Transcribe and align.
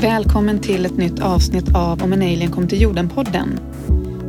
Välkommen 0.00 0.58
till 0.58 0.86
ett 0.86 0.96
nytt 0.96 1.20
avsnitt 1.20 1.74
av 1.74 2.02
Om 2.02 2.12
en 2.12 2.22
alien 2.22 2.50
kom 2.50 2.68
till 2.68 2.80
jorden-podden. 2.80 3.60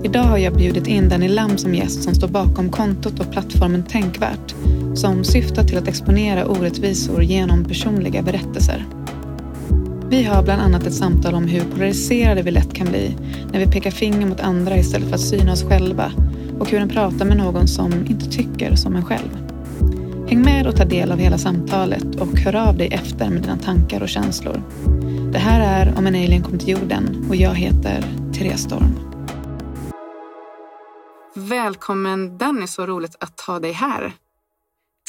Idag 0.03 0.23
har 0.23 0.37
jag 0.37 0.55
bjudit 0.55 0.87
in 0.87 1.09
Danny 1.09 1.27
Lam 1.27 1.57
som 1.57 1.75
gäst 1.75 2.03
som 2.03 2.15
står 2.15 2.27
bakom 2.27 2.69
kontot 2.69 3.19
och 3.19 3.31
plattformen 3.31 3.83
Tänkvärt 3.83 4.55
som 4.95 5.23
syftar 5.23 5.63
till 5.63 5.77
att 5.77 5.87
exponera 5.87 6.45
orättvisor 6.45 7.23
genom 7.23 7.65
personliga 7.65 8.21
berättelser. 8.21 8.85
Vi 10.09 10.23
har 10.23 10.43
bland 10.43 10.61
annat 10.61 10.87
ett 10.87 10.93
samtal 10.93 11.33
om 11.33 11.47
hur 11.47 11.63
polariserade 11.63 12.41
vi 12.41 12.51
lätt 12.51 12.73
kan 12.73 12.87
bli 12.87 13.15
när 13.51 13.59
vi 13.59 13.67
pekar 13.67 13.91
finger 13.91 14.27
mot 14.27 14.39
andra 14.39 14.77
istället 14.77 15.07
för 15.07 15.15
att 15.15 15.21
syna 15.21 15.51
oss 15.51 15.63
själva 15.63 16.11
och 16.59 16.69
hur 16.69 16.79
en 16.79 16.89
pratar 16.89 17.25
med 17.25 17.37
någon 17.37 17.67
som 17.67 17.93
inte 18.09 18.29
tycker 18.29 18.75
som 18.75 18.95
en 18.95 19.05
själv. 19.05 19.46
Häng 20.29 20.41
med 20.41 20.67
och 20.67 20.75
ta 20.75 20.85
del 20.85 21.11
av 21.11 21.17
hela 21.17 21.37
samtalet 21.37 22.15
och 22.21 22.27
hör 22.27 22.55
av 22.55 22.77
dig 22.77 22.87
efter 22.87 23.29
med 23.29 23.41
dina 23.41 23.57
tankar 23.57 24.01
och 24.01 24.09
känslor. 24.09 24.61
Det 25.31 25.37
här 25.37 25.85
är 25.85 25.97
Om 25.97 26.07
en 26.07 26.15
alien 26.15 26.43
kom 26.43 26.59
till 26.59 26.69
jorden 26.69 27.25
och 27.29 27.35
jag 27.35 27.55
heter 27.55 28.03
Therese 28.33 28.61
Storm. 28.61 28.99
Välkommen 31.35 32.37
Danny, 32.37 32.67
så 32.67 32.85
roligt 32.85 33.15
att 33.19 33.39
ha 33.41 33.59
dig 33.59 33.71
här. 33.71 34.13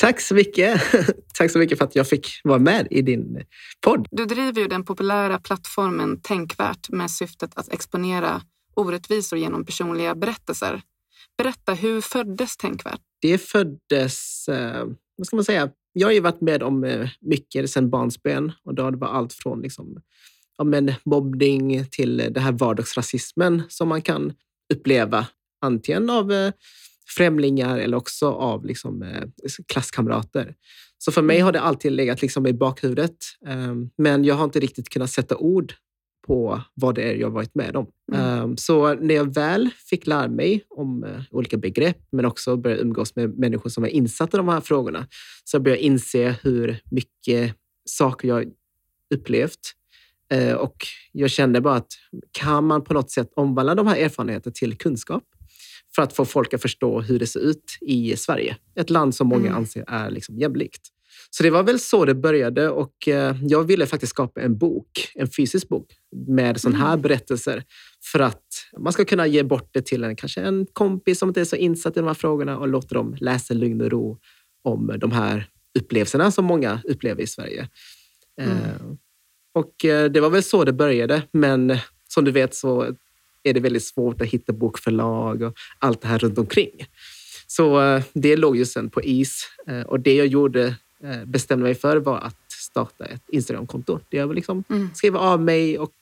Tack 0.01 0.21
så 0.21 0.35
mycket. 0.35 0.83
Tack 1.35 1.51
så 1.51 1.59
mycket 1.59 1.79
för 1.79 1.85
att 1.85 1.97
jag 1.97 2.09
fick 2.09 2.41
vara 2.45 2.59
med 2.59 2.89
i 2.91 3.03
din 3.03 3.45
podd. 3.81 4.07
Du 4.11 4.25
driver 4.27 4.61
ju 4.61 4.69
den 4.69 4.85
populära 4.85 5.39
plattformen 5.39 6.21
Tänkvärt 6.21 6.89
med 6.91 7.11
syftet 7.11 7.51
att 7.55 7.73
exponera 7.73 8.43
orättvisor 8.75 9.39
genom 9.39 9.65
personliga 9.65 10.15
berättelser. 10.15 10.83
Berätta, 11.39 11.75
hur 11.75 12.01
föddes 12.01 12.57
Tänkvärt? 12.57 13.01
Det 13.21 13.39
föddes, 13.39 14.49
eh, 14.49 14.85
vad 15.19 15.27
ska 15.27 15.37
man 15.37 15.45
säga, 15.45 15.71
jag 15.93 16.07
har 16.07 16.13
ju 16.13 16.21
varit 16.21 16.41
med 16.41 16.63
om 16.63 16.85
eh, 16.85 17.09
mycket 17.21 17.71
sedan 17.71 17.91
barnsben 17.91 18.53
och 18.65 18.75
då 18.75 18.83
har 18.83 18.91
det 18.91 18.97
varit 18.97 19.15
allt 19.15 19.33
från 19.33 19.61
liksom, 19.61 20.03
men 20.65 20.93
mobbning 21.05 21.87
till 21.91 22.17
det 22.17 22.41
här 22.41 22.53
vardagsrasismen 22.53 23.63
som 23.69 23.89
man 23.89 24.03
kan 24.03 24.33
uppleva 24.75 25.27
antingen 25.65 26.11
av 26.11 26.33
eh, 26.33 26.53
främlingar 27.17 27.79
eller 27.79 27.97
också 27.97 28.31
av 28.31 28.65
liksom, 28.65 29.03
eh, 29.03 29.25
klasskamrater. 29.73 30.55
Så 30.99 31.13
för 31.13 31.23
mig 31.23 31.37
mm. 31.37 31.45
har 31.45 31.53
det 31.53 31.61
alltid 31.61 31.93
legat 31.93 32.23
liksom 32.23 32.47
i 32.47 32.53
bakhuvudet. 32.53 33.17
Men 33.99 34.25
jag 34.25 34.35
har 34.35 34.45
inte 34.45 34.61
riktigt 34.61 34.89
kunnat 34.89 35.11
sätta 35.11 35.37
ord 35.37 35.75
på 36.29 36.63
vad 36.75 36.95
det 36.95 37.03
är 37.03 37.15
jag 37.15 37.31
varit 37.31 37.55
med 37.55 37.77
om. 37.77 37.87
Mm. 38.13 38.25
Ehm, 38.25 38.57
så 38.57 38.95
när 38.95 39.15
jag 39.15 39.35
väl 39.35 39.71
fick 39.91 40.07
lära 40.07 40.29
mig 40.29 40.65
om 40.69 41.05
eh, 41.05 41.21
olika 41.31 41.57
begrepp, 41.57 41.99
men 42.11 42.25
också 42.25 42.57
började 42.57 42.83
umgås 42.83 43.17
med 43.17 43.39
människor 43.39 43.71
som 43.71 43.85
är 43.85 43.89
insatta 43.89 44.37
i 44.37 44.39
de 44.39 44.49
här 44.49 44.61
frågorna, 44.61 45.07
så 45.45 45.61
började 45.61 45.81
jag 45.81 45.87
inse 45.87 46.37
hur 46.43 46.81
mycket 46.91 47.55
saker 47.85 48.29
jag 48.29 48.45
upplevt. 49.15 49.61
Eh, 50.33 50.53
och 50.53 50.77
jag 51.13 51.31
kände 51.31 51.61
bara 51.61 51.75
att 51.75 51.93
kan 52.33 52.65
man 52.65 52.85
på 52.85 52.95
något 52.95 53.11
sätt 53.11 53.33
omvandla 53.37 53.75
de 53.75 53.87
här 53.87 53.97
erfarenheterna 53.97 54.53
till 54.53 54.77
kunskap 54.77 55.25
för 55.95 56.03
att 56.03 56.13
få 56.13 56.25
folk 56.25 56.55
att 56.55 56.63
förstå 56.63 57.01
hur 57.01 57.19
det 57.19 57.27
ser 57.27 57.41
ut 57.41 57.79
i 57.81 58.17
Sverige. 58.17 58.57
Ett 58.75 58.91
land 58.91 59.15
som 59.15 59.29
många 59.29 59.47
mm. 59.47 59.59
anser 59.59 59.85
är 59.89 60.11
liksom 60.11 60.39
jämlikt. 60.39 60.89
Så 61.31 61.43
det 61.43 61.51
var 61.51 61.63
väl 61.63 61.81
så 61.81 62.05
det 62.05 62.15
började 62.15 62.69
och 62.69 63.09
eh, 63.09 63.37
jag 63.43 63.65
ville 63.65 63.87
faktiskt 63.87 64.11
skapa 64.11 64.41
en 64.41 64.59
bok, 64.59 65.13
en 65.15 65.29
fysisk 65.31 65.69
bok 65.69 65.87
med 66.27 66.61
sådana 66.61 66.79
här 66.79 66.93
mm. 66.93 67.03
berättelser 67.03 67.65
för 68.13 68.21
att 68.21 68.45
man 68.79 68.93
ska 68.93 69.05
kunna 69.05 69.27
ge 69.27 69.43
bort 69.43 69.71
det 69.73 69.83
till 69.83 70.05
en, 70.05 70.17
kanske 70.17 70.41
en 70.41 70.67
kompis 70.73 71.19
som 71.19 71.29
inte 71.29 71.41
är 71.41 71.45
så 71.45 71.57
insatt 71.57 71.97
i 71.97 72.01
de 72.01 72.07
här 72.07 72.15
frågorna 72.15 72.59
och 72.59 72.69
låta 72.69 72.95
dem 72.95 73.17
läsa 73.21 73.55
lugn 73.55 73.81
och 73.81 73.91
ro 73.91 74.19
om 74.63 74.95
de 74.99 75.13
här 75.13 75.49
upplevelserna 75.79 76.31
som 76.31 76.45
många 76.45 76.81
upplever 76.85 77.23
i 77.23 77.27
Sverige. 77.27 77.69
Mm. 78.41 78.53
Uh, 78.53 78.95
och 79.55 79.85
uh, 79.85 80.05
det 80.05 80.21
var 80.21 80.31
väl 80.31 80.43
så 80.43 80.65
det 80.65 80.73
började, 80.73 81.23
men 81.33 81.79
som 82.09 82.25
du 82.25 82.31
vet 82.31 82.55
så 82.55 82.97
är 83.43 83.55
det 83.55 83.61
väldigt 83.61 83.85
svårt 83.85 84.21
att 84.21 84.29
hitta 84.29 84.53
bokförlag 84.53 85.43
och 85.43 85.55
allt 85.79 86.01
det 86.01 86.09
här 86.09 86.19
runt 86.19 86.39
omkring. 86.39 86.87
Så 87.47 88.01
det 88.13 88.37
låg 88.37 88.57
ju 88.57 88.65
sen 88.65 88.91
på 88.91 89.03
is 89.03 89.49
och 89.87 90.01
det 90.01 90.15
jag 90.15 90.27
gjorde 90.27 90.67
Eh, 90.67 90.75
bestämde 91.27 91.63
mig 91.65 91.75
för 91.75 91.97
var 91.97 92.19
att 92.19 92.53
starta 92.53 93.05
ett 93.05 93.23
Instagramkonto 93.29 94.01
där 94.09 94.19
jag 94.19 94.35
liksom 94.35 94.65
mm. 94.69 94.91
skriva 94.95 95.19
av 95.19 95.41
mig 95.41 95.79
och 95.79 95.95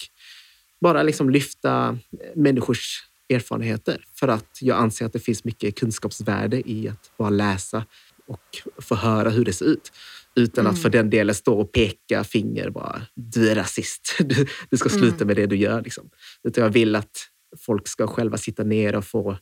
bara 0.81 1.03
liksom 1.03 1.31
lyfta 1.31 1.99
människors 2.35 3.05
erfarenheter. 3.29 4.05
För 4.15 4.29
att 4.29 4.59
jag 4.61 4.79
anser 4.79 5.07
att 5.07 5.13
det 5.13 5.19
finns 5.19 5.45
mycket 5.45 5.79
kunskapsvärde 5.79 6.71
i 6.71 6.89
att 6.89 7.11
bara 7.17 7.31
läsa 7.31 7.85
och 8.27 8.63
få 8.79 8.95
höra 8.95 9.31
hur 9.31 9.45
det 9.45 9.53
ser 9.53 9.65
ut. 9.65 9.93
Utan 10.35 10.67
mm. 10.67 10.75
att 10.75 10.83
för 10.83 10.91
den 10.91 11.11
delen 11.11 11.35
stå 11.35 11.61
och 11.61 11.73
peka 11.73 12.25
finger 12.25 12.71
bara, 12.71 13.03
du 13.15 13.51
är 13.51 13.55
rasist. 13.55 14.17
Du, 14.25 14.47
du 14.71 14.77
ska 14.77 14.89
sluta 14.89 15.17
mm. 15.17 15.27
med 15.27 15.37
det 15.37 15.47
du 15.47 15.57
gör. 15.57 15.83
Liksom. 15.83 16.11
Utan 16.43 16.65
jag 16.65 16.71
vill 16.71 16.97
att 16.97 17.29
folk 17.59 17.89
ska 17.89 18.07
själva 18.07 18.37
sitta 18.37 18.65
ner 18.65 18.97
och 18.97 19.05
få, 19.05 19.39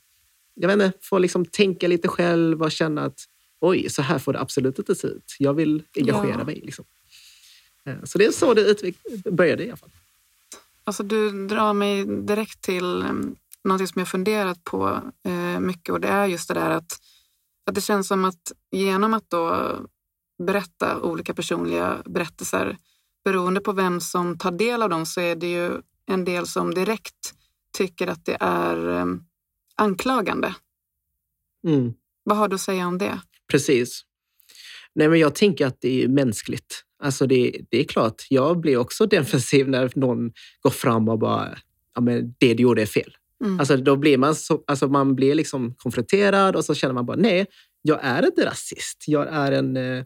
jag 0.54 0.68
vet 0.68 0.74
inte, 0.74 0.98
få 1.02 1.18
liksom 1.18 1.44
tänka 1.44 1.88
lite 1.88 2.08
själv 2.08 2.62
och 2.62 2.72
känna 2.72 3.04
att 3.04 3.24
oj, 3.60 3.90
så 3.90 4.02
här 4.02 4.18
får 4.18 4.32
det 4.32 4.40
absolut 4.40 4.78
inte 4.78 4.94
se 4.94 5.06
ut. 5.06 5.36
Jag 5.38 5.54
vill 5.54 5.82
engagera 5.96 6.38
ja. 6.38 6.44
mig. 6.44 6.60
Liksom. 6.64 6.84
Eh, 7.84 8.04
så 8.04 8.18
det 8.18 8.26
är 8.26 8.32
så 8.32 8.54
det 8.54 8.94
började 9.32 9.64
i 9.64 9.68
alla 9.68 9.76
fall. 9.76 9.90
Alltså, 10.84 11.02
du 11.02 11.46
drar 11.46 11.72
mig 11.72 12.04
direkt 12.04 12.60
till 12.60 12.84
um, 12.84 13.36
något 13.64 13.88
som 13.88 13.98
jag 13.98 14.08
funderat 14.08 14.64
på 14.64 15.00
uh, 15.28 15.60
mycket 15.60 15.92
och 15.92 16.00
det 16.00 16.08
är 16.08 16.26
just 16.26 16.48
det 16.48 16.54
där 16.54 16.70
att, 16.70 17.00
att 17.66 17.74
det 17.74 17.80
känns 17.80 18.08
som 18.08 18.24
att 18.24 18.52
genom 18.70 19.14
att 19.14 19.30
då 19.30 19.76
berätta 20.38 21.00
olika 21.00 21.34
personliga 21.34 22.02
berättelser 22.04 22.76
beroende 23.24 23.60
på 23.60 23.72
vem 23.72 24.00
som 24.00 24.38
tar 24.38 24.50
del 24.50 24.82
av 24.82 24.90
dem 24.90 25.06
så 25.06 25.20
är 25.20 25.36
det 25.36 25.52
ju 25.52 25.80
en 26.06 26.24
del 26.24 26.46
som 26.46 26.74
direkt 26.74 27.34
tycker 27.76 28.06
att 28.06 28.24
det 28.24 28.36
är 28.40 28.88
um, 28.88 29.24
anklagande. 29.76 30.54
Mm. 31.66 31.94
Vad 32.22 32.36
har 32.36 32.48
du 32.48 32.54
att 32.54 32.60
säga 32.60 32.86
om 32.86 32.98
det? 32.98 33.20
Precis. 33.50 34.02
Nej, 34.94 35.08
men 35.08 35.18
jag 35.18 35.34
tänker 35.34 35.66
att 35.66 35.80
det 35.80 36.04
är 36.04 36.08
mänskligt. 36.08 36.84
Alltså 37.02 37.26
det, 37.26 37.60
det 37.70 37.80
är 37.80 37.84
klart, 37.84 38.26
jag 38.28 38.60
blir 38.60 38.76
också 38.76 39.06
defensiv 39.06 39.68
när 39.68 39.90
någon 39.94 40.32
går 40.60 40.70
fram 40.70 41.08
och 41.08 41.18
bara, 41.18 41.58
ja 41.94 42.00
men 42.00 42.34
det 42.38 42.54
du 42.54 42.62
gjorde 42.62 42.82
är 42.82 42.86
fel. 42.86 43.16
Mm. 43.44 43.60
Alltså 43.60 43.76
då 43.76 43.96
blir 43.96 44.18
man, 44.18 44.34
så, 44.34 44.64
alltså 44.66 44.88
man 44.88 45.14
blir 45.14 45.34
liksom 45.34 45.74
konfronterad 45.74 46.56
och 46.56 46.64
så 46.64 46.74
känner 46.74 46.94
man 46.94 47.06
bara, 47.06 47.16
nej, 47.16 47.46
jag 47.82 47.98
är 48.02 48.26
inte 48.26 48.46
rasist. 48.46 49.04
Jag 49.06 49.28
är 49.32 49.52
en, 49.52 49.76
eh, 49.76 50.04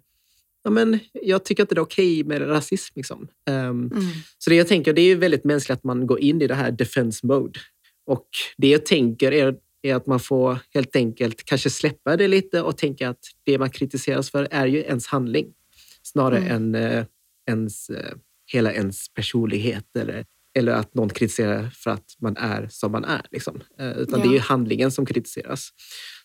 ja 0.64 0.70
men 0.70 0.98
jag 1.12 1.44
tycker 1.44 1.62
inte 1.62 1.74
det 1.74 1.78
är 1.78 1.82
okej 1.82 2.20
okay 2.24 2.38
med 2.38 2.48
rasism. 2.48 2.92
Liksom. 2.96 3.28
Um, 3.50 3.54
mm. 3.54 3.90
Så 4.38 4.50
det 4.50 4.56
jag 4.56 4.68
tänker, 4.68 4.92
det 4.92 5.00
är 5.00 5.16
väldigt 5.16 5.44
mänskligt 5.44 5.78
att 5.78 5.84
man 5.84 6.06
går 6.06 6.20
in 6.20 6.42
i 6.42 6.46
det 6.46 6.54
här 6.54 6.70
defense 6.70 7.26
mode. 7.26 7.60
Och 8.06 8.28
det 8.56 8.68
jag 8.68 8.86
tänker 8.86 9.32
är 9.32 9.56
är 9.82 9.94
att 9.94 10.06
man 10.06 10.20
får 10.20 10.58
helt 10.74 10.96
enkelt 10.96 11.44
kanske 11.44 11.70
släppa 11.70 12.16
det 12.16 12.28
lite 12.28 12.62
och 12.62 12.76
tänka 12.76 13.08
att 13.08 13.18
det 13.44 13.58
man 13.58 13.70
kritiseras 13.70 14.30
för 14.30 14.48
är 14.50 14.66
ju 14.66 14.78
ens 14.78 15.06
handling 15.06 15.54
snarare 16.02 16.38
mm. 16.38 16.74
än 16.74 16.74
eh, 16.74 17.04
ens, 17.46 17.90
eh, 17.90 18.14
hela 18.46 18.72
ens 18.72 19.08
personlighet 19.14 19.96
eller, 19.96 20.24
eller 20.54 20.72
att 20.72 20.94
någon 20.94 21.08
kritiserar 21.08 21.70
för 21.70 21.90
att 21.90 22.16
man 22.18 22.36
är 22.36 22.68
som 22.70 22.92
man 22.92 23.04
är. 23.04 23.26
Liksom. 23.30 23.60
Eh, 23.78 23.90
utan 23.90 24.20
ja. 24.20 24.24
det 24.26 24.30
är 24.30 24.34
ju 24.34 24.40
handlingen 24.40 24.90
som 24.90 25.06
kritiseras. 25.06 25.68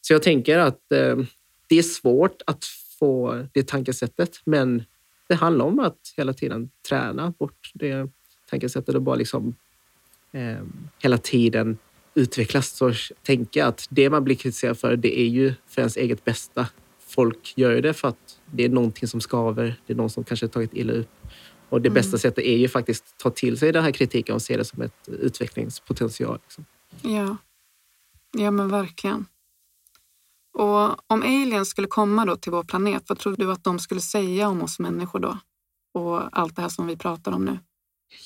Så 0.02 0.14
jag 0.14 0.24
tänker 0.24 0.58
att 0.58 0.80
det 1.68 1.80
är 1.80 1.84
svårt 1.84 2.42
att 2.46 2.66
få 3.00 3.46
det 3.54 3.68
tankesättet, 3.68 4.42
men 4.46 4.84
det 5.28 5.36
handlar 5.36 5.66
om 5.66 5.80
att 5.80 6.00
hela 6.18 6.34
tiden 6.34 6.70
träna 6.90 7.34
bort 7.40 7.72
det 7.74 8.10
tankesättet 8.50 8.96
och 8.96 9.02
bara 9.02 9.16
liksom 9.16 9.56
eh, 10.32 10.64
hela 11.00 11.18
tiden 11.18 11.78
utvecklas 12.16 12.70
så 12.70 12.94
tänker 13.24 13.60
jag 13.60 13.68
att 13.68 13.88
det 13.90 14.10
man 14.10 14.24
blir 14.24 14.36
kritiserad 14.36 14.80
för, 14.80 14.96
det 14.96 15.20
är 15.20 15.28
ju 15.28 15.54
för 15.68 15.82
ens 15.82 15.98
eget 15.98 16.26
bästa. 16.26 16.68
Folk 17.08 17.54
gör 17.56 17.72
ju 17.72 17.82
det 17.82 17.94
för 17.94 18.08
att 18.08 18.40
det 18.46 18.66
är 18.66 18.70
någonting 18.70 19.08
som 19.08 19.22
skaver. 19.22 19.76
Det 19.86 19.94
är 19.94 19.98
någon 19.98 20.10
som 20.10 20.24
kanske 20.24 20.48
tagit 20.48 20.74
illa 20.74 20.94
upp. 20.94 21.10
Och 21.70 21.82
det 21.82 21.90
mm. 21.90 21.94
bästa 21.94 22.18
sättet 22.18 22.44
är 22.44 22.58
ju 22.58 22.68
faktiskt 22.68 23.04
att 23.04 23.18
ta 23.18 23.30
till 23.30 23.58
sig 23.58 23.72
den 23.72 23.84
här 23.84 23.92
kritiken 23.92 24.36
och 24.36 24.42
se 24.42 24.58
det 24.58 24.66
som 24.66 24.82
ett 24.82 25.08
utvecklingspotential. 25.08 26.40
Liksom. 26.44 26.66
Ja. 27.02 27.38
ja, 28.32 28.52
men 28.52 28.70
verkligen. 28.70 29.26
Och 30.54 31.12
om 31.12 31.22
aliens 31.24 31.70
skulle 31.70 31.88
komma 31.88 32.26
då 32.26 32.36
till 32.36 32.52
vår 32.52 32.64
planet, 32.64 33.04
vad 33.08 33.20
tror 33.20 33.36
du 33.36 33.52
att 33.52 33.64
de 33.64 33.80
skulle 33.80 34.02
säga 34.02 34.48
om 34.48 34.62
oss 34.62 34.80
människor 34.80 35.20
då? 35.20 35.38
Och 35.94 36.40
allt 36.40 36.56
det 36.56 36.62
här 36.62 36.70
som 36.70 36.88
vi 36.88 36.98
pratar 36.98 37.32
om 37.32 37.46
nu? 37.46 37.60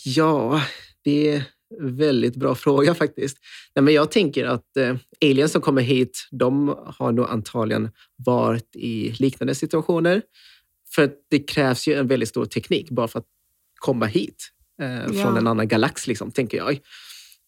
Ja, 0.03 0.61
det 1.03 1.45
Väldigt 1.79 2.35
bra 2.35 2.55
fråga 2.55 2.95
faktiskt. 2.95 3.37
Nej, 3.75 3.83
men 3.83 3.93
jag 3.93 4.11
tänker 4.11 4.45
att 4.45 4.77
eh, 4.77 4.95
aliens 5.21 5.51
som 5.51 5.61
kommer 5.61 5.81
hit, 5.81 6.27
de 6.31 6.75
har 6.85 7.11
nog 7.11 7.29
antagligen 7.29 7.89
varit 8.15 8.75
i 8.75 9.11
liknande 9.19 9.55
situationer. 9.55 10.21
För 10.95 11.11
det 11.29 11.39
krävs 11.39 11.87
ju 11.87 11.93
en 11.93 12.07
väldigt 12.07 12.29
stor 12.29 12.45
teknik 12.45 12.89
bara 12.89 13.07
för 13.07 13.19
att 13.19 13.25
komma 13.75 14.05
hit 14.05 14.49
eh, 14.81 14.89
ja. 14.89 15.23
från 15.23 15.37
en 15.37 15.47
annan 15.47 15.67
galax, 15.67 16.07
liksom, 16.07 16.31
tänker 16.31 16.57
jag. 16.57 16.79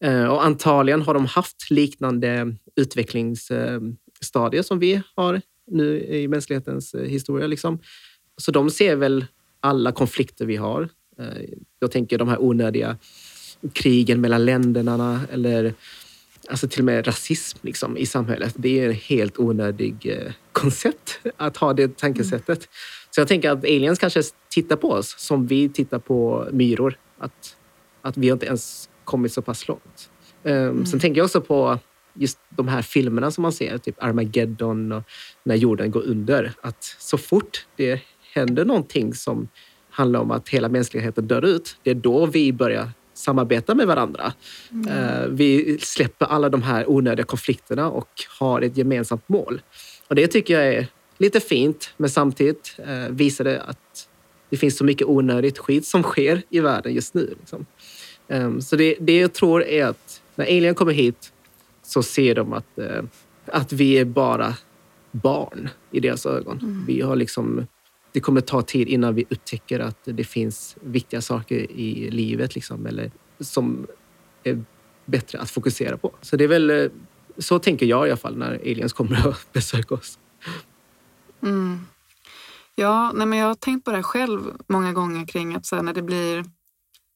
Eh, 0.04 0.26
och 0.26 0.46
antagligen 0.46 1.02
har 1.02 1.14
de 1.14 1.26
haft 1.26 1.72
liknande 1.72 2.56
utvecklingsstadier 2.76 4.62
som 4.62 4.80
vi 4.80 5.02
har 5.16 5.42
nu 5.72 6.00
i 6.00 6.28
mänsklighetens 6.28 6.94
eh, 6.94 7.06
historia. 7.06 7.48
Liksom. 7.48 7.80
Så 8.38 8.52
de 8.52 8.70
ser 8.70 8.96
väl 8.96 9.26
alla 9.62 9.92
konflikter 9.92 10.46
vi 10.46 10.56
har 10.56 10.90
Eh, 11.20 11.44
jag 11.80 11.92
tänker 11.92 12.18
de 12.18 12.28
här 12.28 12.42
onödiga 12.42 12.98
krigen 13.74 14.22
mellan 14.22 14.46
länderna 14.46 15.22
eller 15.32 15.74
alltså 16.50 16.68
till 16.68 16.80
och 16.80 16.86
med 16.86 17.08
rasism 17.08 17.58
liksom, 17.62 17.98
i 17.98 18.06
samhället. 18.06 18.54
Det 18.58 18.80
är 18.80 18.90
ett 18.90 19.04
helt 19.04 19.40
onödigt 19.40 20.06
eh, 20.06 20.32
koncept 20.52 21.20
att 21.38 21.58
ha 21.58 21.74
det 21.74 21.98
tankesättet. 21.98 22.58
Mm. 22.58 22.68
Så 23.10 23.22
jag 23.22 23.28
tänker 23.28 23.52
att 23.52 23.64
aliens 23.64 24.00
kanske 24.00 24.22
tittar 24.50 24.76
på 24.76 24.92
oss 24.92 25.16
som 25.18 25.48
vi 25.48 25.70
tittar 25.70 26.00
på 26.00 26.48
myror. 26.52 26.98
Att, 27.18 27.56
att 28.02 28.18
vi 28.18 28.28
inte 28.28 28.46
ens 28.46 28.90
kommit 29.04 29.34
så 29.34 29.42
pass 29.42 29.68
långt. 29.68 30.10
Um, 30.44 30.54
mm. 30.54 30.86
Sen 30.86 31.00
tänker 31.00 31.20
jag 31.20 31.26
också 31.26 31.42
på 31.42 31.80
just 32.14 32.40
de 32.50 32.68
här 32.68 32.82
filmerna 32.82 33.32
som 33.32 33.42
man 33.42 33.52
ser, 33.52 33.78
typ 33.78 34.04
Armageddon 34.04 34.92
och 34.92 35.04
när 35.44 35.56
jorden 35.56 35.92
går 35.92 36.02
under. 36.02 36.54
Att 36.62 36.96
så 37.00 37.18
fort 37.18 37.68
det 37.76 38.02
händer 38.34 38.66
någonting 38.66 39.14
som 39.14 39.48
handlar 39.90 40.20
om 40.20 40.32
att 40.32 40.50
hela 40.50 40.70
mänskligheten 40.70 41.28
dör 41.28 41.46
ut, 41.46 41.78
det 41.84 41.92
är 41.92 41.96
då 41.96 42.26
vi 42.26 42.54
börjar 42.54 42.92
samarbeta 43.20 43.76
med 43.76 43.88
varandra. 43.88 44.34
Mm. 44.72 45.36
Vi 45.36 45.78
släpper 45.82 46.26
alla 46.26 46.50
de 46.50 46.62
här 46.62 46.90
onödiga 46.90 47.26
konflikterna 47.26 47.90
och 47.90 48.10
har 48.40 48.62
ett 48.62 48.78
gemensamt 48.78 49.30
mål. 49.30 49.62
Och 50.08 50.16
det 50.16 50.28
tycker 50.28 50.54
jag 50.54 50.74
är 50.74 50.88
lite 51.18 51.40
fint, 51.40 51.94
men 51.98 52.10
samtidigt 52.10 52.76
eh, 52.78 53.10
visar 53.10 53.44
det 53.44 53.62
att 53.62 54.08
det 54.50 54.58
finns 54.58 54.78
så 54.78 54.84
mycket 54.84 55.08
onödigt 55.08 55.58
skit 55.58 55.86
som 55.86 56.04
sker 56.04 56.42
i 56.50 56.60
världen 56.60 56.94
just 56.94 57.14
nu. 57.14 57.36
Liksom. 57.40 57.66
Ehm, 58.28 58.62
så 58.62 58.76
det, 58.76 58.96
det 59.00 59.18
jag 59.18 59.34
tror 59.34 59.64
är 59.64 59.86
att 59.86 60.22
när 60.36 60.46
alien 60.46 60.76
kommer 60.76 60.94
hit 60.94 61.34
så 61.84 62.04
ser 62.04 62.36
de 62.36 62.54
att, 62.54 62.80
eh, 62.80 63.04
att 63.46 63.74
vi 63.74 63.98
är 63.98 64.06
bara 64.06 64.54
barn 65.12 65.70
i 65.92 66.00
deras 66.00 66.26
ögon. 66.26 66.60
Mm. 66.60 66.86
Vi 66.88 67.02
har 67.02 67.16
liksom 67.16 67.68
det 68.12 68.20
kommer 68.20 68.42
ta 68.42 68.62
tid 68.62 68.88
innan 68.88 69.16
vi 69.16 69.26
upptäcker 69.30 69.80
att 69.80 69.98
det 70.04 70.24
finns 70.24 70.78
viktiga 70.82 71.22
saker 71.22 71.72
i 71.72 72.12
livet 72.12 72.56
liksom, 72.56 72.86
eller 72.86 73.12
som 73.40 73.88
är 74.44 74.64
bättre 75.06 75.40
att 75.40 75.52
fokusera 75.52 75.98
på. 75.98 76.16
Så 76.22 76.36
det 76.36 76.44
är 76.44 76.48
väl 76.48 76.70
eh, 76.70 76.86
så 77.38 77.60
tänker 77.60 77.86
jag 77.86 78.08
i 78.08 78.10
alla 78.10 78.18
fall 78.18 78.38
när 78.38 78.54
aliens 78.56 78.94
kommer 78.94 79.28
och 79.28 79.36
besöker 79.54 79.96
oss. 79.96 80.20
Mm. 81.44 81.80
Ja, 82.76 83.12
nej 83.16 83.28
men 83.28 83.40
jag 83.40 83.48
har 83.48 83.56
tänkt 83.56 83.86
på 83.86 83.92
det 83.92 84.04
själv 84.04 84.42
många 84.68 84.94
gånger 84.94 85.26
kring 85.26 85.56
att 85.56 85.66
så 85.66 85.82
när, 85.82 85.94
det 85.94 86.02
blir, 86.02 86.46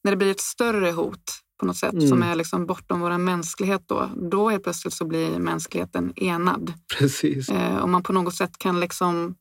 när 0.04 0.12
det 0.12 0.18
blir 0.18 0.32
ett 0.32 0.42
större 0.42 0.92
hot 0.92 1.44
på 1.60 1.66
något 1.66 1.78
sätt 1.78 1.94
mm. 1.94 2.08
som 2.08 2.24
är 2.24 2.36
liksom 2.36 2.66
bortom 2.66 3.00
vår 3.00 3.18
mänsklighet 3.18 3.84
då, 3.86 4.10
då 4.16 4.50
helt 4.50 4.64
plötsligt 4.64 4.94
så 4.94 5.06
blir 5.06 5.40
mänskligheten 5.40 6.14
enad. 6.16 6.74
Precis. 6.98 7.50
Eh, 7.50 7.84
om 7.84 7.92
man 7.92 8.04
på 8.04 8.14
något 8.14 8.36
sätt 8.36 8.58
kan 8.58 8.80
liksom 8.80 9.36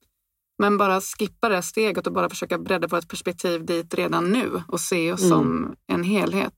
men 0.58 0.78
bara 0.78 1.00
skippa 1.00 1.48
det 1.48 1.62
steget 1.62 2.06
och 2.06 2.12
bara 2.12 2.28
försöka 2.30 2.58
bredda 2.58 2.88
på 2.88 2.96
ett 2.96 3.08
perspektiv 3.08 3.64
dit 3.64 3.94
redan 3.94 4.32
nu 4.32 4.62
och 4.68 4.80
se 4.80 5.12
oss 5.12 5.20
mm. 5.20 5.30
som 5.30 5.74
en 5.86 6.04
helhet. 6.04 6.54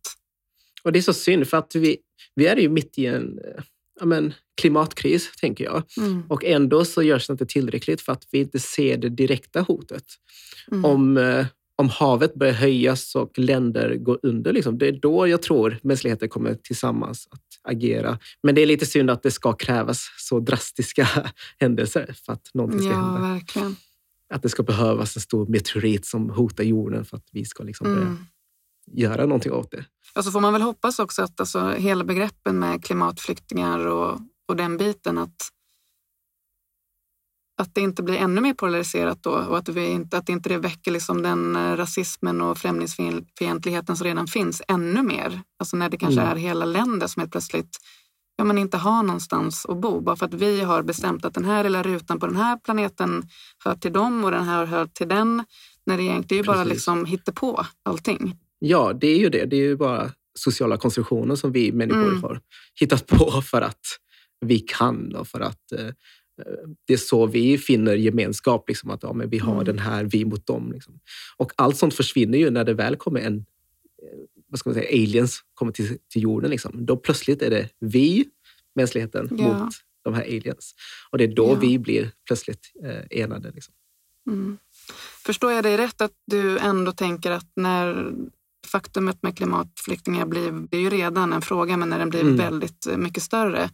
Och 0.84 0.92
det 0.92 0.98
är 0.98 1.02
så 1.02 1.12
synd 1.12 1.48
för 1.48 1.56
att 1.56 1.74
vi, 1.74 1.96
vi 2.34 2.46
är 2.46 2.56
ju 2.56 2.68
mitt 2.68 2.98
i 2.98 3.06
en 3.06 3.38
ja, 4.00 4.06
men, 4.06 4.34
klimatkris, 4.60 5.30
tänker 5.40 5.64
jag. 5.64 5.82
Mm. 5.96 6.22
Och 6.28 6.44
ändå 6.44 6.84
så 6.84 7.02
görs 7.02 7.26
det 7.26 7.32
inte 7.32 7.46
tillräckligt 7.46 8.00
för 8.00 8.12
att 8.12 8.28
vi 8.30 8.38
inte 8.38 8.58
ser 8.58 8.96
det 8.96 9.08
direkta 9.08 9.60
hotet. 9.60 10.04
Mm. 10.72 10.84
Om, 10.84 11.16
eh, 11.16 11.46
om 11.76 11.88
havet 11.88 12.34
börjar 12.34 12.54
höjas 12.54 13.14
och 13.14 13.38
länder 13.38 13.94
går 13.96 14.18
under, 14.22 14.52
liksom, 14.52 14.78
det 14.78 14.88
är 14.88 14.92
då 14.92 15.28
jag 15.28 15.42
tror 15.42 15.78
mänskligheten 15.82 16.28
kommer 16.28 16.54
tillsammans 16.54 17.28
att 17.30 17.42
agera. 17.64 18.18
Men 18.42 18.54
det 18.54 18.62
är 18.62 18.66
lite 18.66 18.86
synd 18.86 19.10
att 19.10 19.22
det 19.22 19.30
ska 19.30 19.52
krävas 19.52 20.10
så 20.18 20.40
drastiska 20.40 21.08
händelser 21.60 22.14
för 22.24 22.32
att 22.32 22.50
någonting 22.54 22.80
ska 22.80 22.90
ja, 22.90 22.96
hända. 22.96 23.20
Verkligen 23.20 23.76
att 24.34 24.42
det 24.42 24.48
ska 24.48 24.62
behövas 24.62 25.16
en 25.16 25.22
stor 25.22 25.46
meteorit 25.46 26.06
som 26.06 26.30
hotar 26.30 26.64
jorden 26.64 27.04
för 27.04 27.16
att 27.16 27.28
vi 27.32 27.44
ska 27.44 27.62
liksom 27.62 27.86
börja 27.86 28.06
mm. 28.06 28.26
göra 28.92 29.26
någonting 29.26 29.52
åt 29.52 29.70
det. 29.70 29.84
Och 30.16 30.24
så 30.24 30.30
får 30.30 30.40
man 30.40 30.52
väl 30.52 30.62
hoppas 30.62 30.98
också 30.98 31.22
att 31.22 31.40
alltså, 31.40 31.68
hela 31.68 32.04
begreppen 32.04 32.58
med 32.58 32.84
klimatflyktingar 32.84 33.86
och, 33.86 34.20
och 34.48 34.56
den 34.56 34.76
biten, 34.76 35.18
att, 35.18 35.50
att 37.56 37.74
det 37.74 37.80
inte 37.80 38.02
blir 38.02 38.14
ännu 38.14 38.40
mer 38.40 38.54
polariserat 38.54 39.22
då 39.22 39.30
och 39.30 39.58
att, 39.58 39.68
vi 39.68 39.86
inte, 39.86 40.18
att 40.18 40.28
inte 40.28 40.48
det 40.48 40.58
väcker 40.58 40.90
liksom 40.90 41.22
den 41.22 41.56
eh, 41.56 41.76
rasismen 41.76 42.40
och 42.40 42.58
främlingsfientligheten 42.58 43.96
som 43.96 44.04
redan 44.04 44.26
finns 44.26 44.62
ännu 44.68 45.02
mer. 45.02 45.40
Alltså 45.58 45.76
när 45.76 45.88
det 45.88 45.96
kanske 45.96 46.20
mm. 46.20 46.32
är 46.32 46.36
hela 46.36 46.64
länder 46.64 47.06
som 47.06 47.20
helt 47.20 47.32
plötsligt 47.32 47.78
ja, 48.36 48.44
men 48.44 48.58
inte 48.58 48.76
ha 48.76 49.02
någonstans 49.02 49.66
att 49.66 49.76
bo. 49.76 50.00
Bara 50.00 50.16
för 50.16 50.26
att 50.26 50.34
vi 50.34 50.60
har 50.60 50.82
bestämt 50.82 51.24
att 51.24 51.34
den 51.34 51.44
här 51.44 51.64
lilla 51.64 51.82
rutan 51.82 52.20
på 52.20 52.26
den 52.26 52.36
här 52.36 52.56
planeten 52.56 53.28
hör 53.64 53.74
till 53.74 53.92
dem 53.92 54.24
och 54.24 54.30
den 54.30 54.44
här 54.44 54.66
hör 54.66 54.86
till 54.86 55.08
den. 55.08 55.44
När 55.86 55.96
det 55.96 56.02
egentligen 56.02 56.44
bara 56.46 56.64
liksom 56.64 57.18
på 57.34 57.66
allting. 57.82 58.36
Ja, 58.58 58.92
det 58.92 59.06
är 59.06 59.18
ju 59.18 59.28
det. 59.28 59.44
Det 59.44 59.56
är 59.56 59.60
ju 59.60 59.76
bara 59.76 60.10
sociala 60.38 60.76
konstruktioner 60.76 61.36
som 61.36 61.52
vi 61.52 61.72
människor 61.72 62.08
mm. 62.08 62.22
har 62.22 62.40
hittat 62.80 63.06
på 63.06 63.42
för 63.42 63.62
att 63.62 63.86
vi 64.46 64.58
kan 64.58 65.14
och 65.14 65.28
för 65.28 65.40
att 65.40 65.72
eh, 65.72 65.88
det 66.86 66.92
är 66.92 66.96
så 66.96 67.26
vi 67.26 67.58
finner 67.58 67.94
gemenskap. 67.94 68.68
Liksom, 68.68 68.90
att 68.90 69.02
ja, 69.02 69.12
men 69.12 69.30
vi 69.30 69.38
har 69.38 69.52
mm. 69.52 69.64
den 69.64 69.78
här, 69.78 70.04
vi 70.04 70.24
mot 70.24 70.46
dem. 70.46 70.72
Liksom. 70.72 71.00
Och 71.36 71.52
allt 71.56 71.76
sånt 71.76 71.94
försvinner 71.94 72.38
ju 72.38 72.50
när 72.50 72.64
det 72.64 72.74
väl 72.74 72.96
kommer 72.96 73.20
en 73.20 73.44
vad 74.54 74.58
ska 74.58 74.70
man 74.70 74.74
säga, 74.74 74.88
aliens 74.88 75.40
kommer 75.54 75.72
till, 75.72 75.98
till 76.08 76.22
jorden. 76.22 76.50
Liksom. 76.50 76.86
Då 76.86 76.96
plötsligt 76.96 77.42
är 77.42 77.50
det 77.50 77.68
vi, 77.80 78.24
mänskligheten, 78.74 79.28
ja. 79.38 79.64
mot 79.64 79.74
de 80.02 80.14
här 80.14 80.22
aliens. 80.22 80.74
Och 81.10 81.18
det 81.18 81.24
är 81.24 81.34
då 81.34 81.48
ja. 81.48 81.54
vi 81.54 81.78
blir 81.78 82.10
plötsligt 82.26 82.72
eh, 82.84 83.20
enade. 83.20 83.50
Liksom. 83.50 83.74
Mm. 84.30 84.58
Förstår 85.26 85.52
jag 85.52 85.64
dig 85.64 85.76
rätt 85.76 86.00
att 86.00 86.12
du 86.26 86.58
ändå 86.58 86.92
tänker 86.92 87.30
att 87.30 87.52
när 87.56 88.12
faktumet 88.66 89.22
med 89.22 89.36
klimatflyktingar 89.36 90.26
blir, 90.26 90.66
det 90.70 90.76
är 90.76 90.80
ju 90.80 90.90
redan 90.90 91.32
en 91.32 91.42
fråga, 91.42 91.76
men 91.76 91.88
när 91.88 91.98
den 91.98 92.10
blir 92.10 92.20
mm. 92.20 92.36
väldigt 92.36 92.86
mycket 92.96 93.22
större. 93.22 93.70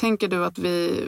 Tänker 0.00 0.28
du 0.28 0.44
att 0.44 0.58
vi, 0.58 1.04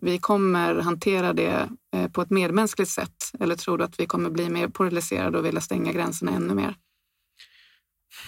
vi 0.00 0.18
kommer 0.18 0.74
hantera 0.74 1.32
det 1.32 1.68
eh, 1.94 2.10
på 2.10 2.22
ett 2.22 2.30
medmänskligt 2.30 2.90
sätt? 2.90 3.32
Eller 3.40 3.54
tror 3.54 3.78
du 3.78 3.84
att 3.84 4.00
vi 4.00 4.06
kommer 4.06 4.30
bli 4.30 4.48
mer 4.48 4.68
polariserade 4.68 5.38
och 5.38 5.44
vilja 5.44 5.60
stänga 5.60 5.92
gränserna 5.92 6.32
ännu 6.32 6.54
mer? 6.54 6.74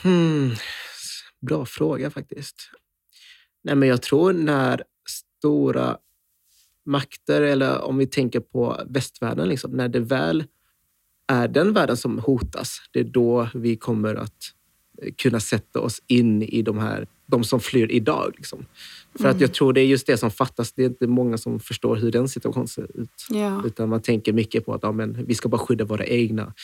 Hmm. 0.02 0.50
Bra 1.40 1.66
fråga 1.66 2.10
faktiskt. 2.10 2.70
Nej, 3.64 3.74
men 3.74 3.88
jag 3.88 4.02
tror 4.02 4.32
när 4.32 4.82
stora 5.08 5.96
makter, 6.86 7.42
eller 7.42 7.80
om 7.80 7.98
vi 7.98 8.06
tänker 8.06 8.40
på 8.40 8.82
västvärlden, 8.86 9.48
liksom, 9.48 9.70
när 9.70 9.88
det 9.88 10.00
väl 10.00 10.44
är 11.28 11.48
den 11.48 11.72
världen 11.72 11.96
som 11.96 12.18
hotas, 12.18 12.78
det 12.92 13.00
är 13.00 13.04
då 13.04 13.48
vi 13.54 13.76
kommer 13.76 14.14
att 14.14 14.54
kunna 15.16 15.40
sätta 15.40 15.80
oss 15.80 16.02
in 16.06 16.42
i 16.42 16.62
de 16.62 16.78
här 16.78 17.06
de 17.26 17.44
som 17.44 17.60
flyr 17.60 17.90
idag. 17.90 18.32
Liksom. 18.36 18.66
För 19.12 19.24
mm. 19.24 19.36
att 19.36 19.40
jag 19.40 19.54
tror 19.54 19.72
det 19.72 19.80
är 19.80 19.86
just 19.86 20.06
det 20.06 20.16
som 20.16 20.30
fattas. 20.30 20.72
Det 20.72 20.82
är 20.82 20.86
inte 20.86 21.06
många 21.06 21.38
som 21.38 21.60
förstår 21.60 21.96
hur 21.96 22.12
den 22.12 22.28
situationen 22.28 22.68
ser 22.68 23.00
ut. 23.00 23.26
Ja. 23.30 23.62
Utan 23.66 23.88
man 23.88 24.02
tänker 24.02 24.32
mycket 24.32 24.66
på 24.66 24.74
att 24.74 24.82
ja, 24.82 24.92
men, 24.92 25.24
vi 25.26 25.34
ska 25.34 25.48
bara 25.48 25.58
skydda 25.58 25.84
våra 25.84 26.06
egna. 26.06 26.54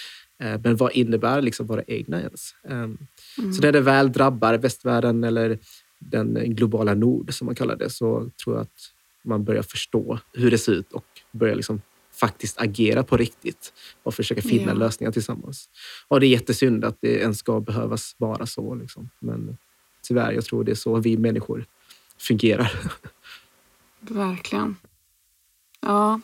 Eh, 0.43 0.61
men 0.64 0.76
vad 0.76 0.93
innebär 0.93 1.43
liksom 1.43 1.67
våra 1.67 1.83
egna 1.83 2.21
ens? 2.21 2.55
Um, 2.62 2.99
mm. 3.38 3.53
Så 3.53 3.62
när 3.62 3.73
det 3.73 3.81
väl 3.81 4.12
drabbar 4.12 4.55
västvärlden 4.55 5.25
eller 5.25 5.59
den 5.99 6.55
globala 6.55 6.95
nord, 6.95 7.35
som 7.35 7.47
man 7.47 7.55
kallar 7.55 7.76
det, 7.76 7.91
så 7.91 8.31
tror 8.45 8.57
jag 8.57 8.62
att 8.62 8.91
man 9.25 9.45
börjar 9.45 9.62
förstå 9.62 10.19
hur 10.33 10.50
det 10.50 10.59
ser 10.59 10.73
ut 10.73 10.93
och 10.93 11.07
börjar 11.33 11.55
liksom 11.55 11.83
faktiskt 12.21 12.61
agera 12.61 13.02
på 13.02 13.16
riktigt 13.16 13.73
och 14.02 14.14
försöka 14.14 14.42
finna 14.42 14.73
ja. 14.73 14.75
lösningar 14.75 15.12
tillsammans. 15.12 15.68
Och 16.09 16.21
det 16.21 16.26
är 16.26 16.28
jättesynd 16.28 16.85
att 16.85 16.99
det 17.00 17.21
ens 17.21 17.38
ska 17.38 17.61
behövas 17.61 18.14
vara 18.18 18.47
så. 18.47 18.75
Liksom. 18.75 19.11
Men 19.18 19.56
tyvärr, 20.02 20.33
jag 20.33 20.44
tror 20.44 20.64
det 20.64 20.71
är 20.71 20.75
så 20.75 20.97
vi 20.97 21.16
människor 21.16 21.64
fungerar. 22.18 22.73
Verkligen. 24.00 24.76
Ja, 25.80 26.21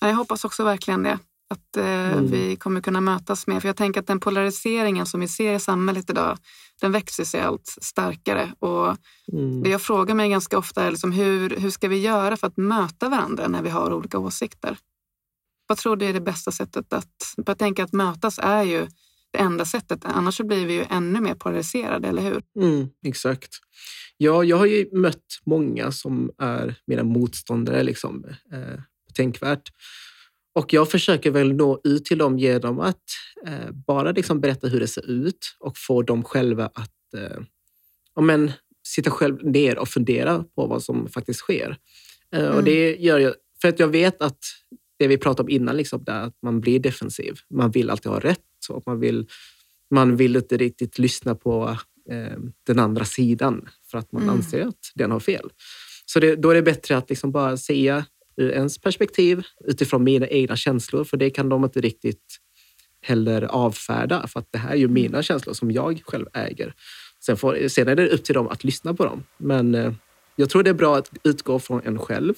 jag 0.00 0.14
hoppas 0.14 0.44
också 0.44 0.64
verkligen 0.64 1.02
det. 1.02 1.18
Att 1.48 1.76
eh, 1.76 2.12
mm. 2.12 2.30
vi 2.30 2.56
kommer 2.56 2.80
kunna 2.80 3.00
mötas 3.00 3.46
mer. 3.46 3.60
För 3.60 3.68
jag 3.68 3.76
tänker 3.76 4.00
att 4.00 4.06
den 4.06 4.20
polariseringen 4.20 5.06
som 5.06 5.20
vi 5.20 5.28
ser 5.28 5.54
i 5.54 5.60
samhället 5.60 6.10
idag, 6.10 6.38
den 6.80 6.92
växer 6.92 7.24
sig 7.24 7.40
allt 7.40 7.76
starkare. 7.80 8.52
Och 8.58 8.96
mm. 9.32 9.62
Det 9.62 9.70
jag 9.70 9.82
frågar 9.82 10.14
mig 10.14 10.30
ganska 10.30 10.58
ofta 10.58 10.82
är 10.82 10.90
liksom, 10.90 11.12
hur, 11.12 11.56
hur 11.56 11.70
ska 11.70 11.88
vi 11.88 11.98
göra 11.98 12.36
för 12.36 12.46
att 12.46 12.56
möta 12.56 13.08
varandra 13.08 13.48
när 13.48 13.62
vi 13.62 13.70
har 13.70 13.92
olika 13.92 14.18
åsikter? 14.18 14.76
Vad 15.72 15.78
tror 15.78 15.96
du 15.96 16.06
är 16.06 16.12
det 16.12 16.20
bästa 16.20 16.52
sättet 16.52 16.92
att... 16.92 17.34
Jag 17.46 17.58
tänker 17.58 17.82
att 17.82 17.92
mötas 17.92 18.38
är 18.42 18.62
ju 18.62 18.86
det 19.30 19.38
enda 19.38 19.64
sättet. 19.64 20.00
Annars 20.04 20.36
så 20.36 20.44
blir 20.44 20.66
vi 20.66 20.74
ju 20.74 20.84
ännu 20.90 21.20
mer 21.20 21.34
polariserade, 21.34 22.08
eller 22.08 22.22
hur? 22.22 22.42
Mm, 22.56 22.88
exakt. 23.06 23.48
Ja, 24.16 24.44
jag 24.44 24.56
har 24.56 24.66
ju 24.66 24.88
mött 24.92 25.24
många 25.46 25.92
som 25.92 26.30
är 26.38 26.74
mina 26.86 27.02
motståndare, 27.02 27.82
liksom, 27.82 28.24
eh, 28.52 28.80
tänkvärt. 29.14 29.62
Och 30.54 30.72
jag 30.72 30.90
försöker 30.90 31.30
väl 31.30 31.52
nå 31.52 31.80
ut 31.84 32.04
till 32.04 32.18
dem 32.18 32.38
genom 32.38 32.80
att 32.80 33.02
eh, 33.46 33.70
bara 33.86 34.12
liksom 34.12 34.40
berätta 34.40 34.68
hur 34.68 34.80
det 34.80 34.88
ser 34.88 35.10
ut 35.10 35.56
och 35.60 35.78
få 35.78 36.02
dem 36.02 36.24
själva 36.24 36.66
att 36.74 37.14
eh, 37.16 38.22
men, 38.22 38.52
sitta 38.88 39.10
själv 39.10 39.44
ner 39.44 39.78
och 39.78 39.88
fundera 39.88 40.44
på 40.54 40.66
vad 40.66 40.82
som 40.82 41.08
faktiskt 41.08 41.40
sker. 41.40 41.76
Eh, 42.32 42.44
mm. 42.44 42.56
Och 42.56 42.64
det 42.64 42.96
gör 42.96 43.18
jag 43.18 43.34
för 43.62 43.68
att 43.68 43.78
jag 43.78 43.88
vet 43.88 44.22
att 44.22 44.38
det 44.98 45.06
vi 45.08 45.18
pratade 45.18 45.42
om 45.42 45.50
innan, 45.50 45.76
liksom, 45.76 46.04
där 46.04 46.20
att 46.20 46.36
man 46.42 46.60
blir 46.60 46.78
defensiv. 46.78 47.34
Man 47.50 47.70
vill 47.70 47.90
alltid 47.90 48.12
ha 48.12 48.20
rätt 48.20 48.40
och 48.68 48.82
man 48.86 49.00
vill 49.00 49.26
man 49.90 50.16
vill 50.16 50.36
inte 50.36 50.56
riktigt 50.56 50.98
lyssna 50.98 51.34
på 51.34 51.78
eh, 52.10 52.38
den 52.66 52.78
andra 52.78 53.04
sidan 53.04 53.68
för 53.90 53.98
att 53.98 54.12
man 54.12 54.22
mm. 54.22 54.34
anser 54.34 54.66
att 54.66 54.92
den 54.94 55.10
har 55.10 55.20
fel. 55.20 55.50
Så 56.06 56.20
det, 56.20 56.36
då 56.36 56.50
är 56.50 56.54
det 56.54 56.62
bättre 56.62 56.96
att 56.96 57.10
liksom 57.10 57.32
bara 57.32 57.56
se 57.56 58.02
ur 58.36 58.50
ens 58.50 58.78
perspektiv 58.78 59.42
utifrån 59.64 60.04
mina 60.04 60.26
egna 60.26 60.56
känslor, 60.56 61.04
för 61.04 61.16
det 61.16 61.30
kan 61.30 61.48
de 61.48 61.64
inte 61.64 61.80
riktigt 61.80 62.38
heller 63.00 63.42
avfärda, 63.42 64.26
för 64.26 64.40
att 64.40 64.48
det 64.50 64.58
här 64.58 64.70
är 64.70 64.76
ju 64.76 64.84
mm. 64.84 64.94
mina 64.94 65.22
känslor 65.22 65.54
som 65.54 65.70
jag 65.70 66.02
själv 66.04 66.26
äger. 66.34 66.74
Sen, 67.20 67.36
får, 67.36 67.68
sen 67.68 67.88
är 67.88 67.96
det 67.96 68.08
upp 68.08 68.24
till 68.24 68.34
dem 68.34 68.48
att 68.48 68.64
lyssna 68.64 68.94
på 68.94 69.04
dem. 69.04 69.24
Men 69.36 69.74
eh, 69.74 69.92
jag 70.36 70.50
tror 70.50 70.62
det 70.62 70.70
är 70.70 70.74
bra 70.74 70.96
att 70.96 71.10
utgå 71.24 71.58
från 71.58 71.80
en 71.84 71.98
själv, 71.98 72.34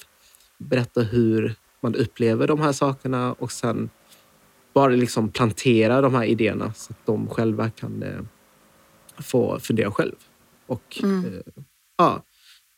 berätta 0.59 1.03
hur 1.03 1.55
man 1.85 1.95
upplever 1.95 2.47
de 2.47 2.61
här 2.61 2.73
sakerna 2.73 3.33
och 3.33 3.53
sen 3.53 3.91
bara 4.75 4.93
liksom 4.93 5.29
plantera 5.29 6.01
de 6.01 6.15
här 6.15 6.25
idéerna 6.25 6.73
så 6.73 6.93
att 6.93 7.07
de 7.07 7.29
själva 7.29 7.71
kan 7.71 8.03
eh, 8.03 8.21
få 9.19 9.59
fundera 9.59 9.91
själv. 9.91 10.15
Och, 10.67 11.01
mm. 11.03 11.25
eh, 11.25 11.63
ja, 11.99 12.23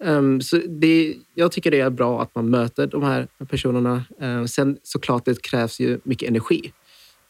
um, 0.04 0.40
så 0.40 0.56
det, 0.56 1.16
jag 1.34 1.52
tycker 1.52 1.70
det 1.70 1.80
är 1.80 1.90
bra 1.90 2.22
att 2.22 2.34
man 2.34 2.50
möter 2.50 2.86
de 2.86 3.02
här 3.02 3.28
personerna. 3.48 4.04
Uh, 4.22 4.44
sen 4.44 4.78
såklart, 4.82 5.24
det 5.24 5.42
krävs 5.42 5.80
ju 5.80 6.00
mycket 6.04 6.28
energi. 6.28 6.72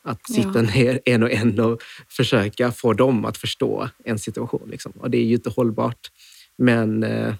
Att 0.02 0.30
sitta 0.30 0.62
ja. 0.62 0.62
ner 0.62 1.00
en 1.04 1.22
och 1.22 1.30
en 1.30 1.60
och 1.60 1.82
försöka 2.08 2.72
få 2.72 2.92
dem 2.92 3.24
att 3.24 3.36
förstå 3.36 3.88
en 4.04 4.18
situation. 4.18 4.68
Liksom. 4.70 4.92
Och 4.92 5.10
det 5.10 5.18
är 5.18 5.24
ju 5.24 5.34
inte 5.34 5.50
hållbart. 5.50 6.10
Men 6.58 7.04
uh, 7.04 7.34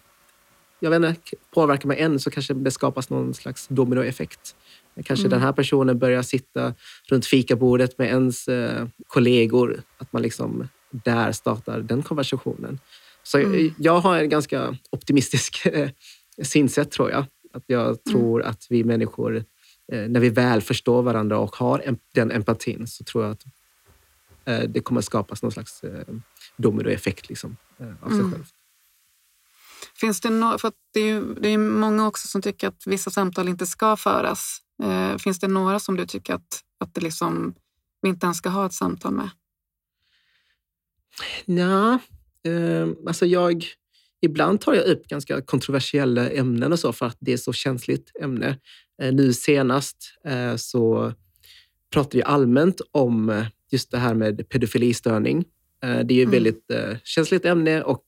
jag 0.81 0.91
vet 0.91 0.97
inte, 0.97 1.37
påverkar 1.55 1.89
man 1.89 1.97
en 1.97 2.21
så 2.21 2.31
kanske 2.31 2.55
det 2.55 2.71
skapas 2.71 3.11
någon 3.11 3.35
slags 3.35 3.69
dominoeffekt. 3.69 4.57
Kanske 5.05 5.27
mm. 5.27 5.31
den 5.31 5.41
här 5.41 5.53
personen 5.53 5.99
börjar 5.99 6.23
sitta 6.23 6.75
runt 7.09 7.27
fikabordet 7.27 7.99
med 7.99 8.09
ens 8.09 8.49
eh, 8.49 8.87
kollegor. 9.07 9.83
Att 9.99 10.13
man 10.13 10.23
liksom 10.23 10.69
där 10.91 11.33
startar 11.33 11.81
den 11.81 12.03
konversationen. 12.03 12.79
Så 13.23 13.39
mm. 13.39 13.75
jag 13.79 13.99
har 14.01 14.19
en 14.19 14.29
ganska 14.29 14.77
optimistisk 14.91 15.67
eh, 15.67 15.91
synsätt 16.43 16.91
tror 16.91 17.11
jag. 17.11 17.25
Att 17.53 17.65
jag 17.67 17.87
mm. 17.87 17.99
tror 18.11 18.41
mm. 18.41 18.51
att 18.51 18.67
vi 18.71 18.85
människor, 18.85 19.37
eh, 19.93 20.09
när 20.09 20.21
vi 20.21 20.29
väl 20.29 20.63
förstår 20.63 21.03
varandra 21.03 21.39
och 21.39 21.57
har 21.57 21.97
den 22.15 22.31
empatin 22.31 22.87
så 22.87 23.05
tror 23.05 23.25
jag 23.25 23.33
att 23.33 23.45
eh, 24.45 24.69
det 24.69 24.81
kommer 24.81 25.01
skapas 25.01 25.43
någon 25.43 25.53
slags 25.53 25.83
dominoeffekt 26.57 27.29
liksom, 27.29 27.57
av 28.01 28.09
sig 28.09 28.19
mm. 28.19 28.33
själv. 28.33 28.45
Finns 29.95 30.21
det, 30.21 30.31
no 30.31 30.59
för 30.59 30.73
det, 30.93 31.01
är 31.01 31.07
ju, 31.07 31.35
det 31.35 31.49
är 31.49 31.59
många 31.59 32.07
också 32.07 32.29
som 32.29 32.43
tycker 32.43 32.69
att 32.69 32.87
vissa 32.87 33.11
samtal 33.11 33.49
inte 33.49 33.67
ska 33.67 33.97
föras. 33.97 34.59
Eh, 34.83 35.17
finns 35.17 35.41
det 35.41 35.49
några 35.49 35.79
som 35.79 35.97
du 35.97 36.07
tycker 36.07 36.35
att, 36.35 36.61
att 36.81 36.95
det 36.95 37.01
liksom, 37.01 37.55
vi 38.03 38.09
inte 38.09 38.27
ens 38.27 38.39
ska 38.39 38.49
ha 38.49 38.67
ett 38.67 38.73
samtal 38.73 39.13
med? 39.13 39.31
Ja, 41.45 41.99
eh, 42.51 42.89
alltså 43.07 43.27
jag... 43.27 43.65
Ibland 44.21 44.61
tar 44.61 44.75
jag 44.75 44.85
upp 44.85 45.09
ganska 45.09 45.43
kontroversiella 45.43 46.31
ämnen 46.31 46.73
och 46.73 46.79
så 46.79 46.93
för 46.93 47.07
att 47.07 47.17
det 47.21 47.33
är 47.33 47.37
så 47.37 47.53
känsligt 47.53 48.13
ämne. 48.21 48.59
Eh, 49.03 49.15
nu 49.15 49.33
senast 49.33 49.97
eh, 50.25 50.57
så 50.57 51.13
pratade 51.93 52.19
jag 52.19 52.29
allmänt 52.29 52.81
om 52.91 53.45
just 53.71 53.91
det 53.91 53.99
här 53.99 54.15
med 54.15 54.49
pedofilistörning. 54.49 55.45
Eh, 55.83 55.99
det 55.99 56.15
är 56.15 56.17
ju 56.17 56.23
mm. 56.23 56.33
väldigt 56.33 56.71
eh, 56.71 56.97
känsligt 57.05 57.45
ämne 57.45 57.83
och 57.83 58.05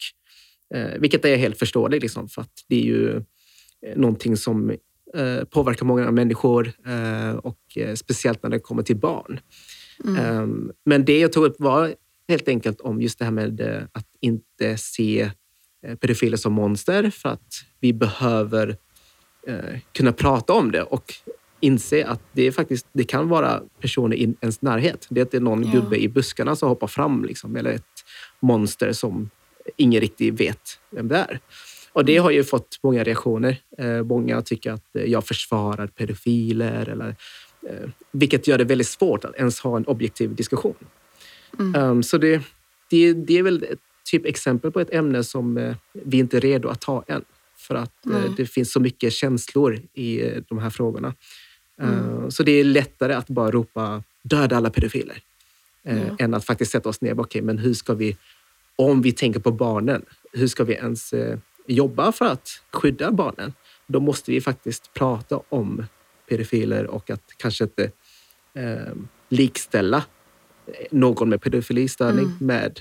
Eh, 0.75 1.01
vilket 1.01 1.25
är 1.25 1.37
helt 1.37 1.59
förståeligt, 1.59 2.03
liksom, 2.03 2.29
för 2.29 2.43
att 2.43 2.65
det 2.69 2.77
är 2.77 2.85
ju 2.85 3.17
eh, 3.17 3.97
någonting 3.97 4.37
som 4.37 4.71
eh, 5.15 5.45
påverkar 5.51 5.87
många 5.87 6.11
människor 6.11 6.73
eh, 6.87 7.37
och 7.37 7.59
eh, 7.77 7.95
speciellt 7.95 8.43
när 8.43 8.51
det 8.51 8.59
kommer 8.59 8.83
till 8.83 8.97
barn. 8.97 9.41
Mm. 10.05 10.17
Ehm, 10.17 10.73
men 10.85 11.05
det 11.05 11.19
jag 11.19 11.33
tog 11.33 11.45
upp 11.45 11.57
var 11.59 11.95
helt 12.29 12.49
enkelt 12.49 12.81
om 12.81 13.03
just 13.03 13.19
det 13.19 13.25
här 13.25 13.33
med 13.33 13.61
eh, 13.61 13.83
att 13.93 14.07
inte 14.21 14.77
se 14.79 15.31
pedofiler 16.01 16.37
som 16.37 16.53
monster 16.53 17.11
för 17.11 17.29
att 17.29 17.53
vi 17.81 17.93
behöver 17.93 18.77
kunna 19.93 20.13
prata 20.13 20.53
om 20.53 20.73
det 20.73 20.83
och 20.83 21.15
inse 21.61 22.07
att 22.07 22.23
det, 22.33 22.53
faktiskt, 22.53 22.87
det 22.93 23.05
kan 23.05 23.29
vara 23.29 23.63
personer 23.81 24.17
i 24.17 24.35
ens 24.41 24.63
närhet. 24.63 25.07
Det 25.11 25.21
är 25.21 25.25
inte 25.25 25.41
någon 25.41 25.65
ja. 25.65 25.73
gubbe 25.73 25.97
i 25.97 26.09
buskarna 26.09 26.57
som 26.57 26.69
hoppar 26.69 26.87
fram 26.87 27.25
liksom, 27.25 27.57
eller 27.57 27.71
ett 27.71 28.05
monster 28.41 28.93
som 28.93 29.31
ingen 29.77 30.01
riktigt 30.01 30.41
vet 30.41 30.79
vem 30.91 31.09
det 31.09 31.17
är. 31.17 31.41
Och 31.93 32.05
det 32.05 32.17
har 32.17 32.31
ju 32.31 32.45
fått 32.45 32.79
många 32.83 33.05
reaktioner. 33.05 33.57
Eh, 33.79 34.03
många 34.03 34.43
tycker 34.43 34.73
att 34.73 34.85
jag 34.93 35.27
försvarar 35.27 35.87
pedofiler, 35.87 36.89
eller, 36.89 37.17
eh, 37.69 37.91
vilket 38.13 38.47
gör 38.49 38.59
det 38.59 38.65
väldigt 38.65 38.89
svårt 38.89 39.25
att 39.25 39.35
ens 39.35 39.61
ha 39.61 39.77
en 39.77 39.85
objektiv 39.85 40.35
diskussion. 40.35 40.75
Mm. 41.59 41.83
Um, 41.83 42.03
så 42.03 42.19
det, 42.19 42.43
det, 42.91 43.13
det, 43.13 43.39
är 43.39 43.43
väl 43.43 43.63
ett 43.63 43.79
typ 44.11 44.27
exempel 44.27 44.73
på 44.73 44.81
ett 44.81 44.95
ämne 44.95 45.25
som 45.25 45.59
eh, 45.59 45.77
vi 45.93 46.19
inte 46.19 46.37
är 46.37 46.41
redo 46.41 46.69
att 46.69 46.81
ta 46.81 47.05
än. 47.07 47.25
För 47.57 47.75
att 47.75 48.07
mm. 48.07 48.35
det 48.37 48.47
finns 48.47 48.73
så 48.73 48.81
mycket 48.81 49.13
känslor 49.13 49.81
i 49.95 50.31
de 50.49 50.59
här 50.59 50.71
frågorna. 50.71 51.15
Mm. 51.83 52.31
Så 52.31 52.43
det 52.43 52.53
är 52.53 52.65
lättare 52.65 53.15
att 53.15 53.29
bara 53.29 53.51
ropa 53.51 54.03
döda 54.23 54.57
alla 54.57 54.71
pedofiler. 54.71 55.23
Mm. 55.85 56.17
Än 56.19 56.35
att 56.35 56.45
faktiskt 56.45 56.73
sätta 56.73 56.89
oss 56.89 57.01
ner 57.01 57.13
och 57.13 57.21
okay, 57.21 57.43
men 57.43 57.59
hur 57.59 57.75
ska 57.75 57.95
vi 57.95 58.17
om 58.79 59.03
vi 59.03 59.13
tänker 59.13 59.41
på 59.41 59.51
barnen, 59.51 60.05
hur 60.33 60.47
ska 60.47 60.65
vi 60.65 60.75
ens 60.75 61.13
eh, 61.13 61.39
jobba 61.67 62.13
för 62.13 62.25
att 62.25 62.49
skydda 62.73 63.11
barnen? 63.11 63.53
Då 63.87 64.01
måste 64.01 64.31
vi 64.31 64.41
faktiskt 64.41 64.95
prata 64.95 65.41
om 65.49 65.87
pedofiler 66.29 66.87
och 66.87 67.11
att 67.11 67.23
kanske 67.37 67.65
inte 67.65 67.91
eh, 68.55 68.95
likställa 69.29 70.05
någon 70.91 71.29
med 71.29 71.43
pedofilistörning 71.43 72.25
mm. 72.25 72.37
med 72.41 72.81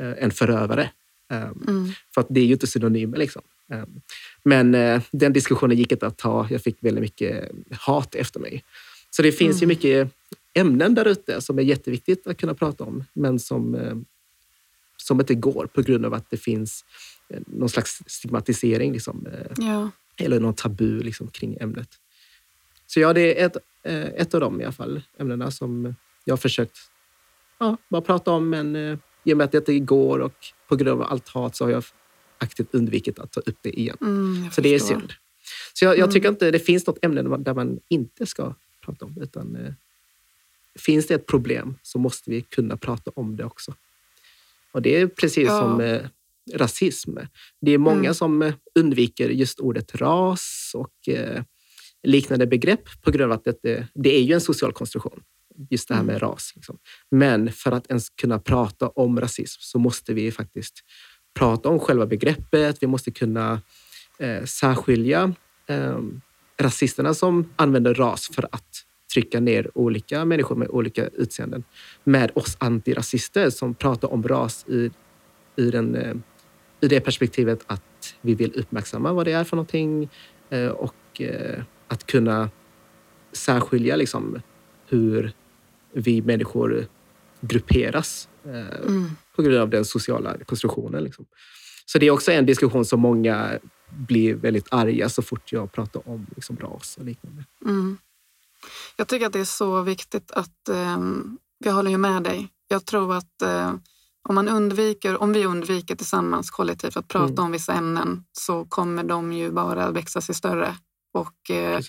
eh, 0.00 0.24
en 0.24 0.30
förövare. 0.30 0.90
Um, 1.32 1.64
mm. 1.68 1.92
För 2.14 2.20
att 2.20 2.26
det 2.30 2.40
är 2.40 2.44
ju 2.44 2.52
inte 2.52 2.66
synonymer. 2.66 3.18
Liksom. 3.18 3.42
Um, 3.72 4.00
men 4.42 4.74
uh, 4.74 5.02
den 5.12 5.32
diskussionen 5.32 5.76
gick 5.76 5.92
inte 5.92 6.06
att 6.06 6.18
ta. 6.18 6.46
Jag 6.50 6.62
fick 6.62 6.76
väldigt 6.80 7.02
mycket 7.02 7.50
hat 7.70 8.14
efter 8.14 8.40
mig. 8.40 8.64
Så 9.10 9.22
det 9.22 9.32
finns 9.32 9.56
mm. 9.56 9.60
ju 9.60 9.66
mycket 9.66 10.14
ämnen 10.54 10.94
där 10.94 11.04
ute 11.04 11.40
som 11.40 11.58
är 11.58 11.62
jätteviktigt 11.62 12.26
att 12.26 12.36
kunna 12.36 12.54
prata 12.54 12.84
om, 12.84 13.04
men 13.12 13.38
som 13.38 13.74
som 15.02 15.20
inte 15.20 15.34
går 15.34 15.66
på 15.66 15.82
grund 15.82 16.06
av 16.06 16.14
att 16.14 16.30
det 16.30 16.36
finns 16.36 16.84
eh, 17.28 17.40
någon 17.46 17.68
slags 17.68 18.02
stigmatisering 18.06 18.92
liksom, 18.92 19.26
eh, 19.26 19.66
ja. 19.66 19.90
eller 20.16 20.40
någon 20.40 20.54
tabu 20.54 21.02
liksom, 21.02 21.28
kring 21.28 21.56
ämnet. 21.60 21.88
Så 22.86 23.00
ja, 23.00 23.12
det 23.12 23.40
är 23.40 23.46
ett, 23.46 23.56
eh, 23.82 24.04
ett 24.04 24.34
av 24.34 24.40
de 24.40 24.60
i 24.60 24.64
alla 24.64 24.72
fall, 24.72 25.02
ämnena 25.18 25.50
som 25.50 25.94
jag 26.24 26.32
har 26.32 26.38
försökt 26.38 26.76
ja, 27.58 27.76
bara 27.88 28.02
prata 28.02 28.30
om. 28.30 28.50
Men 28.50 28.76
i 29.24 29.32
och 29.32 29.36
med 29.36 29.44
att 29.44 29.52
det 29.52 29.58
inte 29.58 29.78
går 29.78 30.18
och 30.18 30.46
på 30.68 30.76
grund 30.76 31.02
av 31.02 31.02
allt 31.02 31.28
hat 31.28 31.56
så 31.56 31.64
har 31.64 31.70
jag 31.70 31.84
aktivt 32.38 32.74
undvikit 32.74 33.18
att 33.18 33.32
ta 33.32 33.40
upp 33.40 33.58
det 33.62 33.78
igen. 33.80 33.96
Mm, 34.00 34.50
så 34.50 34.60
det 34.60 34.74
är 34.74 34.78
synd. 34.78 35.12
Så 35.72 35.84
jag, 35.84 35.98
jag 35.98 36.12
tycker 36.12 36.28
mm. 36.28 36.34
inte 36.34 36.50
det 36.50 36.58
finns 36.58 36.86
något 36.86 37.04
ämne 37.04 37.22
där 37.22 37.54
man 37.54 37.80
inte 37.88 38.26
ska 38.26 38.54
prata 38.80 39.04
om. 39.04 39.18
Utan, 39.20 39.56
eh, 39.56 39.72
finns 40.74 41.06
det 41.06 41.14
ett 41.14 41.26
problem 41.26 41.78
så 41.82 41.98
måste 41.98 42.30
vi 42.30 42.42
kunna 42.42 42.76
prata 42.76 43.10
om 43.14 43.36
det 43.36 43.44
också. 43.44 43.74
Och 44.72 44.82
det 44.82 45.00
är 45.00 45.06
precis 45.06 45.46
ja. 45.46 45.60
som 45.60 45.80
eh, 45.80 46.00
rasism. 46.52 47.16
Det 47.60 47.70
är 47.70 47.78
många 47.78 47.98
mm. 47.98 48.14
som 48.14 48.52
undviker 48.78 49.28
just 49.28 49.60
ordet 49.60 49.94
ras 49.94 50.72
och 50.74 51.14
eh, 51.14 51.42
liknande 52.02 52.46
begrepp 52.46 53.02
på 53.02 53.10
grund 53.10 53.32
av 53.32 53.38
att 53.38 53.44
det, 53.62 53.88
det 53.94 54.16
är 54.16 54.22
ju 54.22 54.34
en 54.34 54.40
social 54.40 54.72
konstruktion. 54.72 55.22
Just 55.70 55.88
det 55.88 55.94
här 55.94 56.02
med 56.02 56.16
mm. 56.16 56.28
ras. 56.28 56.52
Liksom. 56.54 56.78
Men 57.10 57.52
för 57.52 57.72
att 57.72 57.86
ens 57.86 58.10
kunna 58.10 58.38
prata 58.38 58.88
om 58.88 59.20
rasism 59.20 59.58
så 59.60 59.78
måste 59.78 60.14
vi 60.14 60.32
faktiskt 60.32 60.74
prata 61.34 61.68
om 61.68 61.78
själva 61.78 62.06
begreppet. 62.06 62.76
Vi 62.80 62.86
måste 62.86 63.10
kunna 63.10 63.60
eh, 64.18 64.44
särskilja 64.44 65.34
eh, 65.66 65.98
rasisterna 66.60 67.14
som 67.14 67.52
använder 67.56 67.94
ras 67.94 68.30
för 68.34 68.48
att 68.52 68.71
trycka 69.12 69.40
ner 69.40 69.70
olika 69.74 70.24
människor 70.24 70.56
med 70.56 70.68
olika 70.68 71.06
utseenden 71.06 71.64
med 72.04 72.30
oss 72.34 72.56
antirasister 72.60 73.50
som 73.50 73.74
pratar 73.74 74.12
om 74.12 74.22
ras 74.22 74.64
i, 74.68 74.90
i, 75.56 75.70
den, 75.70 75.94
eh, 75.94 76.14
i 76.80 76.88
det 76.88 77.00
perspektivet 77.00 77.60
att 77.66 78.14
vi 78.20 78.34
vill 78.34 78.52
uppmärksamma 78.56 79.12
vad 79.12 79.26
det 79.26 79.32
är 79.32 79.44
för 79.44 79.56
någonting 79.56 80.10
eh, 80.50 80.68
och 80.68 81.20
eh, 81.20 81.62
att 81.88 82.06
kunna 82.06 82.50
särskilja 83.32 83.96
liksom 83.96 84.42
hur 84.88 85.32
vi 85.92 86.22
människor 86.22 86.86
grupperas 87.40 88.28
mm. 88.44 89.10
på 89.36 89.42
grund 89.42 89.56
av 89.56 89.70
den 89.70 89.84
sociala 89.84 90.36
konstruktionen. 90.46 91.04
Liksom. 91.04 91.24
Så 91.86 91.98
det 91.98 92.06
är 92.06 92.10
också 92.10 92.32
en 92.32 92.46
diskussion 92.46 92.84
som 92.84 93.00
många 93.00 93.58
blir 93.90 94.34
väldigt 94.34 94.66
arga 94.70 95.08
så 95.08 95.22
fort 95.22 95.52
jag 95.52 95.72
pratar 95.72 96.08
om 96.08 96.26
liksom, 96.36 96.56
ras 96.56 96.96
och 96.96 97.04
liknande. 97.04 97.44
Mm. 97.64 97.98
Jag 98.96 99.08
tycker 99.08 99.26
att 99.26 99.32
det 99.32 99.40
är 99.40 99.44
så 99.44 99.82
viktigt 99.82 100.30
att, 100.30 100.68
eh, 100.68 100.98
jag 101.58 101.72
håller 101.72 101.90
ju 101.90 101.98
med 101.98 102.22
dig. 102.22 102.48
Jag 102.68 102.86
tror 102.86 103.14
att 103.14 103.42
eh, 103.42 103.74
om, 104.28 104.34
man 104.34 104.48
undviker, 104.48 105.22
om 105.22 105.32
vi 105.32 105.46
undviker 105.46 105.96
tillsammans 105.96 106.50
kollektivt 106.50 106.96
att 106.96 107.08
prata 107.08 107.32
mm. 107.32 107.44
om 107.44 107.52
vissa 107.52 107.72
ämnen 107.72 108.24
så 108.32 108.64
kommer 108.64 109.04
de 109.04 109.32
ju 109.32 109.50
bara 109.50 109.90
växa 109.90 110.20
sig 110.20 110.34
större. 110.34 110.76
Och 111.14 111.50
eh, 111.50 111.80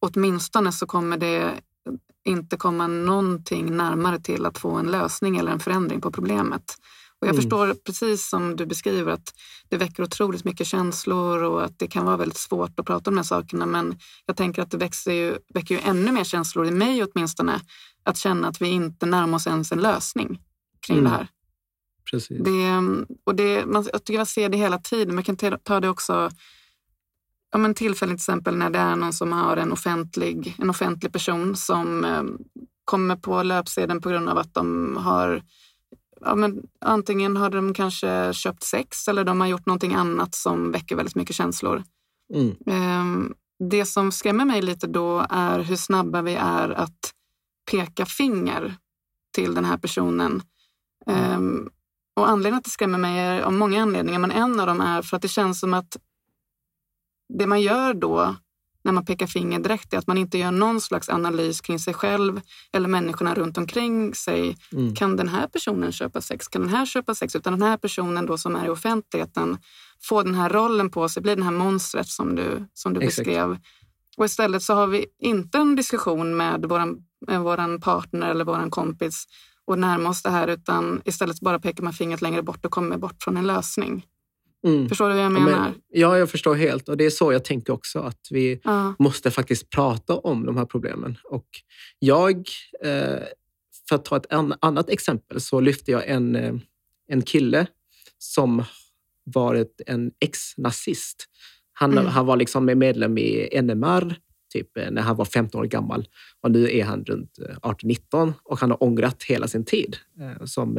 åtminstone 0.00 0.72
så 0.72 0.86
kommer 0.86 1.16
det 1.16 1.60
inte 2.24 2.56
komma 2.56 2.86
någonting 2.86 3.76
närmare 3.76 4.20
till 4.20 4.46
att 4.46 4.58
få 4.58 4.70
en 4.70 4.86
lösning 4.86 5.36
eller 5.36 5.52
en 5.52 5.60
förändring 5.60 6.00
på 6.00 6.10
problemet. 6.10 6.76
Och 7.24 7.28
jag 7.28 7.34
mm. 7.34 7.42
förstår 7.42 7.74
precis 7.84 8.28
som 8.28 8.56
du 8.56 8.66
beskriver 8.66 9.12
att 9.12 9.34
det 9.68 9.76
väcker 9.76 10.02
otroligt 10.02 10.44
mycket 10.44 10.66
känslor 10.66 11.42
och 11.42 11.64
att 11.64 11.78
det 11.78 11.86
kan 11.86 12.04
vara 12.04 12.16
väldigt 12.16 12.38
svårt 12.38 12.80
att 12.80 12.86
prata 12.86 13.10
om 13.10 13.14
de 13.14 13.18
här 13.18 13.24
sakerna. 13.24 13.66
Men 13.66 13.98
jag 14.26 14.36
tänker 14.36 14.62
att 14.62 14.70
det 14.70 14.76
växer 14.76 15.12
ju, 15.12 15.38
väcker 15.54 15.74
ju 15.74 15.80
ännu 15.80 16.12
mer 16.12 16.24
känslor, 16.24 16.66
i 16.66 16.70
mig 16.70 17.04
åtminstone, 17.04 17.60
att 18.02 18.16
känna 18.16 18.48
att 18.48 18.62
vi 18.62 18.68
inte 18.68 19.06
närmar 19.06 19.36
oss 19.36 19.46
ens 19.46 19.72
en 19.72 19.78
lösning 19.80 20.40
kring 20.86 20.98
mm. 20.98 21.10
det 21.10 21.16
här. 21.16 21.28
Precis. 22.10 22.38
Det, 22.44 23.06
och 23.24 23.34
det, 23.34 23.66
man, 23.66 23.86
jag 23.92 24.04
tycker 24.04 24.18
man 24.18 24.26
ser 24.26 24.48
det 24.48 24.56
hela 24.56 24.78
tiden. 24.78 25.14
Man 25.14 25.24
kan 25.24 25.36
ta 25.62 25.80
det 25.80 25.88
också 25.88 26.30
ja, 27.52 27.58
men 27.58 27.74
tillfälligt 27.74 28.18
till 28.18 28.32
exempel 28.32 28.56
när 28.56 28.70
det 28.70 28.78
är 28.78 28.96
någon 28.96 29.12
som 29.12 29.32
har 29.32 29.56
en 29.56 29.72
offentlig, 29.72 30.56
en 30.58 30.70
offentlig 30.70 31.12
person 31.12 31.56
som 31.56 32.04
eh, 32.04 32.22
kommer 32.84 33.16
på 33.16 33.42
löpsedeln 33.42 34.00
på 34.00 34.08
grund 34.08 34.28
av 34.28 34.38
att 34.38 34.54
de 34.54 34.96
har 34.96 35.42
ja, 36.24 36.34
men 36.34 36.62
antingen 36.80 37.36
har 37.36 37.50
de 37.50 37.74
kanske 37.74 38.32
köpt 38.32 38.62
sex 38.62 39.08
eller 39.08 39.24
de 39.24 39.40
har 39.40 39.48
gjort 39.48 39.66
någonting 39.66 39.94
annat 39.94 40.34
som 40.34 40.72
väcker 40.72 40.96
väldigt 40.96 41.14
mycket 41.14 41.36
känslor. 41.36 41.82
Mm. 42.34 42.56
Eh, 42.66 43.30
det 43.68 43.86
som 43.86 44.12
skrämmer 44.12 44.44
mig 44.44 44.62
lite 44.62 44.86
då 44.86 45.26
är 45.30 45.58
hur 45.58 45.76
snabba 45.76 46.22
vi 46.22 46.34
är 46.34 46.70
att 46.70 47.12
peka 47.70 48.06
finger 48.06 48.76
till 49.34 49.54
den 49.54 49.64
här 49.64 49.78
personen. 49.78 50.42
Mm. 51.06 51.70
Och 52.16 52.28
anledningen 52.28 52.58
att 52.58 52.64
det 52.64 52.70
skrämmer 52.70 52.98
mig 52.98 53.18
är 53.18 53.42
av 53.42 53.52
många 53.52 53.82
anledningar, 53.82 54.18
men 54.18 54.30
en 54.30 54.60
av 54.60 54.66
dem 54.66 54.80
är 54.80 55.02
för 55.02 55.16
att 55.16 55.22
det 55.22 55.28
känns 55.28 55.60
som 55.60 55.74
att 55.74 55.96
det 57.28 57.46
man 57.46 57.62
gör 57.62 57.94
då 57.94 58.36
när 58.84 58.92
man 58.92 59.04
pekar 59.04 59.26
finger 59.26 59.58
direkt 59.58 59.92
är 59.92 59.98
att 59.98 60.06
man 60.06 60.18
inte 60.18 60.38
gör 60.38 60.50
någon 60.50 60.80
slags 60.80 61.08
analys 61.08 61.60
kring 61.60 61.78
sig 61.78 61.94
själv 61.94 62.40
eller 62.72 62.88
människorna 62.88 63.34
runt 63.34 63.58
omkring 63.58 64.14
sig. 64.14 64.56
Mm. 64.72 64.94
Kan 64.94 65.16
den 65.16 65.28
här 65.28 65.46
personen 65.46 65.92
köpa 65.92 66.20
sex? 66.20 66.48
Kan 66.48 66.62
den 66.62 66.70
här 66.70 66.86
köpa 66.86 67.14
sex? 67.14 67.36
Utan 67.36 67.52
den 67.52 67.62
här 67.62 67.76
personen 67.76 68.26
då 68.26 68.38
som 68.38 68.56
är 68.56 68.66
i 68.66 68.68
offentligheten 68.68 69.58
får 70.02 70.24
den 70.24 70.34
här 70.34 70.48
rollen 70.48 70.90
på 70.90 71.08
sig, 71.08 71.22
blir 71.22 71.36
den 71.36 71.44
här 71.44 71.52
monstret 71.52 72.08
som 72.08 72.34
du, 72.34 72.66
som 72.74 72.94
du 72.94 73.00
beskrev. 73.00 73.58
Och 74.16 74.24
istället 74.24 74.62
så 74.62 74.74
har 74.74 74.86
vi 74.86 75.06
inte 75.18 75.58
en 75.58 75.76
diskussion 75.76 76.36
med 76.36 76.64
vår 77.28 77.78
partner 77.78 78.30
eller 78.30 78.44
vår 78.44 78.70
kompis 78.70 79.24
och 79.66 79.78
närma 79.78 80.08
oss 80.08 80.22
det 80.22 80.30
här 80.30 80.48
utan 80.48 81.02
istället 81.04 81.40
bara 81.40 81.58
pekar 81.58 81.84
man 81.84 81.92
fingret 81.92 82.22
längre 82.22 82.42
bort 82.42 82.64
och 82.64 82.72
kommer 82.72 82.98
bort 82.98 83.22
från 83.22 83.36
en 83.36 83.46
lösning. 83.46 84.06
Mm. 84.64 84.88
Förstår 84.88 85.08
du 85.08 85.14
vad 85.14 85.24
jag 85.24 85.32
menar? 85.32 85.60
Men, 85.60 85.74
ja, 85.88 86.18
jag 86.18 86.30
förstår 86.30 86.54
helt. 86.54 86.88
Och 86.88 86.96
det 86.96 87.06
är 87.06 87.10
så 87.10 87.32
jag 87.32 87.44
tänker 87.44 87.72
också, 87.72 87.98
att 87.98 88.28
vi 88.30 88.60
ja. 88.64 88.94
måste 88.98 89.30
faktiskt 89.30 89.70
prata 89.70 90.16
om 90.16 90.46
de 90.46 90.56
här 90.56 90.64
problemen. 90.64 91.18
Och 91.24 91.46
jag, 91.98 92.36
eh, 92.84 93.22
för 93.88 93.96
att 93.96 94.04
ta 94.04 94.16
ett 94.16 94.26
annat 94.60 94.90
exempel, 94.90 95.40
så 95.40 95.60
lyfte 95.60 95.90
jag 95.90 96.08
en, 96.08 96.36
eh, 96.36 96.54
en 97.08 97.22
kille 97.22 97.66
som 98.18 98.64
varit 99.24 99.80
en 99.86 100.12
ex-nazist. 100.20 101.28
Han, 101.72 101.92
mm. 101.92 102.06
han 102.06 102.26
var 102.26 102.36
liksom 102.36 102.64
medlem 102.64 103.18
i 103.18 103.60
NMR 103.62 104.16
typ 104.52 104.76
eh, 104.76 104.90
när 104.90 105.02
han 105.02 105.16
var 105.16 105.24
15 105.24 105.60
år 105.60 105.64
gammal. 105.64 106.08
Och 106.40 106.50
nu 106.50 106.76
är 106.76 106.84
han 106.84 107.04
runt 107.04 107.38
18-19 107.62 108.32
och 108.42 108.58
han 108.58 108.70
har 108.70 108.82
ångrat 108.82 109.22
hela 109.22 109.48
sin 109.48 109.64
tid 109.64 109.96
som 110.44 110.78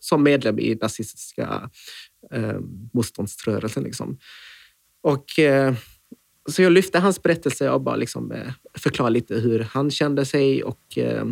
som 0.00 0.22
medlem 0.22 0.58
i 0.58 0.74
nazistiska 0.74 1.70
eh, 2.32 2.56
motståndsrörelsen. 2.92 3.82
Liksom. 3.82 4.18
Och, 5.02 5.38
eh, 5.38 5.74
så 6.48 6.62
jag 6.62 6.72
lyfte 6.72 6.98
hans 6.98 7.22
berättelse 7.22 7.70
och 7.70 7.80
bara 7.80 7.96
liksom, 7.96 8.32
eh, 8.32 8.52
förklarade 8.74 9.14
lite 9.14 9.34
hur 9.34 9.60
han 9.60 9.90
kände 9.90 10.24
sig 10.24 10.64
och 10.64 10.98
eh, 10.98 11.24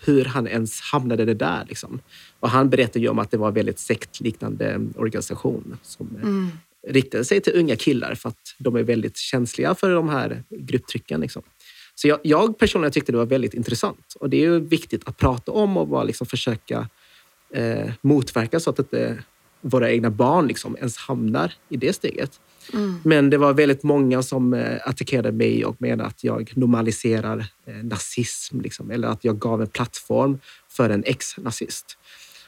hur 0.00 0.24
han 0.24 0.48
ens 0.48 0.80
hamnade 0.80 1.24
det 1.24 1.34
där. 1.34 1.64
Liksom. 1.68 2.00
Och 2.40 2.50
han 2.50 2.70
berättade 2.70 3.00
ju 3.00 3.08
om 3.08 3.18
att 3.18 3.30
det 3.30 3.36
var 3.36 3.48
en 3.48 3.54
väldigt 3.54 3.78
sektliknande 3.78 4.80
organisation 4.96 5.78
som 5.82 6.16
eh, 6.16 6.22
mm. 6.22 6.50
riktade 6.88 7.24
sig 7.24 7.40
till 7.40 7.56
unga 7.56 7.76
killar 7.76 8.14
för 8.14 8.28
att 8.28 8.54
de 8.58 8.76
är 8.76 8.82
väldigt 8.82 9.16
känsliga 9.16 9.74
för 9.74 9.90
de 9.90 10.08
här 10.08 10.42
grupptrycken. 10.50 11.20
Liksom. 11.20 11.42
Så 11.94 12.08
jag, 12.08 12.18
jag, 12.22 12.58
personligen 12.58 12.92
tyckte 12.92 13.12
det 13.12 13.18
var 13.18 13.26
väldigt 13.26 13.54
intressant 13.54 14.14
och 14.20 14.30
det 14.30 14.36
är 14.36 14.40
ju 14.40 14.60
viktigt 14.60 15.08
att 15.08 15.16
prata 15.16 15.52
om 15.52 15.76
och 15.76 15.88
bara 15.88 16.04
liksom 16.04 16.26
försöka 16.26 16.88
eh, 17.50 17.90
motverka 18.00 18.60
så 18.60 18.70
att 18.70 18.78
inte 18.78 19.18
våra 19.60 19.90
egna 19.90 20.10
barn 20.10 20.46
liksom 20.46 20.76
ens 20.76 20.96
hamnar 20.96 21.52
i 21.68 21.76
det 21.76 21.92
steget. 21.92 22.40
Mm. 22.72 23.00
Men 23.04 23.30
det 23.30 23.38
var 23.38 23.54
väldigt 23.54 23.82
många 23.82 24.22
som 24.22 24.54
eh, 24.54 24.78
attackerade 24.84 25.32
mig 25.32 25.64
och 25.64 25.76
menade 25.82 26.08
att 26.08 26.24
jag 26.24 26.52
normaliserar 26.56 27.46
eh, 27.66 27.74
nazism 27.74 28.60
liksom, 28.60 28.90
eller 28.90 29.08
att 29.08 29.24
jag 29.24 29.38
gav 29.38 29.62
en 29.62 29.66
plattform 29.66 30.38
för 30.68 30.90
en 30.90 31.04
ex-nazist. 31.06 31.98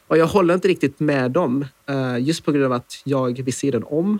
Och 0.07 0.17
jag 0.17 0.27
håller 0.27 0.53
inte 0.53 0.67
riktigt 0.67 0.99
med 0.99 1.31
dem. 1.31 1.65
Eh, 1.89 2.17
just 2.19 2.45
på 2.45 2.51
grund 2.51 2.65
av 2.65 2.71
att 2.71 3.01
jag 3.03 3.43
vid 3.43 3.53
sidan 3.53 3.83
om 3.83 4.19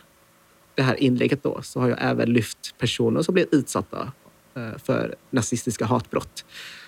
det 0.76 0.82
här 0.82 1.04
inlägget 1.04 1.44
då, 1.44 1.60
så 1.62 1.80
har 1.80 1.90
jag 1.90 1.98
även 2.02 2.34
lyft 2.34 2.76
personer 2.78 3.22
som 3.22 3.34
blir 3.34 3.46
utsatta 3.52 4.12
eh, 4.56 4.78
för 4.84 5.16
nazistiska 5.30 5.86
hatbrott. 5.86 6.46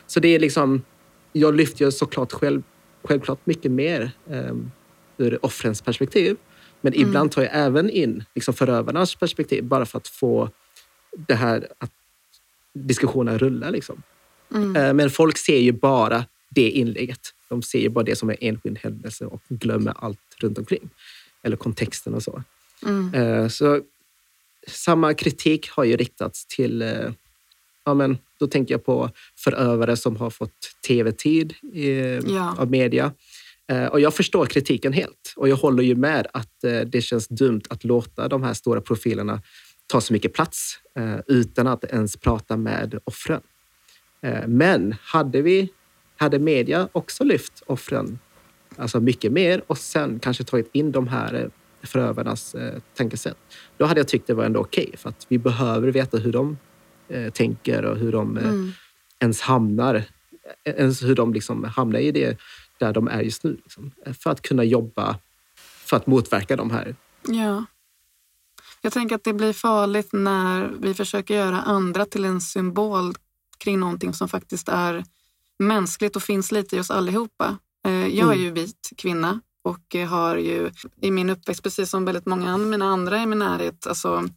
Så 0.07 0.19
det 0.19 0.27
är 0.27 0.39
liksom, 0.39 0.81
jag 1.33 1.55
lyfter 1.55 1.89
såklart 1.89 2.31
själv 2.31 2.63
självklart 3.03 3.45
mycket 3.45 3.71
mer 3.71 4.11
um, 4.27 4.71
ur 5.17 5.45
offrens 5.45 5.81
perspektiv. 5.81 6.37
Men 6.81 6.93
mm. 6.93 7.07
ibland 7.07 7.31
tar 7.31 7.41
jag 7.41 7.51
även 7.53 7.89
in 7.89 8.23
liksom 8.35 8.53
förövarnas 8.53 9.15
perspektiv 9.15 9.63
bara 9.63 9.85
för 9.85 9.97
att 9.97 10.07
få 10.07 10.49
det 11.27 11.35
här 11.35 11.67
att 11.77 11.91
diskussionen 12.73 13.39
rulla. 13.39 13.69
Liksom. 13.69 14.03
Mm. 14.51 14.75
Uh, 14.75 14.93
men 14.93 15.09
folk 15.09 15.37
ser 15.37 15.59
ju 15.59 15.71
bara 15.71 16.25
det 16.49 16.69
inlägget. 16.69 17.33
De 17.49 17.61
ser 17.61 17.79
ju 17.79 17.89
bara 17.89 18.03
det 18.03 18.15
som 18.15 18.29
en 18.29 18.37
enskild 18.39 18.77
händelse 18.77 19.25
och 19.25 19.41
glömmer 19.49 19.93
allt 19.97 20.19
runt 20.37 20.57
omkring. 20.57 20.89
Eller 21.43 21.57
kontexten 21.57 22.13
och 22.13 22.23
så. 22.23 22.43
Mm. 22.85 23.13
Uh, 23.13 23.47
så 23.47 23.81
samma 24.67 25.13
kritik 25.13 25.69
har 25.69 25.83
ju 25.83 25.97
riktats 25.97 26.45
till 26.45 26.81
uh, 26.81 27.11
ja, 27.85 27.93
men 27.93 28.17
då 28.39 28.47
tänker 28.47 28.73
jag 28.73 28.85
på 28.85 29.09
förövare 29.39 29.97
som 29.97 30.15
har 30.15 30.29
fått 30.29 30.71
tv-tid 30.87 31.53
ja. 32.25 32.55
av 32.59 32.71
media. 32.71 33.11
Eh, 33.71 33.85
och 33.85 33.99
jag 33.99 34.13
förstår 34.13 34.45
kritiken 34.45 34.93
helt 34.93 35.33
och 35.35 35.49
jag 35.49 35.55
håller 35.55 35.83
ju 35.83 35.95
med 35.95 36.27
att 36.33 36.63
eh, 36.63 36.79
det 36.79 37.01
känns 37.01 37.27
dumt 37.27 37.61
att 37.69 37.83
låta 37.83 38.27
de 38.27 38.43
här 38.43 38.53
stora 38.53 38.81
profilerna 38.81 39.41
ta 39.87 40.01
så 40.01 40.13
mycket 40.13 40.33
plats 40.33 40.79
eh, 40.99 41.19
utan 41.27 41.67
att 41.67 41.83
ens 41.83 42.17
prata 42.17 42.57
med 42.57 42.99
offren. 43.03 43.41
Men 44.47 44.95
hade 45.01 45.41
vi, 45.41 45.69
hade 46.17 46.39
media 46.39 46.89
också 46.91 47.23
lyft 47.23 47.63
offren 47.65 48.19
alltså 48.75 48.99
mycket 48.99 49.31
mer 49.31 49.63
och 49.67 49.77
sen 49.77 50.19
kanske 50.19 50.43
tagit 50.43 50.69
in 50.71 50.91
de 50.91 51.07
här 51.07 51.49
förövarnas 51.83 52.55
tänkesätt, 52.97 53.37
då 53.77 53.85
hade 53.85 53.99
jag 53.99 54.07
tyckt 54.07 54.27
det 54.27 54.33
var 54.33 54.43
ändå 54.43 54.59
okej. 54.59 54.85
Okay, 54.87 54.97
för 54.97 55.09
att 55.09 55.25
vi 55.29 55.37
behöver 55.37 55.87
veta 55.87 56.17
hur 56.17 56.31
de 56.31 56.57
eh, 57.07 57.33
tänker 57.33 57.85
och 57.85 57.97
hur 57.97 58.11
de 58.11 58.37
eh, 58.37 58.43
mm. 58.43 58.71
ens 59.19 59.41
hamnar 59.41 59.95
eh, 60.63 60.73
ens 60.73 61.03
hur 61.03 61.15
de 61.15 61.33
liksom 61.33 61.63
hamnar 61.63 61.99
i 61.99 62.11
det 62.11 62.37
där 62.79 62.93
de 62.93 63.07
är 63.07 63.21
just 63.21 63.43
nu. 63.43 63.59
Liksom, 63.63 63.91
för 64.23 64.29
att 64.29 64.41
kunna 64.41 64.63
jobba 64.63 65.15
för 65.85 65.97
att 65.97 66.07
motverka 66.07 66.55
de 66.55 66.71
här. 66.71 66.95
Ja. 67.27 67.65
Jag 68.81 68.93
tänker 68.93 69.15
att 69.15 69.23
det 69.23 69.33
blir 69.33 69.53
farligt 69.53 70.09
när 70.11 70.71
vi 70.79 70.93
försöker 70.93 71.35
göra 71.35 71.61
andra 71.61 72.05
till 72.05 72.25
en 72.25 72.41
symbol 72.41 73.15
kring 73.57 73.79
någonting 73.79 74.13
som 74.13 74.29
faktiskt 74.29 74.69
är 74.69 75.03
mänskligt 75.59 76.15
och 76.15 76.23
finns 76.23 76.51
lite 76.51 76.75
i 76.75 76.79
oss 76.79 76.91
allihopa. 76.91 77.57
Eh, 77.85 77.91
jag 77.91 78.29
är 78.29 78.33
mm. 78.33 78.39
ju 78.39 78.51
vit 78.51 78.89
kvinna 78.97 79.39
och 79.61 79.95
har 80.09 80.37
ju 80.37 80.71
i 81.01 81.11
min 81.11 81.29
uppväxt, 81.29 81.63
precis 81.63 81.89
som 81.89 82.05
väldigt 82.05 82.25
många 82.25 82.53
andra 82.83 83.21
i 83.21 83.25
min 83.25 83.39
närhet, 83.39 83.87
alltså 83.87 84.29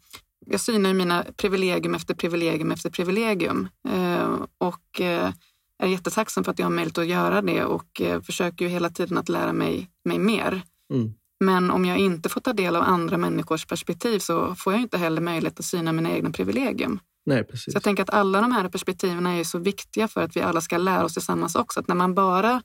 jag 0.47 0.61
synar 0.61 0.95
mina 0.95 1.25
privilegium 1.37 1.95
efter 1.95 2.15
privilegium 2.15 2.73
efter 2.73 2.91
privilegium 2.91 3.69
eh, 3.89 4.39
och 4.59 5.01
eh, 5.01 5.33
är 5.79 5.87
jättetacksam 5.87 6.45
för 6.45 6.51
att 6.51 6.59
jag 6.59 6.67
har 6.67 6.71
möjlighet 6.71 6.99
att 6.99 7.07
göra 7.07 7.43
det 7.43 7.65
och 7.65 8.01
eh, 8.01 8.23
försöker 8.23 8.65
ju 8.65 8.71
hela 8.71 8.91
tiden 8.91 9.19
att 9.19 9.29
lära 9.29 9.53
mig, 9.53 9.91
mig 10.05 10.19
mer. 10.19 10.63
Mm. 10.93 11.15
Men 11.41 11.71
om 11.71 11.85
jag 11.85 11.99
inte 11.99 12.29
får 12.29 12.41
ta 12.41 12.53
del 12.53 12.77
av 12.77 12.83
andra 12.83 13.17
människors 13.17 13.67
perspektiv 13.67 14.19
så 14.19 14.55
får 14.55 14.73
jag 14.73 14.83
inte 14.83 14.99
heller 14.99 15.21
möjlighet 15.21 15.59
att 15.59 15.65
syna 15.65 15.93
mina 15.93 16.11
egna 16.11 16.31
privilegium. 16.31 17.01
Nej, 17.27 17.45
precis. 17.45 17.73
Så 17.73 17.77
jag 17.77 17.83
tänker 17.83 18.03
att 18.03 18.11
alla 18.11 18.41
de 18.41 18.53
här 18.53 18.69
perspektiven 18.69 19.27
är 19.27 19.45
så 19.45 19.59
viktiga 19.59 20.09
för 20.09 20.23
att 20.23 20.37
vi 20.37 20.41
alla 20.41 20.61
ska 20.61 20.79
lära 20.79 21.05
oss 21.05 21.13
tillsammans 21.13 21.55
också. 21.55 21.81
Att 21.81 21.89
när 21.89 21.95
man 21.95 22.15
bara 22.15 22.63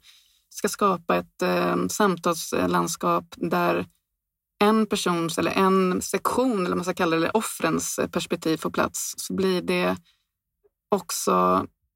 ska 0.49 0.69
skapa 0.69 1.15
ett 1.15 1.41
eh, 1.41 1.87
samtalslandskap 1.87 3.25
där 3.37 3.85
en 4.61 4.85
persons 4.85 5.37
eller 5.37 5.51
en 5.51 6.01
sektion, 6.01 6.59
eller 6.59 6.69
vad 6.69 6.77
man 6.77 6.83
ska 6.85 6.93
kalla 6.93 7.17
det, 7.17 7.29
offrens 7.29 7.99
perspektiv 8.11 8.57
får 8.57 8.69
plats 8.69 9.13
så 9.17 9.33
blir 9.33 9.61
det 9.61 9.97
också 10.89 11.31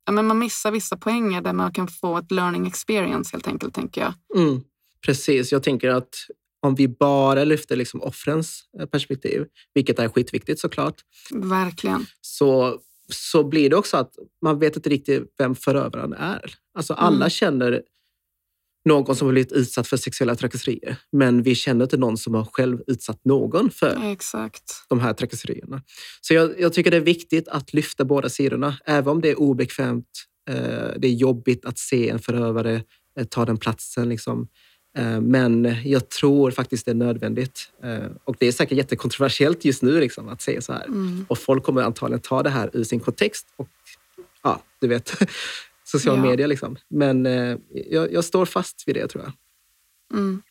ja, 0.05 0.11
men 0.11 0.25
man 0.27 0.39
missar 0.39 0.71
vissa 0.71 0.97
poänger 0.97 1.41
där 1.41 1.53
man 1.53 1.73
kan 1.73 1.87
få 1.87 2.17
ett 2.17 2.31
learning 2.31 2.67
experience 2.67 3.29
helt 3.33 3.47
enkelt, 3.47 3.73
tänker 3.75 4.01
jag. 4.01 4.13
Mm, 4.41 4.61
precis. 5.05 5.51
Jag 5.51 5.63
tänker 5.63 5.89
att 5.89 6.15
om 6.61 6.75
vi 6.75 6.87
bara 6.87 7.43
lyfter 7.43 7.75
liksom 7.75 8.01
offrens 8.01 8.63
eh, 8.79 8.85
perspektiv, 8.85 9.45
vilket 9.73 9.99
är 9.99 10.09
skitviktigt 10.09 10.59
såklart. 10.59 10.95
Verkligen. 11.31 12.05
Så 12.21 12.79
så 13.13 13.43
blir 13.43 13.69
det 13.69 13.75
också 13.75 13.97
att 13.97 14.11
man 14.41 14.59
vet 14.59 14.75
inte 14.75 14.89
riktigt 14.89 15.33
vem 15.37 15.55
förövaren 15.55 16.13
är. 16.13 16.55
Alltså 16.77 16.93
alla 16.93 17.15
Mm. 17.15 17.29
känner 17.29 17.81
någon 18.85 19.15
som 19.15 19.27
har 19.27 19.33
blivit 19.33 19.51
utsatt 19.51 19.87
för 19.87 19.97
sexuella 19.97 20.35
trakasserier, 20.35 20.97
men 21.11 21.43
vi 21.43 21.55
känner 21.55 21.83
inte 21.83 21.97
någon 21.97 22.17
som 22.17 22.33
har 22.33 22.45
själv 22.45 22.81
utsatt 22.87 23.25
någon 23.25 23.71
för 23.71 24.11
Exakt. 24.11 24.85
de 24.87 24.99
här 24.99 25.13
trakasserierna. 25.13 25.81
Så 26.21 26.33
jag, 26.33 26.59
jag 26.59 26.73
tycker 26.73 26.91
det 26.91 26.97
är 26.97 27.01
viktigt 27.01 27.47
att 27.47 27.73
lyfta 27.73 28.05
båda 28.05 28.29
sidorna, 28.29 28.77
även 28.85 29.07
om 29.07 29.21
det 29.21 29.29
är 29.29 29.39
obekvämt. 29.39 30.05
Eh, 30.49 30.55
det 30.97 31.07
är 31.07 31.13
jobbigt 31.13 31.65
att 31.65 31.77
se 31.77 32.09
en 32.09 32.19
förövare 32.19 32.83
eh, 33.19 33.25
ta 33.25 33.45
den 33.45 33.57
platsen. 33.57 34.09
Liksom. 34.09 34.47
Eh, 34.97 35.21
men 35.21 35.75
jag 35.83 36.09
tror 36.09 36.51
faktiskt 36.51 36.85
det 36.85 36.91
är 36.91 36.95
nödvändigt. 36.95 37.71
Eh, 37.83 38.11
och 38.23 38.35
det 38.39 38.47
är 38.47 38.51
säkert 38.51 38.77
jättekontroversiellt 38.77 39.65
just 39.65 39.81
nu 39.83 39.99
liksom, 39.99 40.29
att 40.29 40.41
säga 40.41 40.61
så 40.61 40.73
här. 40.73 40.85
Mm. 40.85 41.25
Och 41.29 41.37
folk 41.37 41.63
kommer 41.63 41.81
antagligen 41.81 42.21
ta 42.21 42.43
det 42.43 42.49
här 42.49 42.69
ur 42.73 42.83
sin 42.83 42.99
kontext. 42.99 43.47
Och 43.55 43.67
ja, 44.43 44.61
du 44.81 44.87
vet, 44.87 45.17
social 45.99 46.15
Ja. 46.17 46.21
media 46.21 46.47
liksom. 46.47 46.77
Men 46.89 47.25
eh, 47.25 47.57
jag, 47.91 48.13
jag 48.13 48.25
står 48.25 48.45
fast 48.45 48.83
vid 48.87 48.95
det 48.95 49.07
tror 49.07 49.23
jag. 49.23 49.33
Mm. 50.19 50.41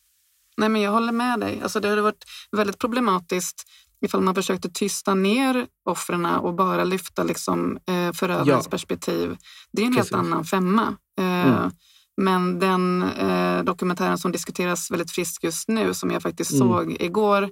Nej, 0.57 0.69
men 0.69 0.81
jag 0.81 0.91
håller 0.91 1.11
med 1.11 1.39
dig. 1.39 1.59
Alltså, 1.63 1.79
det 1.79 1.87
hade 1.89 2.01
varit 2.01 2.23
väldigt 2.51 2.79
problematiskt 2.79 3.63
ifall 4.05 4.21
man 4.21 4.35
försökte 4.35 4.69
tysta 4.69 5.13
ner 5.13 5.67
offren 5.85 6.25
och 6.25 6.53
bara 6.53 6.83
lyfta 6.83 7.23
liksom, 7.23 7.77
eh, 7.87 8.11
förövarens 8.13 8.65
Ja. 8.65 8.71
perspektiv. 8.71 9.37
Det 9.71 9.81
är 9.81 9.85
en 9.85 9.95
Precis. 9.95 10.11
helt 10.11 10.25
annan 10.25 10.45
femma. 10.45 10.95
Eh, 11.19 11.57
Mm. 11.57 11.71
Men 12.17 12.59
den 12.59 13.03
eh, 13.03 13.63
dokumentären 13.63 14.17
som 14.17 14.31
diskuteras 14.31 14.91
väldigt 14.91 15.11
friskt 15.11 15.43
just 15.43 15.67
nu, 15.67 15.93
som 15.93 16.11
jag 16.11 16.21
faktiskt 16.21 16.51
Mm. 16.51 16.67
såg 16.67 16.91
igår, 16.99 17.49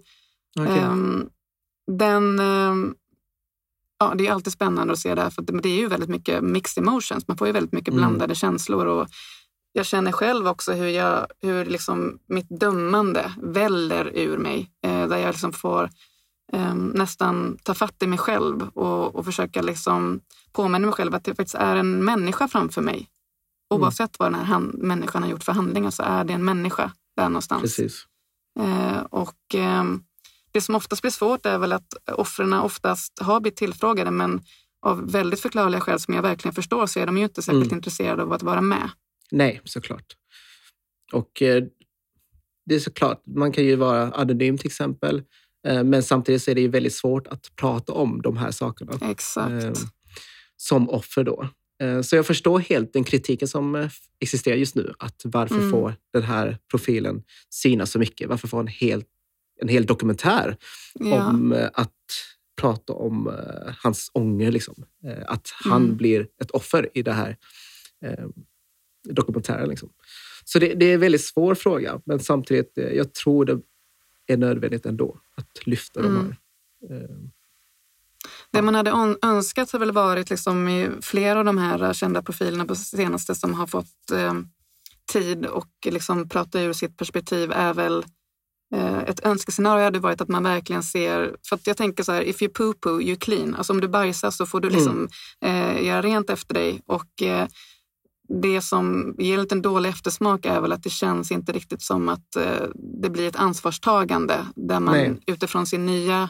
Okej. 0.60 0.80
Ehm, 0.80 1.30
den, 1.92 2.40
ehm, 2.40 2.96
ja, 4.04 4.16
det 4.16 4.28
är 4.28 4.32
alltid 4.32 4.54
spännande 4.54 4.94
att 4.94 5.00
se 5.00 5.16
det 5.16 5.22
här, 5.22 5.30
för 5.30 5.42
det, 5.42 5.70
är 5.70 5.80
ju 5.80 5.88
väldigt 5.88 6.10
mycket 6.10 6.44
mixed 6.44 6.84
emotions. 6.84 7.28
Man 7.28 7.38
får 7.38 7.48
ju 7.48 7.54
väldigt 7.54 7.72
mycket 7.74 7.94
Mm. 7.94 7.98
blandade 7.98 8.36
känslor. 8.36 8.86
Och 8.86 9.08
jag 9.74 9.86
känner 9.86 10.12
själv 10.12 10.48
också 10.48 10.74
hur, 10.74 10.88
jag, 10.88 11.28
hur 11.42 11.66
liksom 11.66 12.20
mitt 12.28 12.60
dömande 12.60 13.34
väller 13.42 14.12
ur 14.18 14.38
mig. 14.38 14.72
Eh, 14.86 15.08
där 15.08 15.18
jag 15.18 15.32
liksom 15.32 15.54
får 15.54 15.90
ehm, 16.54 16.88
nästan 16.96 17.58
ta 17.64 17.74
fatt 17.74 18.04
i 18.04 18.08
mig 18.08 18.20
själv 18.20 18.70
och, 18.74 19.16
och 19.16 19.26
försöka 19.26 19.62
liksom 19.62 20.20
påminna 20.52 20.86
mig 20.88 20.94
själv 20.96 21.16
att 21.16 21.24
det 21.24 21.36
faktiskt 21.36 21.56
är 21.56 21.76
en 21.76 22.06
människa 22.06 22.48
framför 22.48 22.82
mig. 22.82 23.10
Oavsett 23.74 24.20
vad 24.20 24.32
den 24.32 24.40
här 24.40 24.46
han, 24.46 24.64
människan 24.64 25.24
har 25.24 25.30
gjort 25.30 25.44
för 25.44 25.52
handlingar 25.52 25.90
så 25.90 26.04
är 26.04 26.24
det 26.24 26.34
en 26.34 26.46
människa 26.46 26.92
där 27.16 27.30
någonstans. 27.30 27.62
Precis. 27.62 28.06
Eh, 28.60 29.02
och 29.10 29.56
ehm, 29.56 30.04
det 30.54 30.62
som 30.62 30.76
oftast 30.76 31.02
blir 31.02 31.12
svårt 31.12 31.46
är 31.46 31.58
väl 31.58 31.72
att 31.74 31.94
offren 32.12 32.54
oftast 32.54 33.20
har 33.22 33.40
blivit 33.40 33.58
tillfrågade 33.58 34.12
men 34.12 34.42
av 34.86 35.12
väldigt 35.12 35.40
förklarliga 35.40 35.82
skäl 35.82 36.00
som 36.00 36.14
jag 36.14 36.22
verkligen 36.22 36.56
förstår 36.56 36.86
så 36.88 37.00
är 37.00 37.06
de 37.06 37.18
ju 37.18 37.24
inte 37.24 37.42
särskilt 37.42 37.66
Mm. 37.66 37.76
intresserade 37.78 38.24
av 38.24 38.34
att 38.34 38.44
vara 38.44 38.62
med. 38.62 38.90
Nej, 39.32 39.62
såklart. 39.64 40.06
Och 41.14 41.42
eh, 41.42 41.64
det 42.66 42.76
är 42.76 42.80
såklart, 42.80 43.24
man 43.26 43.52
kan 43.52 43.64
ju 43.64 43.76
vara 43.76 44.12
anonym 44.12 44.58
till 44.58 44.68
exempel. 44.68 45.24
Eh, 45.68 45.84
men 45.84 46.04
samtidigt 46.04 46.44
så 46.44 46.52
är 46.52 46.56
det 46.56 46.62
ju 46.62 46.68
väldigt 46.68 46.94
svårt 46.96 47.28
att 47.28 47.56
prata 47.56 47.94
om 47.94 48.22
de 48.22 48.38
här 48.38 48.52
sakerna 48.52 48.92
Exakt. 49.02 49.64
eh, 49.64 49.72
som 50.58 50.90
offer 50.90 51.24
då. 51.24 51.48
Så 52.04 52.16
jag 52.16 52.28
förstår 52.28 52.60
helt 52.60 52.94
den 52.94 53.04
kritiken 53.04 53.48
som 53.48 53.90
existerar 54.20 54.56
just 54.56 54.76
nu. 54.76 54.94
Att 55.00 55.22
varför 55.26 55.56
Mm. 55.56 55.72
får 55.72 55.96
den 56.14 56.24
här 56.24 56.58
profilen 56.72 57.24
synas 57.50 57.92
så 57.92 58.00
mycket? 58.00 58.30
Varför 58.30 58.48
får 58.48 58.60
en 58.60 58.68
hel, 58.68 59.04
en 59.64 59.70
hel 59.70 59.86
dokumentär 59.86 60.58
ja. 60.94 61.28
om 61.30 61.52
eh, 61.54 61.70
att 61.74 61.92
prata 62.62 62.94
om 62.94 63.28
eh, 63.28 63.74
hans 63.84 64.12
ånger. 64.14 64.52
Liksom. 64.52 64.76
Eh, 65.06 65.24
att 65.28 65.50
han 65.64 65.84
Mm. 65.84 65.98
blir 65.98 66.28
ett 66.42 66.52
offer 66.52 66.90
i 66.94 67.02
det 67.02 67.14
här 67.14 67.38
eh, 68.06 68.26
dokumentären. 69.10 69.70
Liksom. 69.70 69.90
Så 70.46 70.60
det, 70.60 70.74
det 70.74 70.86
är 70.86 70.94
en 70.94 71.00
väldigt 71.00 71.26
svår 71.26 71.56
fråga, 71.56 72.02
men 72.06 72.20
samtidigt 72.20 72.72
jag 72.76 73.14
tror 73.14 73.46
det 73.46 73.60
är 74.28 74.38
nödvändigt 74.38 74.86
ändå 74.86 75.18
att 75.36 75.68
lyfta 75.68 76.02
de 76.02 76.08
Mm. 76.16 76.36
här. 76.90 76.96
Eh, 77.02 77.10
Det 78.52 78.62
man 78.62 78.76
hade 78.76 79.16
önskat 79.22 79.72
har 79.72 79.80
väl 79.80 79.92
varit 79.92 80.30
liksom 80.30 80.70
i 80.70 80.90
flera 81.02 81.40
av 81.40 81.46
de 81.46 81.58
här 81.58 81.94
kända 81.94 82.22
profilerna 82.22 82.66
på 82.66 82.76
senaste 82.76 83.36
som 83.36 83.54
har 83.54 83.68
fått 83.68 84.12
tid 85.12 85.46
och 85.46 85.70
liksom 85.86 86.30
prata 86.30 86.62
ur 86.62 86.74
sitt 86.74 86.98
perspektiv 86.98 87.52
är 87.52 87.74
väl 87.74 88.06
ett 89.08 89.26
önskescenario 89.26 89.84
hade 89.84 90.00
varit 90.00 90.22
att 90.22 90.28
man 90.28 90.44
verkligen 90.44 90.84
ser, 90.84 91.36
för 91.50 91.56
att 91.56 91.68
jag 91.68 91.78
tänker 91.78 92.04
så 92.04 92.12
här, 92.12 92.22
if 92.22 92.42
you 92.42 92.52
poo 92.52 92.74
poo, 92.74 93.02
you 93.02 93.16
clean. 93.16 93.56
Alltså 93.56 93.74
om 93.74 93.82
du 93.82 93.88
bajsar 93.88 94.32
så 94.32 94.46
får 94.46 94.60
du 94.60 94.70
liksom 94.70 95.08
eh, 95.46 95.84
göra 95.84 96.02
rent 96.02 96.30
efter 96.30 96.54
dig. 96.54 96.82
Och 96.86 97.22
eh, 97.22 97.48
det 98.42 98.62
som 98.62 99.16
ger 99.18 99.34
en 99.34 99.42
liten 99.42 99.62
dålig 99.62 99.90
eftersmak 99.90 100.46
är 100.46 100.62
väl 100.62 100.72
att 100.72 100.84
det 100.84 100.90
känns 100.90 101.32
inte 101.32 101.52
riktigt 101.52 101.82
som 101.82 102.10
att 102.10 102.36
eh, 102.36 102.68
det 103.02 103.10
blir 103.10 103.28
ett 103.28 103.36
ansvarstagande 103.36 104.46
där 104.56 104.80
man 104.80 104.96
Nej. 104.96 105.20
utifrån 105.28 105.66
sin 105.66 105.86
nya 105.86 106.30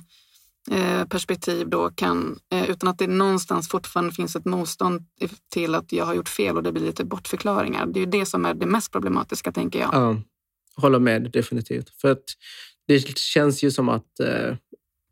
eh, 0.72 1.06
perspektiv 1.06 1.70
då 1.70 1.90
kan, 1.90 2.40
eh, 2.52 2.70
utan 2.70 2.90
att 2.90 2.98
det 2.98 3.08
någonstans 3.08 3.70
fortfarande 3.70 4.12
finns 4.12 4.36
ett 4.36 4.46
motstånd 4.46 5.02
till 5.54 5.76
att 5.76 5.92
jag 5.92 6.06
har 6.06 6.14
gjort 6.14 6.30
fel 6.30 6.58
och 6.58 6.64
det 6.64 6.72
blir 6.72 6.86
lite 6.86 7.06
bortförklaringar. 7.06 7.86
Det 7.86 8.00
är 8.00 8.06
ju 8.06 8.12
det 8.12 8.26
som 8.26 8.46
är 8.46 8.54
det 8.54 8.66
mest 8.66 8.92
problematiska 8.92 9.52
tänker 9.52 9.80
jag. 9.80 9.90
Ja, 9.94 10.18
håller 10.76 11.00
med 11.00 11.32
definitivt. 11.32 11.90
För 11.90 12.12
att 12.12 12.24
det 12.88 13.18
känns 13.18 13.64
ju 13.64 13.72
som 13.72 13.90
att 13.90 14.20
eh, 14.20 14.56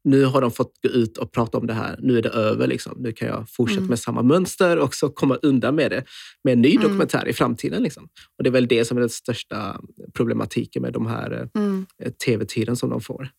nu 0.03 0.25
har 0.25 0.41
de 0.41 0.51
fått 0.51 0.81
gå 0.81 0.89
ut 0.89 1.17
och 1.17 1.31
prata 1.31 1.57
om 1.57 1.67
det 1.67 1.73
här. 1.73 1.99
Nu 2.01 2.17
är 2.17 2.21
det 2.21 2.29
över. 2.29 2.67
Liksom. 2.67 2.97
Nu 2.99 3.11
kan 3.11 3.27
jag 3.27 3.49
fortsätta 3.49 3.77
Mm. 3.79 3.89
med 3.89 3.99
samma 3.99 4.21
mönster 4.21 4.79
och 4.79 4.95
så 4.95 5.09
komma 5.09 5.35
undan 5.35 5.75
med 5.75 5.91
det 5.91 6.03
med 6.43 6.51
en 6.53 6.61
ny 6.61 6.71
Mm. 6.71 6.83
dokumentär 6.83 7.27
i 7.27 7.33
framtiden. 7.33 7.83
Liksom. 7.83 8.09
Och 8.37 8.43
Det 8.43 8.49
är 8.49 8.51
väl 8.51 8.67
det 8.67 8.85
som 8.85 8.97
är 8.97 9.01
den 9.01 9.09
största 9.09 9.81
problematiken 10.13 10.81
med 10.81 10.93
de 10.93 11.07
här 11.07 11.49
Mm, 11.55 11.85
eh, 11.99 12.11
tv-tiden 12.11 12.75
som 12.75 12.89
de 12.89 13.01
får. 13.01 13.29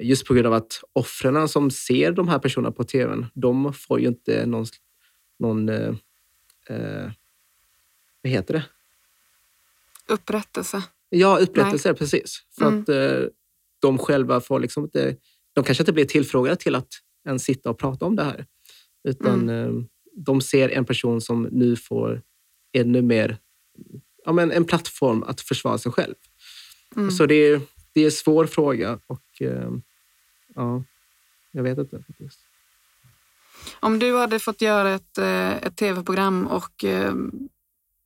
Just 0.00 0.26
på 0.26 0.34
grund 0.34 0.46
av 0.46 0.52
att 0.52 0.80
offren 0.92 1.48
som 1.48 1.70
ser 1.70 2.12
de 2.12 2.28
här 2.28 2.38
personerna 2.38 2.72
på 2.72 2.84
tvn, 2.84 3.26
de 3.34 3.72
får 3.74 4.00
ju 4.00 4.06
inte 4.08 4.46
någon, 4.46 4.66
någon 5.38 5.68
eh, 5.68 5.94
eh, 6.68 7.10
vad 8.22 8.30
heter 8.32 8.54
det? 8.54 8.64
upprättelse. 10.06 10.82
Ja, 11.14 11.38
upprättelse, 11.38 11.94
precis. 11.94 12.42
För 12.58 12.66
Mm. 12.66 12.80
att 12.82 12.88
eh, 12.88 13.26
de 13.80 13.98
själva 13.98 14.40
får 14.40 14.60
liksom 14.60 14.84
inte... 14.84 15.16
De 15.54 15.64
kanske 15.64 15.82
inte 15.82 15.92
blir 15.92 16.04
tillfrågade 16.04 16.56
till 16.56 16.74
att 16.74 16.88
ens 17.26 17.44
sitta 17.44 17.70
och 17.70 17.78
prata 17.78 18.04
om 18.06 18.16
det 18.16 18.24
här. 18.24 18.46
Utan 19.08 19.48
Mm. 19.48 19.76
eh, 19.78 19.84
de 20.16 20.40
ser 20.40 20.68
en 20.68 20.84
person 20.84 21.20
som 21.20 21.42
nu 21.42 21.76
får 21.76 22.22
ännu 22.72 23.02
mer... 23.02 23.38
Ja, 24.24 24.32
men 24.32 24.52
en 24.52 24.64
plattform 24.64 25.22
att 25.22 25.40
försvara 25.40 25.78
sig 25.78 25.92
själv. 25.92 26.14
Mm. 26.96 27.10
Så 27.10 27.26
det 27.26 27.34
är, 27.34 27.60
det 27.92 28.00
är 28.00 28.04
en 28.04 28.10
svår 28.12 28.46
fråga 28.46 28.98
och 29.06 29.42
eh, 29.42 29.70
ja, 30.54 30.84
jag 31.52 31.62
vet 31.62 31.78
inte. 31.78 32.02
faktiskt. 32.06 32.40
Om 33.80 33.98
du 33.98 34.16
hade 34.16 34.38
fått 34.38 34.60
göra 34.60 34.90
ett, 34.94 35.18
eh, 35.18 35.56
ett 35.56 35.76
tv-program 35.76 36.46
och 36.46 36.84
eh, 36.84 37.14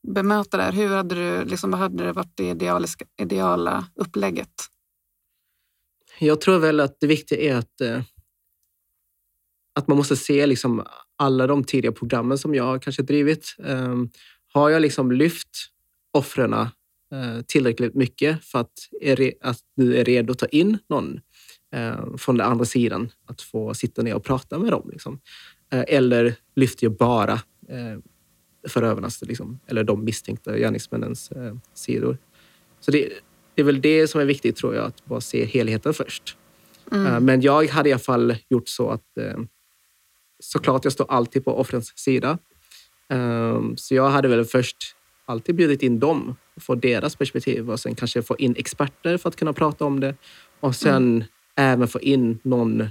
bemöta 0.07 0.57
det 0.57 0.63
här, 0.63 0.73
hur 0.73 0.89
hade 0.89 1.15
du, 1.15 1.45
liksom, 1.45 1.71
vad 1.71 1.81
hade 1.81 2.05
det 2.05 2.13
varit 2.13 2.37
det 2.37 2.49
idealiska, 2.49 3.05
ideala 3.21 3.87
upplägget? 3.95 4.53
Jag 6.19 6.41
tror 6.41 6.59
väl 6.59 6.81
att 6.81 7.01
det 7.01 7.07
viktiga 7.07 7.41
är 7.41 7.57
att, 7.59 7.81
eh, 7.81 8.03
att 9.75 9.89
man 9.89 9.97
måste 9.97 10.17
se 10.17 10.47
liksom 10.47 10.87
alla 11.17 11.47
de 11.47 11.65
tidiga 11.65 11.93
programmen 11.93 12.39
som 12.39 12.55
jag 12.55 12.83
kanske 12.83 13.03
drivit. 13.03 13.57
Ehm, 13.65 14.11
har 14.53 14.71
jag 14.71 14.83
liksom 14.83 15.13
lyft 15.13 15.49
offren 16.13 16.53
eh, 16.53 16.69
tillräckligt 17.47 17.95
mycket 17.95 18.45
för 18.45 18.59
att, 18.59 18.73
är 19.01 19.33
att 19.41 19.59
du 19.77 19.97
är 19.97 20.05
redo 20.05 20.33
att 20.33 20.39
ta 20.39 20.47
in 20.47 20.79
någon 20.89 21.21
eh, 21.75 22.17
från 22.17 22.37
den 22.37 22.47
andra 22.47 22.65
sidan 22.65 23.11
att 23.27 23.43
få 23.43 23.75
sitta 23.75 24.03
ner 24.03 24.15
och 24.15 24.25
prata 24.25 24.59
med 24.59 24.73
dem? 24.73 24.91
Liksom. 24.93 25.21
Eller 25.71 26.35
lyfter 26.57 26.87
jag 26.87 26.97
bara 26.97 27.41
förövarnas, 28.69 29.23
liksom, 29.23 29.61
eller 29.67 29.85
de 29.85 30.05
misstänkta 30.05 30.59
gärningsmännens 30.59 31.31
eh, 31.31 31.55
sidor? 31.75 32.19
Så 32.81 32.91
det, 32.91 33.13
det 33.55 33.63
är 33.63 33.67
väl 33.67 33.81
det 33.81 34.09
som 34.09 34.21
är 34.21 34.25
viktigt 34.25 34.57
tror 34.57 34.75
jag, 34.75 34.85
att 34.85 35.05
bara 35.05 35.21
se 35.21 35.45
helheten 35.45 35.95
först. 35.95 36.37
Mm. 36.93 37.07
Eh, 37.07 37.21
Men 37.21 37.41
jag 37.41 37.67
hade 37.67 37.89
i 37.89 37.93
alla 37.93 37.99
fall 37.99 38.37
gjort 38.49 38.69
så 38.69 38.91
att 38.91 39.19
eh, 39.19 39.39
såklart, 40.41 40.85
jag 40.85 40.93
står 40.93 41.11
alltid 41.11 41.45
på 41.45 41.59
offrens 41.59 41.99
sida. 41.99 42.39
Eh, 43.09 43.61
Så 43.77 43.95
jag 43.95 44.11
hade 44.11 44.29
väl 44.29 44.45
först 44.45 44.77
alltid 45.25 45.55
bjudit 45.55 45.83
in 45.83 45.99
dem, 45.99 46.37
få 46.57 46.75
deras 46.75 47.17
perspektiv 47.17 47.71
och 47.71 47.81
sen 47.81 47.95
kanske 47.95 48.23
få 48.23 48.37
in 48.37 48.55
experter 48.59 49.17
för 49.17 49.29
att 49.29 49.37
kunna 49.37 49.53
prata 49.53 49.85
om 49.85 50.01
det. 50.01 50.15
Och 50.61 50.77
sen 50.77 51.25
även 51.57 51.89
få 51.89 52.01
in 52.01 52.39
någon 52.43 52.89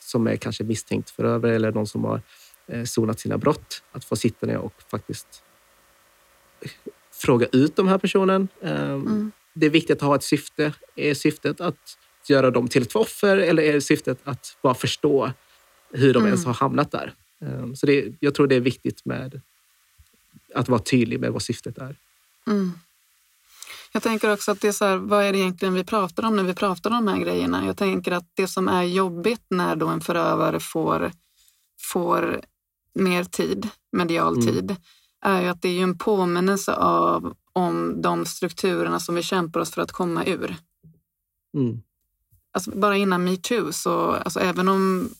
som 0.00 0.26
är 0.26 0.36
kanske 0.36 0.64
misstänkt 0.64 1.10
förövare 1.10 1.54
eller 1.54 1.72
någon 1.72 1.86
som 1.86 2.04
har 2.04 2.22
sonat 2.86 3.20
sina 3.20 3.38
brott. 3.38 3.82
Att 3.92 4.04
få 4.04 4.16
sitta 4.16 4.46
ner 4.46 4.58
och 4.58 4.82
faktiskt 4.90 5.42
fråga 7.12 7.46
ut 7.52 7.76
de 7.76 7.88
här 7.88 7.98
personen. 7.98 8.48
Eh, 8.60 8.80
Mm. 8.92 9.32
Det 9.58 9.66
är 9.66 9.70
viktigt 9.70 9.96
att 9.96 10.08
ha 10.08 10.14
ett 10.16 10.22
syfte. 10.22 10.72
Är 10.96 11.14
syftet 11.14 11.60
att 11.60 11.98
göra 12.28 12.50
dem 12.50 12.68
till 12.68 12.82
ett 12.82 12.96
offer 12.96 13.36
eller 13.36 13.62
är 13.62 13.80
syftet 13.80 14.18
att 14.24 14.56
bara 14.62 14.74
förstå 14.74 15.32
hur 15.90 16.12
de 16.14 16.18
Mm. 16.18 16.26
ens 16.26 16.44
har 16.44 16.54
hamnat 16.54 16.90
där? 16.90 17.14
Um, 17.38 17.76
så 17.76 17.86
det, 17.86 18.12
jag 18.20 18.34
tror 18.34 18.46
det 18.46 18.54
är 18.54 18.60
viktigt 18.60 19.04
med 19.04 19.40
att 20.54 20.68
vara 20.68 20.80
tydlig 20.80 21.20
med 21.20 21.32
vad 21.32 21.42
syftet 21.42 21.78
är. 21.78 21.96
Mm. 22.46 22.72
Jag 23.92 24.02
tänker 24.02 24.32
också 24.32 24.50
att 24.52 24.60
det 24.60 24.68
är 24.68 24.72
så 24.72 24.84
här, 24.84 24.96
vad 24.96 25.24
är 25.24 25.32
det 25.32 25.38
egentligen 25.38 25.74
vi 25.74 25.84
pratar 25.84 26.22
om 26.24 26.36
när 26.36 26.42
vi 26.44 26.54
pratar 26.54 26.90
om 26.90 27.04
de 27.06 27.12
här 27.12 27.20
grejerna? 27.20 27.66
Jag 27.66 27.76
tänker 27.76 28.12
att 28.12 28.26
det 28.34 28.46
som 28.48 28.68
är 28.68 28.82
jobbigt 28.82 29.44
när 29.48 29.76
då 29.76 29.88
en 29.88 30.00
förövare 30.00 30.60
får, 30.60 31.12
får 31.80 32.40
mer 32.96 33.24
tid, 33.24 33.68
medial 33.92 34.34
mm. 34.34 34.46
tid, 34.46 34.76
är 35.24 35.42
ju 35.42 35.48
att 35.48 35.62
det 35.62 35.68
är 35.68 35.82
en 35.82 35.98
påminnelse 35.98 36.74
av 36.74 37.34
om 37.52 38.02
de 38.02 38.26
strukturerna 38.26 39.00
som 39.00 39.14
vi 39.14 39.22
kämpar 39.22 39.60
oss 39.60 39.70
för 39.70 39.82
att 39.82 39.92
komma 39.92 40.24
ur. 40.24 40.56
Mm. 41.56 41.82
Alltså 42.52 42.70
bara 42.70 42.96
innan 42.96 43.24
metoo, 43.24 43.72
så 43.72 44.10
alltså 44.10 44.40
även 44.40 44.68
om 44.68 45.10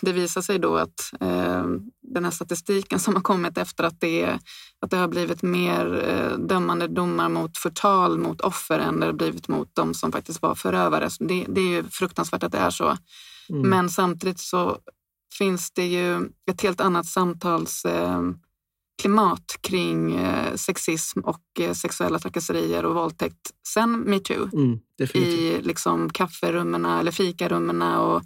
det 0.00 0.12
visar 0.12 0.42
sig 0.42 0.58
då 0.58 0.76
att 0.76 1.12
eh, 1.20 1.64
den 2.02 2.24
här 2.24 2.30
statistiken 2.30 2.98
som 2.98 3.14
har 3.14 3.22
kommit 3.22 3.58
efter 3.58 3.84
att 3.84 4.00
det, 4.00 4.38
att 4.80 4.90
det 4.90 4.96
har 4.96 5.08
blivit 5.08 5.42
mer 5.42 6.04
eh, 6.08 6.38
dömande 6.38 6.88
domar 6.88 7.28
mot 7.28 7.58
förtal 7.58 8.18
mot 8.18 8.40
offer 8.40 8.78
än 8.78 9.00
det 9.00 9.06
har 9.06 9.12
blivit 9.12 9.48
mot 9.48 9.68
de 9.72 9.94
som 9.94 10.12
faktiskt 10.12 10.42
var 10.42 10.54
förövare. 10.54 11.10
Så 11.10 11.24
det, 11.24 11.46
det 11.48 11.60
är 11.60 11.68
ju 11.68 11.84
fruktansvärt 11.84 12.42
att 12.42 12.52
det 12.52 12.58
är 12.58 12.70
så. 12.70 12.96
Mm. 13.48 13.70
Men 13.70 13.90
samtidigt 13.90 14.40
så 14.40 14.78
finns 15.38 15.70
det 15.70 15.86
ju 15.86 16.30
ett 16.50 16.62
helt 16.62 16.80
annat 16.80 17.06
samtalsklimat 17.06 18.40
eh, 19.04 19.60
kring 19.60 20.14
eh, 20.14 20.54
sexism 20.54 21.20
och 21.20 21.60
eh, 21.60 21.72
sexuella 21.72 22.18
trakasserier 22.18 22.84
och 22.84 22.94
våldtäkt 22.94 23.50
sen 23.68 24.00
metoo. 24.00 24.50
Mm, 24.52 24.78
I 25.14 25.62
liksom 25.62 26.10
kafferummen 26.10 26.84
eller 26.84 27.10
fikarummen 27.10 27.82
och 27.82 28.22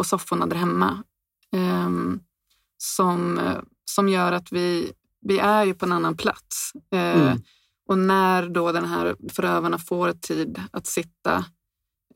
och 0.00 0.06
sofforna 0.06 0.46
där 0.46 0.56
hemma. 0.56 1.02
Um, 1.52 2.20
som, 2.78 3.40
som 3.84 4.08
gör 4.08 4.32
att 4.32 4.52
vi, 4.52 4.92
vi 5.20 5.38
är 5.38 5.64
ju 5.64 5.74
på 5.74 5.84
en 5.84 5.92
annan 5.92 6.16
plats. 6.16 6.72
Uh, 6.94 7.00
mm. 7.00 7.42
Och 7.88 7.98
när 7.98 8.48
då 8.48 8.72
den 8.72 8.84
här 8.84 9.16
förövarna 9.32 9.78
får 9.78 10.12
tid 10.12 10.62
att 10.72 10.86
sitta 10.86 11.44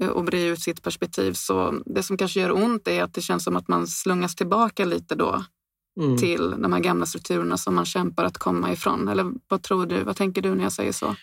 och 0.01 0.25
bre 0.25 0.45
ut 0.45 0.61
sitt 0.61 0.83
perspektiv 0.83 1.33
så 1.33 1.83
det 1.87 2.03
som 2.03 2.17
kanske 2.17 2.41
gör 2.41 2.53
ont 2.53 2.89
är 2.89 3.03
att 3.03 3.15
det 3.15 3.21
känns 3.21 3.45
som 3.45 3.57
att 3.57 3.69
man 3.69 3.87
slungas 3.87 4.35
tillbaka 4.35 4.85
lite 4.85 5.15
då 5.15 5.45
mm. 6.01 6.19
till 6.19 6.51
de 6.51 6.73
här 6.73 6.81
gamla 6.81 7.07
strukturerna 7.07 7.57
som 7.57 7.75
man 7.75 7.85
kämpar 7.85 8.25
att 8.25 8.39
komma 8.39 8.73
ifrån. 8.73 9.09
Eller 9.09 9.33
vad 9.49 9.63
tror 9.63 9.87
du? 9.87 10.03
Vad 10.03 10.17
tänker 10.17 10.43
du 10.43 10.55
när 10.55 10.63
jag 10.63 10.73
säger 10.73 10.93
så? 10.93 11.17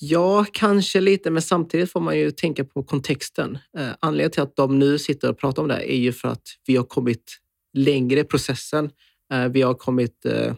Ja, 0.00 0.46
kanske 0.52 1.00
lite, 1.00 1.30
men 1.30 1.42
samtidigt 1.42 1.92
får 1.92 2.00
man 2.00 2.18
ju 2.18 2.30
tänka 2.30 2.64
på 2.64 2.82
kontexten. 2.82 3.58
Eh, 3.78 3.88
anledningen 4.00 4.30
till 4.30 4.42
att 4.42 4.56
de 4.56 4.78
nu 4.78 4.98
sitter 4.98 5.30
och 5.30 5.38
pratar 5.38 5.62
om 5.62 5.68
det 5.68 5.74
här 5.74 5.82
är 5.82 5.96
ju 5.96 6.12
för 6.12 6.28
att 6.28 6.42
vi 6.66 6.76
har 6.76 6.84
kommit 6.84 7.38
längre 7.74 8.20
i 8.20 8.24
processen. 8.24 8.90
Eh, 9.32 9.48
vi 9.48 9.62
har 9.62 9.74
kommit 9.74 10.24
eh, 10.24 10.54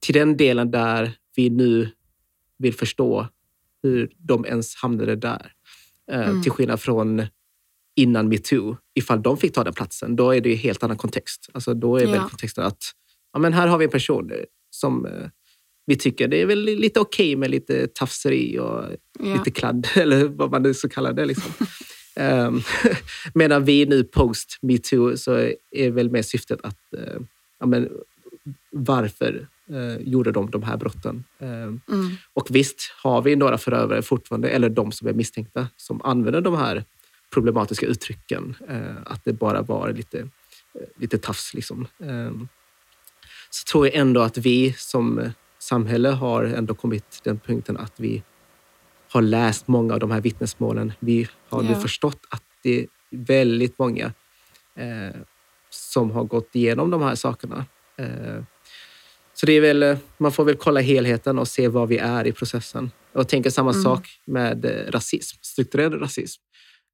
till 0.00 0.14
den 0.14 0.36
delen 0.36 0.70
där 0.70 1.12
vi 1.36 1.50
nu 1.50 1.90
vill 2.58 2.74
förstå 2.74 3.28
hur 3.82 4.10
de 4.18 4.46
ens 4.46 4.74
hamnade 4.74 5.16
där. 5.16 5.52
Eh, 6.10 6.28
mm. 6.28 6.42
Till 6.42 6.52
skillnad 6.52 6.80
från 6.80 7.26
innan 7.96 8.28
metoo. 8.28 8.76
Ifall 8.94 9.22
de 9.22 9.36
fick 9.36 9.54
ta 9.54 9.64
den 9.64 9.74
platsen, 9.74 10.16
då 10.16 10.30
är 10.30 10.40
det 10.40 10.48
ju 10.48 10.54
helt 10.54 10.82
annan 10.82 10.96
kontext. 10.96 11.50
Alltså, 11.52 11.74
då 11.74 11.96
är 11.96 12.14
ja. 12.14 12.28
kontexten 12.28 12.64
att 12.64 12.82
ja, 13.32 13.38
men 13.38 13.52
här 13.52 13.66
har 13.66 13.78
vi 13.78 13.84
en 13.84 13.90
person 13.90 14.32
som 14.70 15.06
eh, 15.06 15.28
vi 15.86 15.96
tycker 15.96 16.28
det 16.28 16.42
är 16.42 16.46
väl 16.46 16.64
lite 16.64 17.00
okej 17.00 17.26
okay 17.26 17.36
med 17.36 17.50
lite 17.50 17.86
tafseri 17.86 18.58
och 18.58 18.84
ja. 19.18 19.34
lite 19.34 19.50
kladd, 19.50 19.88
eller 19.96 20.24
vad 20.24 20.50
man 20.50 20.62
nu 20.62 20.74
så 20.74 20.88
kallar 20.88 21.12
det. 21.12 21.24
Liksom. 21.24 21.52
um, 22.20 22.62
medan 23.34 23.64
vi 23.64 23.86
nu 23.86 24.04
post 24.04 24.58
metoo 24.62 25.16
så 25.16 25.52
är 25.70 25.90
väl 25.90 26.10
med 26.10 26.26
syftet 26.26 26.60
att 26.62 26.78
uh, 26.98 27.20
ja, 27.60 27.66
men, 27.66 27.88
varför 28.70 29.48
uh, 29.70 29.96
gjorde 30.00 30.32
de 30.32 30.50
de 30.50 30.62
här 30.62 30.76
brotten? 30.76 31.24
Uh, 31.42 31.48
mm. 31.48 31.80
Och 32.34 32.46
visst 32.50 32.92
har 33.02 33.22
vi 33.22 33.36
några 33.36 33.58
förövare 33.58 34.02
fortfarande, 34.02 34.48
eller 34.48 34.68
de 34.68 34.92
som 34.92 35.08
är 35.08 35.12
misstänkta, 35.12 35.68
som 35.76 36.02
använder 36.02 36.40
de 36.40 36.56
här 36.56 36.84
problematiska 37.30 37.86
uttrycken. 37.86 38.56
Uh, 38.70 38.96
att 39.06 39.24
det 39.24 39.32
bara 39.32 39.62
var 39.62 39.92
lite, 39.92 40.28
lite 40.96 41.18
tafs. 41.18 41.54
Liksom. 41.54 41.86
Um, 41.98 42.48
så 43.50 43.64
tror 43.72 43.86
jag 43.86 43.94
ändå 43.94 44.20
att 44.20 44.38
vi 44.38 44.72
som 44.72 45.32
samhälle 45.58 46.08
har 46.08 46.44
ändå 46.44 46.74
kommit 46.74 47.10
till 47.10 47.22
den 47.24 47.38
punkten 47.38 47.76
att 47.76 47.92
vi 47.96 48.22
har 49.10 49.22
läst 49.22 49.68
många 49.68 49.94
av 49.94 50.00
de 50.00 50.10
här 50.10 50.20
vittnesmålen. 50.20 50.92
Vi 51.00 51.28
har 51.48 51.62
nu 51.62 51.74
förstått 51.74 52.26
att 52.30 52.42
det 52.62 52.80
är 52.80 52.86
väldigt 53.10 53.78
många 53.78 54.12
eh, 54.74 55.20
som 55.70 56.10
har 56.10 56.24
gått 56.24 56.54
igenom 56.54 56.90
de 56.90 57.02
här 57.02 57.14
sakerna. 57.14 57.66
Eh, 59.38 59.40
så 59.40 59.46
det 59.46 59.52
är 59.52 59.60
väl, 59.60 59.96
man 60.18 60.32
får 60.32 60.44
väl 60.44 60.56
kolla 60.56 60.80
helheten 60.80 61.38
och 61.38 61.48
se 61.48 61.68
var 61.68 61.86
vi 61.86 61.98
är 61.98 62.26
i 62.26 62.32
processen. 62.32 62.90
Jag 63.12 63.28
tänker 63.28 63.50
samma 63.50 63.70
mm. 63.70 63.82
sak 63.82 64.08
med 64.26 64.64
eh, 64.64 64.90
rasism, 64.90 65.38
strukturell 65.42 66.00
rasism. 66.00 66.42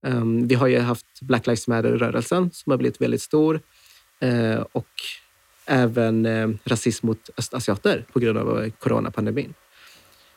Um, 0.06 0.48
vi 0.48 0.54
har 0.54 0.66
ju 0.66 0.78
haft 0.78 1.20
Black 1.20 1.46
Lives 1.46 1.68
Matter-rörelsen 1.68 2.50
som 2.52 2.70
har 2.70 2.78
blivit 2.78 3.00
väldigt 3.00 3.22
stor 3.22 3.60
uh, 4.24 4.64
och 4.72 4.88
även 5.66 6.26
eh, 6.26 6.48
rasism 6.64 7.06
mot 7.06 7.30
östasiater 7.36 8.04
på 8.12 8.20
grund 8.20 8.38
av 8.38 8.70
coronapandemin. 8.70 9.54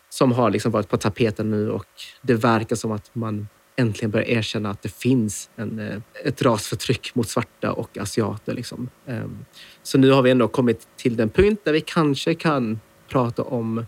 Som 0.10 0.32
har 0.32 0.52
liksom 0.52 0.72
varit 0.72 0.90
på 0.90 0.98
tapeten 0.98 1.52
nu 1.52 1.70
och 1.70 1.88
det 2.22 2.34
verkar 2.34 2.76
som 2.76 2.92
att 2.92 3.16
man 3.16 3.48
äntligen 3.80 4.12
börjar 4.12 4.26
erkänna 4.26 4.70
att 4.70 4.82
det 4.82 4.90
finns 4.90 5.50
en, 5.56 5.80
eh, 5.80 6.02
ett 6.26 6.42
rasförtryck 6.42 7.16
mot 7.16 7.30
svarta 7.30 7.72
och 7.72 7.98
asiater. 7.98 8.54
Liksom. 8.54 8.90
Um, 9.06 9.46
så 9.84 9.98
nu 9.98 10.12
har 10.12 10.22
vi 10.22 10.32
ändå 10.32 10.48
kommit 10.48 10.88
till 10.96 11.16
den 11.16 11.30
punkt 11.30 11.62
där 11.64 11.74
vi 11.74 11.82
kanske 11.82 12.34
kan 12.34 12.80
prata 13.10 13.44
om 13.44 13.86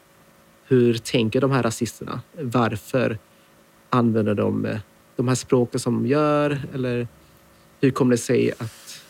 hur 0.66 0.94
tänker 0.94 1.42
de 1.42 1.52
här 1.52 1.64
rasisterna? 1.64 2.22
Varför 2.42 3.18
använder 3.90 4.36
de 4.36 4.66
eh, 4.66 4.80
de 5.16 5.28
här 5.28 5.36
språken 5.36 5.80
som 5.80 6.04
de 6.04 6.10
gör? 6.10 6.62
Eller 6.74 7.08
hur 7.82 7.92
kommer 7.92 8.12
det 8.12 8.18
sig 8.18 8.52
att 8.52 9.02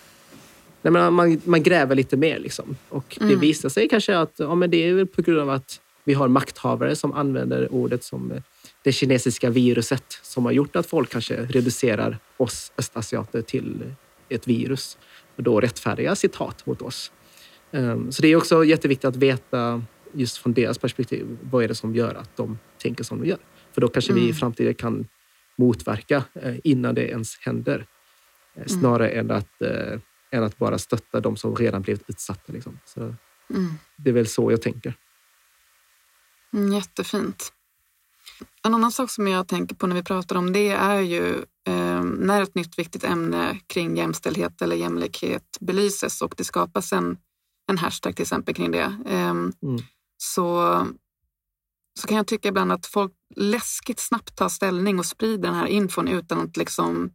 Nej, 0.82 0.92
men 0.92 1.14
man, 1.14 1.42
man 1.46 1.64
gräver 1.64 1.96
lite 1.96 2.18
mer. 2.18 2.40
Liksom. 2.40 2.76
Och 2.90 3.18
Det 3.20 3.26
mm. 3.26 3.40
visar 3.40 3.70
sig 3.70 3.90
kanske 3.90 4.18
att 4.18 4.34
ja, 4.36 4.56
men 4.56 4.70
det 4.72 4.78
är 4.78 5.06
på 5.06 5.22
grund 5.22 5.40
av 5.40 5.50
att 5.50 5.82
vi 6.04 6.14
har 6.14 6.28
makthavare 6.28 6.96
som 6.96 7.14
använder 7.14 7.74
ordet 7.74 8.04
som 8.04 8.32
eh, 8.32 8.42
det 8.84 8.92
kinesiska 8.92 9.50
viruset 9.50 10.20
som 10.22 10.46
har 10.46 10.52
gjort 10.52 10.76
att 10.76 10.86
folk 10.86 11.12
kanske 11.12 11.46
reducerar 11.46 12.18
oss 12.38 12.72
östasiater 12.78 13.42
till 13.42 13.94
ett 14.30 14.48
virus 14.48 14.98
och 15.36 15.44
då 15.44 15.60
rättfärdiga 15.60 16.16
citat 16.16 16.66
mot 16.66 16.82
oss. 16.82 17.12
Um, 17.72 18.12
så 18.12 18.22
det 18.22 18.28
är 18.28 18.36
också 18.36 18.66
jätteviktigt 18.66 19.06
att 19.06 19.16
veta 19.16 19.84
just 20.14 20.38
från 20.38 20.54
deras 20.54 20.78
perspektiv. 20.78 21.38
Vad 21.42 21.64
är 21.64 21.68
det 21.68 21.76
som 21.76 21.96
gör 21.96 22.16
att 22.16 22.38
de 22.38 22.60
tänker 22.78 23.04
som 23.04 23.20
de 23.20 23.28
gör? 23.28 23.40
För 23.72 23.82
då 23.82 23.88
kanske 23.88 24.12
mm. 24.12 24.22
vi 24.22 24.28
i 24.28 24.32
mm. 24.32 24.40
framtiden 24.40 24.74
kan 24.74 25.08
motverka 25.56 26.24
eh, 26.34 26.56
innan 26.64 26.96
det 26.96 27.10
ens 27.10 27.38
händer. 27.40 27.86
Eh, 28.56 28.66
snarare 28.66 29.10
mm. 29.10 29.20
än 29.20 29.38
att 29.38 29.62
eh, 29.62 30.00
än 30.32 30.44
att 30.44 30.58
bara 30.58 30.78
stötta 30.78 31.20
de 31.20 31.38
som 31.38 31.56
redan 31.56 31.82
blivit 31.82 32.10
utsatta. 32.10 32.54
Liksom. 32.54 32.80
Så 32.86 33.02
mm. 33.02 33.74
Det 33.96 34.10
är 34.10 34.14
väl 34.14 34.28
så 34.28 34.52
jag 34.52 34.62
tänker. 34.62 34.94
Mm, 36.54 36.74
jättefint. 36.74 37.54
En 38.64 38.74
annan 38.74 38.92
sak 38.92 39.12
som 39.12 39.28
jag 39.28 39.48
tänker 39.48 39.76
på 39.76 39.88
när 39.88 39.96
vi 39.96 40.04
pratar 40.04 40.36
om 40.36 40.54
det 40.54 40.70
är 40.70 41.00
ju 41.00 41.46
eh, 41.68 42.04
när 42.04 42.42
ett 42.42 42.56
nytt 42.56 42.80
viktigt 42.80 43.04
ämne 43.04 43.60
kring 43.68 43.98
jämställdhet 43.98 44.62
eller 44.62 44.76
jämlikhet 44.76 45.58
belyses 45.60 46.22
och 46.22 46.34
det 46.38 46.44
skapas 46.44 46.94
en, 46.94 47.18
en 47.72 47.78
hashtag 47.78 48.16
till 48.16 48.24
exempel 48.24 48.56
kring 48.56 48.72
det. 48.72 48.98
Eh, 49.06 49.30
mm. 49.30 49.54
så, 50.18 50.78
så 52.00 52.08
kan 52.08 52.18
jag 52.18 52.28
tycka 52.28 52.50
ibland 52.50 52.72
att 52.72 52.86
folk 52.86 53.14
läskigt 53.36 54.00
snabbt 54.00 54.36
tar 54.36 54.50
ställning 54.50 55.00
och 55.00 55.06
sprider 55.06 55.44
den 55.44 55.56
här 55.56 55.68
infon 55.68 56.08
utan 56.08 56.40
att 56.40 56.58
liksom... 56.58 57.12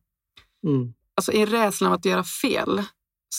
Mm. 0.67 0.95
Alltså 1.17 1.33
i 1.33 1.47
rädslan 1.47 1.89
av 1.89 1.99
att 1.99 2.05
göra 2.05 2.25
fel 2.25 2.83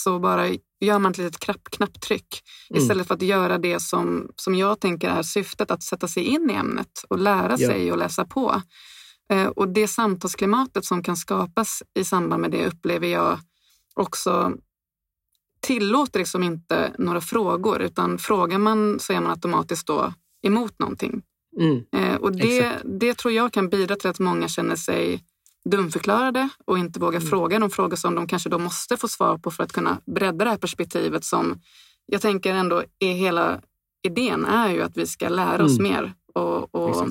så 0.03 0.19
bara 0.19 0.47
gör 0.79 0.99
man 0.99 1.11
ett 1.11 1.17
litet 1.17 1.39
knapp, 1.39 1.63
knapptryck 1.71 2.41
mm. 2.69 2.81
istället 2.81 3.07
för 3.07 3.13
att 3.13 3.21
göra 3.21 3.57
det 3.57 3.79
som, 3.79 4.29
som 4.35 4.55
jag 4.55 4.79
tänker 4.79 5.09
är 5.09 5.23
syftet, 5.23 5.71
att 5.71 5.83
sätta 5.83 6.07
sig 6.07 6.23
in 6.23 6.49
i 6.49 6.53
ämnet 6.53 7.03
och 7.09 7.19
lära 7.19 7.55
ja. 7.57 7.67
sig 7.67 7.91
och 7.91 7.97
läsa 7.97 8.25
på. 8.25 8.61
Eh, 9.29 9.47
och 9.47 9.67
det 9.67 9.87
samtalsklimatet 9.87 10.85
som 10.85 11.03
kan 11.03 11.17
skapas 11.17 11.83
i 11.99 12.03
samband 12.03 12.41
med 12.41 12.51
det 12.51 12.67
upplever 12.67 13.07
jag 13.07 13.39
också 13.95 14.53
tillåter 15.59 16.19
liksom 16.19 16.43
inte 16.43 16.91
några 16.97 17.21
frågor 17.21 17.81
utan 17.81 18.17
frågar 18.17 18.57
man 18.57 18.99
så 18.99 19.13
är 19.13 19.21
man 19.21 19.31
automatiskt 19.31 19.87
då 19.87 20.13
emot 20.43 20.79
någonting. 20.79 21.21
Mm. 21.59 21.83
Eh, 21.95 22.15
och 22.15 22.31
det, 22.35 22.81
det 22.83 23.13
tror 23.13 23.33
jag 23.33 23.53
kan 23.53 23.69
bidra 23.69 23.95
till 23.95 24.09
att 24.09 24.19
många 24.19 24.47
känner 24.47 24.75
sig 24.75 25.23
dumförklarade 25.69 26.49
och 26.65 26.77
inte 26.77 26.99
vågar 26.99 27.19
mm. 27.19 27.29
fråga 27.29 27.59
de 27.59 27.69
frågor 27.69 27.95
som 27.95 28.15
de 28.15 28.27
kanske 28.27 28.49
då 28.49 28.57
måste 28.57 28.97
få 28.97 29.07
svar 29.07 29.37
på 29.37 29.51
för 29.51 29.63
att 29.63 29.71
kunna 29.71 30.01
bredda 30.05 30.45
det 30.45 30.51
här 30.51 30.57
perspektivet 30.57 31.23
som 31.23 31.61
jag 32.05 32.21
tänker 32.21 32.53
ändå 32.53 32.83
är 32.99 33.13
hela 33.13 33.61
idén 34.03 34.45
är 34.45 34.69
ju 34.69 34.81
att 34.81 34.97
vi 34.97 35.07
ska 35.07 35.29
lära 35.29 35.63
oss 35.63 35.79
mm. 35.79 35.91
mer 35.91 36.13
och, 36.33 36.75
och, 36.75 37.07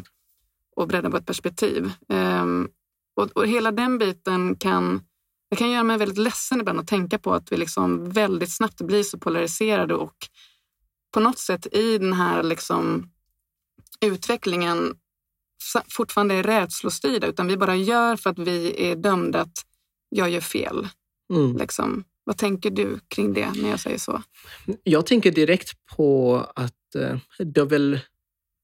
och 0.76 0.88
bredda 0.88 1.18
ett 1.18 1.26
perspektiv. 1.26 1.92
Um, 2.08 2.68
och, 3.16 3.30
och, 3.36 3.46
hela 3.46 3.72
den 3.72 3.98
biten 3.98 4.56
kan 4.56 5.02
det 5.50 5.56
kan 5.56 5.70
göra 5.70 5.84
mig 5.84 5.98
väldigt 5.98 6.18
ledsen 6.18 6.60
ibland 6.60 6.80
att 6.80 6.86
tänka 6.86 7.18
på 7.18 7.34
att 7.34 7.52
vi 7.52 7.56
liksom 7.56 8.10
väldigt 8.10 8.56
snabbt 8.56 8.80
blir 8.80 9.02
så 9.02 9.18
polariserade 9.18 9.94
och 9.94 10.16
på 11.14 11.20
något 11.20 11.38
sätt 11.38 11.66
i 11.72 11.98
den 11.98 12.12
här 12.12 12.42
liksom 12.42 13.10
utvecklingen 14.00 14.94
fortfarande 15.88 16.34
är 16.34 16.42
rädslostyrda 16.42 17.26
utan 17.26 17.46
vi 17.46 17.56
bara 17.56 17.76
gör 17.76 18.16
för 18.16 18.30
att 18.30 18.38
vi 18.38 18.90
är 18.90 18.96
dömda 18.96 19.40
att 19.40 19.58
jag 20.08 20.30
gör 20.30 20.40
fel. 20.40 20.88
Mm. 21.32 21.56
Liksom. 21.56 22.04
Vad 22.24 22.36
tänker 22.36 22.70
du 22.70 22.98
kring 23.08 23.32
det 23.32 23.52
när 23.62 23.70
jag 23.70 23.80
säger 23.80 23.98
så? 23.98 24.22
Jag 24.82 25.06
tänker 25.06 25.30
direkt 25.30 25.72
på 25.96 26.36
att 26.56 26.94
eh, 26.96 27.18
det 27.38 27.64
väl 27.64 28.00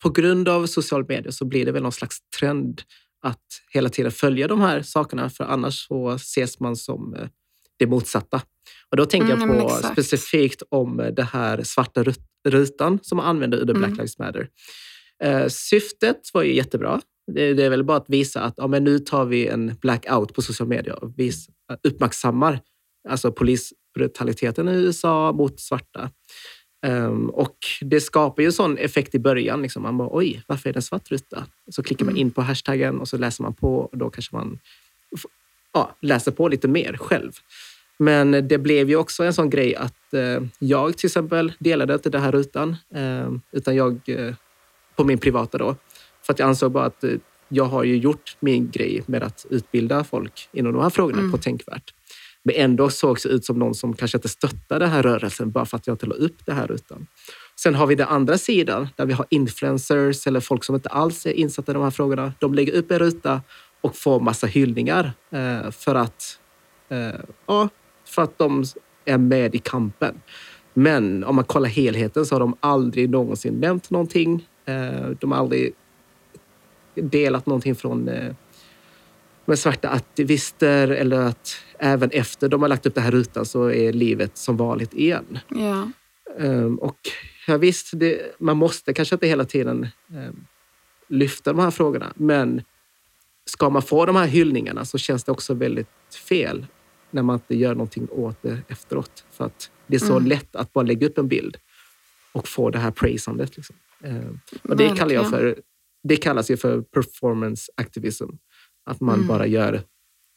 på 0.03 0.11
grund 0.11 0.49
av 0.49 0.67
social 0.67 1.05
media 1.09 1.33
så 1.33 1.45
blir 1.45 1.67
det 1.67 1.73
väl 1.73 1.83
någon 1.83 1.93
slags 1.93 2.17
trend 2.39 2.83
att 3.23 3.47
hela 3.71 3.89
tiden 3.89 4.13
följa 4.13 4.49
de 4.49 4.61
här 4.61 4.83
sakerna 4.83 5.31
för 5.31 5.45
annars 5.45 5.87
så 5.87 6.11
ses 6.11 6.61
man 6.61 6.77
som 6.77 7.15
eh, 7.15 7.29
det 7.79 7.87
motsatta. 7.87 8.43
Och 8.91 8.97
då 8.97 9.07
tänker 9.07 9.33
mm, 9.33 9.57
jag 9.57 9.69
på 9.69 9.75
specifikt 9.93 10.63
om 10.69 10.97
det 11.17 11.29
här 11.33 11.63
svarta 11.63 12.05
rutan 12.49 12.99
som 13.03 13.17
man 13.17 13.27
använder 13.27 13.59
under 13.59 13.75
Black 13.75 13.89
mm. 13.89 13.97
Lives 13.97 14.19
Matter. 14.19 14.49
Eh, 15.23 15.47
syftet 15.49 16.21
var 16.35 16.43
ju 16.43 16.55
jättebra. 16.55 17.01
Det, 17.33 17.55
det, 17.55 17.65
är 17.65 17.71
väl 17.71 17.85
bara 17.85 17.97
att 17.97 18.09
visa 18.11 18.41
att 18.41 18.55
ja, 18.57 18.67
men 18.67 18.85
nu 18.85 18.99
tar 18.99 19.25
vi 19.25 19.47
en 19.47 19.75
blackout 19.81 20.35
på 20.35 20.43
sociala 20.43 20.69
medier 20.69 21.05
och 21.05 21.13
vi 21.17 21.33
uppmärksammar 21.83 22.61
alltså 23.09 23.33
polisbrutaliteten 23.33 24.69
i 24.69 24.73
USA 24.73 25.33
mot 25.33 25.61
svarta. 25.61 26.11
Um, 26.87 27.31
och 27.31 27.57
det 27.81 28.01
skapar 28.01 28.43
ju 28.43 28.47
en 28.47 28.53
sån 28.53 28.79
effekt 28.79 29.15
i 29.15 29.19
början. 29.19 29.63
Liksom. 29.63 29.83
Man 29.83 29.99
bara, 29.99 30.09
oj, 30.13 30.43
varför 30.47 30.69
är 30.69 30.73
det 30.73 30.79
en 30.79 30.83
svart 30.83 31.11
ruta? 31.11 31.47
Så 31.71 31.83
klickar 31.83 32.05
man 32.05 32.13
mm. 32.13 32.21
in 32.21 32.31
på 32.31 32.43
hashtaggen 32.43 33.01
och 33.01 33.09
så 33.09 33.17
läser 33.17 33.43
man 33.43 33.55
på 33.55 33.79
och 33.79 33.99
då 33.99 34.11
kanske 34.11 34.37
man 34.37 34.59
ja, 35.73 35.97
läser 36.01 36.33
på 36.33 36.49
lite 36.49 36.69
mer 36.69 36.97
själv. 36.97 37.33
Men 37.99 38.49
det 38.49 38.59
blev 38.59 38.89
ju 38.89 38.97
också 38.97 39.25
en 39.25 39.35
sån 39.35 39.51
grej 39.51 39.77
att 39.77 40.15
eh, 40.15 40.43
jag 40.59 40.97
till 40.97 41.07
exempel 41.07 41.53
delade 41.59 41.95
inte 41.95 42.11
den 42.11 42.23
här 42.23 42.33
rutan, 42.33 42.77
eh, 42.95 43.33
utan 43.53 43.77
jag 43.77 44.01
eh, 44.07 44.35
på 45.01 45.05
min 45.05 45.19
privata 45.19 45.59
då. 45.59 45.77
För 46.23 46.33
att 46.33 46.39
jag 46.39 46.49
ansåg 46.49 46.73
bara 46.73 46.85
att 46.85 47.05
eh, 47.05 47.11
jag 47.49 47.65
har 47.65 47.85
ju 47.85 47.97
gjort 47.97 48.37
min 48.41 48.71
grej 48.71 49.03
med 49.07 49.23
att 49.23 49.47
utbilda 49.51 50.05
folk 50.05 50.49
inom 50.53 50.73
de 50.73 50.83
här 50.83 50.91
frågorna 50.91 51.19
mm. 51.19 51.33
på 51.33 51.39
Tänkvärt. 51.39 51.95
Men 52.43 52.55
ändå 52.57 52.91
sågs 52.91 53.27
ut 53.27 53.45
som 53.45 53.59
någon 53.59 53.75
som 53.75 53.97
kanske 53.97 54.19
inte 54.19 54.29
stöttar 54.29 54.81
den 54.81 54.91
här 54.91 55.03
rörelsen 55.03 55.51
bara 55.51 55.67
för 55.67 55.77
att 55.77 55.87
jag 55.87 55.95
inte 55.95 56.07
la 56.07 56.15
upp 56.15 56.47
det 56.47 56.53
här 56.53 56.67
rutan. 56.67 57.07
Sen 57.57 57.75
har 57.75 57.87
vi 57.87 57.95
den 57.95 58.09
andra 58.09 58.39
sidan 58.39 58.89
där 58.97 59.07
vi 59.07 59.13
har 59.13 59.27
influencers 59.31 60.27
eller 60.27 60.41
folk 60.41 60.65
som 60.65 60.75
inte 60.75 60.89
alls 60.89 61.27
är 61.27 61.33
insatta 61.33 61.73
i 61.73 61.75
de 61.75 61.83
här 61.83 61.91
frågorna. 61.91 62.33
De 62.39 62.55
lägger 62.55 62.73
upp 62.73 62.91
en 62.91 62.99
ruta 62.99 63.43
och 63.81 63.97
får 63.97 64.21
massa 64.21 64.47
hyllningar 64.47 65.13
eh, 65.31 65.71
för 65.71 65.95
att, 65.95 66.39
eh, 66.89 67.21
ja, 67.47 67.69
för 68.05 68.23
att 68.23 68.39
de 68.39 68.65
är 69.05 69.19
med 69.19 69.55
i 69.55 69.59
kampen. 69.59 70.21
Men 70.75 71.25
om 71.25 71.37
man 71.37 71.45
kollar 71.45 71.69
helheten 71.69 72.27
så 72.27 72.35
har 72.35 72.41
de 72.41 72.57
aldrig 72.61 73.11
någonsin 73.11 73.55
nämnt 73.55 73.91
någonting. 73.91 74.47
Eh, 74.71 75.11
de 75.21 75.33
har 75.33 75.39
aldrig 75.39 75.73
delat 76.95 77.47
någonting 77.47 77.75
från 77.75 78.09
eh, 78.09 78.35
med 79.45 79.59
svarta 79.59 79.89
aktivister 79.89 80.89
eller 80.89 81.21
att 81.21 81.57
även 81.79 82.11
efter 82.11 82.49
de 82.49 82.63
har 82.63 82.69
lagt 82.69 82.87
upp 82.87 82.95
den 82.95 83.05
här 83.05 83.11
rutan 83.11 83.47
så 83.47 83.71
är 83.71 83.93
livet 83.93 84.37
som 84.37 84.57
vanligt 84.57 84.95
igen. 84.95 85.39
Ja. 85.49 85.91
Um, 86.37 86.79
och 86.79 86.99
ja, 87.47 87.57
visst, 87.57 87.91
det, 87.93 88.37
man 88.39 88.57
måste 88.57 88.95
kanske 88.95 89.15
inte 89.15 89.27
hela 89.27 89.45
tiden 89.45 89.89
um, 90.09 90.47
lyfta 91.09 91.53
de 91.53 91.61
här 91.61 91.71
frågorna, 91.71 92.13
men 92.17 92.63
ska 93.45 93.71
man 93.71 93.83
få 93.83 94.07
de 94.07 94.17
här 94.17 94.27
hyllningarna 94.27 94.85
så 94.85 94.99
känns 94.99 95.25
det 95.25 95.33
också 95.33 95.55
väldigt 95.55 96.15
fel 96.29 96.67
när 97.11 97.23
man 97.23 97.35
inte 97.35 97.57
gör 97.57 97.75
någonting 97.75 98.09
åt 98.11 98.43
det 98.43 98.59
efteråt. 98.69 99.25
För 99.33 99.45
att 99.45 99.71
det 99.87 99.97
är 99.97 100.01
så 100.01 100.17
mm. 100.17 100.29
lätt 100.29 100.57
att 100.57 100.73
bara 100.73 100.85
lägga 100.85 101.07
upp 101.07 101.19
en 101.19 101.29
bild 101.29 101.57
och 102.33 102.49
få 102.49 102.71
det 102.71 102.79
här 102.79 102.91
praisandet. 102.91 103.57
Liksom. 103.57 103.77
Och 104.63 104.77
det, 104.77 104.97
kallar 104.97 105.15
jag 105.15 105.31
för, 105.31 105.63
det 106.03 106.17
kallas 106.17 106.51
ju 106.51 106.57
för 106.57 106.83
performance 106.83 107.73
activism. 107.77 108.29
Att 108.85 109.01
man 109.01 109.15
mm. 109.15 109.27
bara 109.27 109.47
gör 109.47 109.83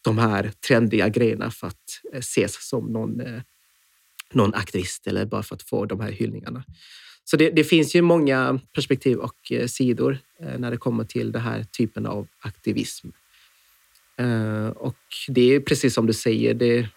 de 0.03 0.17
här 0.17 0.51
trendiga 0.67 1.09
grejerna 1.09 1.51
för 1.51 1.67
att 1.67 2.01
eh, 2.13 2.19
ses 2.19 2.67
som 2.69 2.85
någon, 2.85 3.19
eh, 3.19 3.41
någon 4.33 4.53
aktivist 4.53 5.07
eller 5.07 5.25
bara 5.25 5.43
för 5.43 5.55
att 5.55 5.63
få 5.63 5.85
de 5.85 5.99
här 5.99 6.11
hyllningarna. 6.11 6.63
Så 7.23 7.37
det, 7.37 7.49
det 7.49 7.63
finns 7.63 7.95
ju 7.95 8.01
många 8.01 8.59
perspektiv 8.75 9.17
och 9.17 9.51
eh, 9.51 9.67
sidor 9.67 10.17
när 10.57 10.71
det 10.71 10.77
kommer 10.77 11.03
till 11.03 11.31
den 11.31 11.41
här 11.41 11.63
typen 11.63 12.05
av 12.05 12.27
aktivism. 12.39 13.09
Och 14.75 14.97
det 15.27 15.41
är 15.41 15.59
precis 15.59 15.93
som 15.93 16.05
du 16.05 16.13
säger, 16.13 16.53
det, 16.53 16.87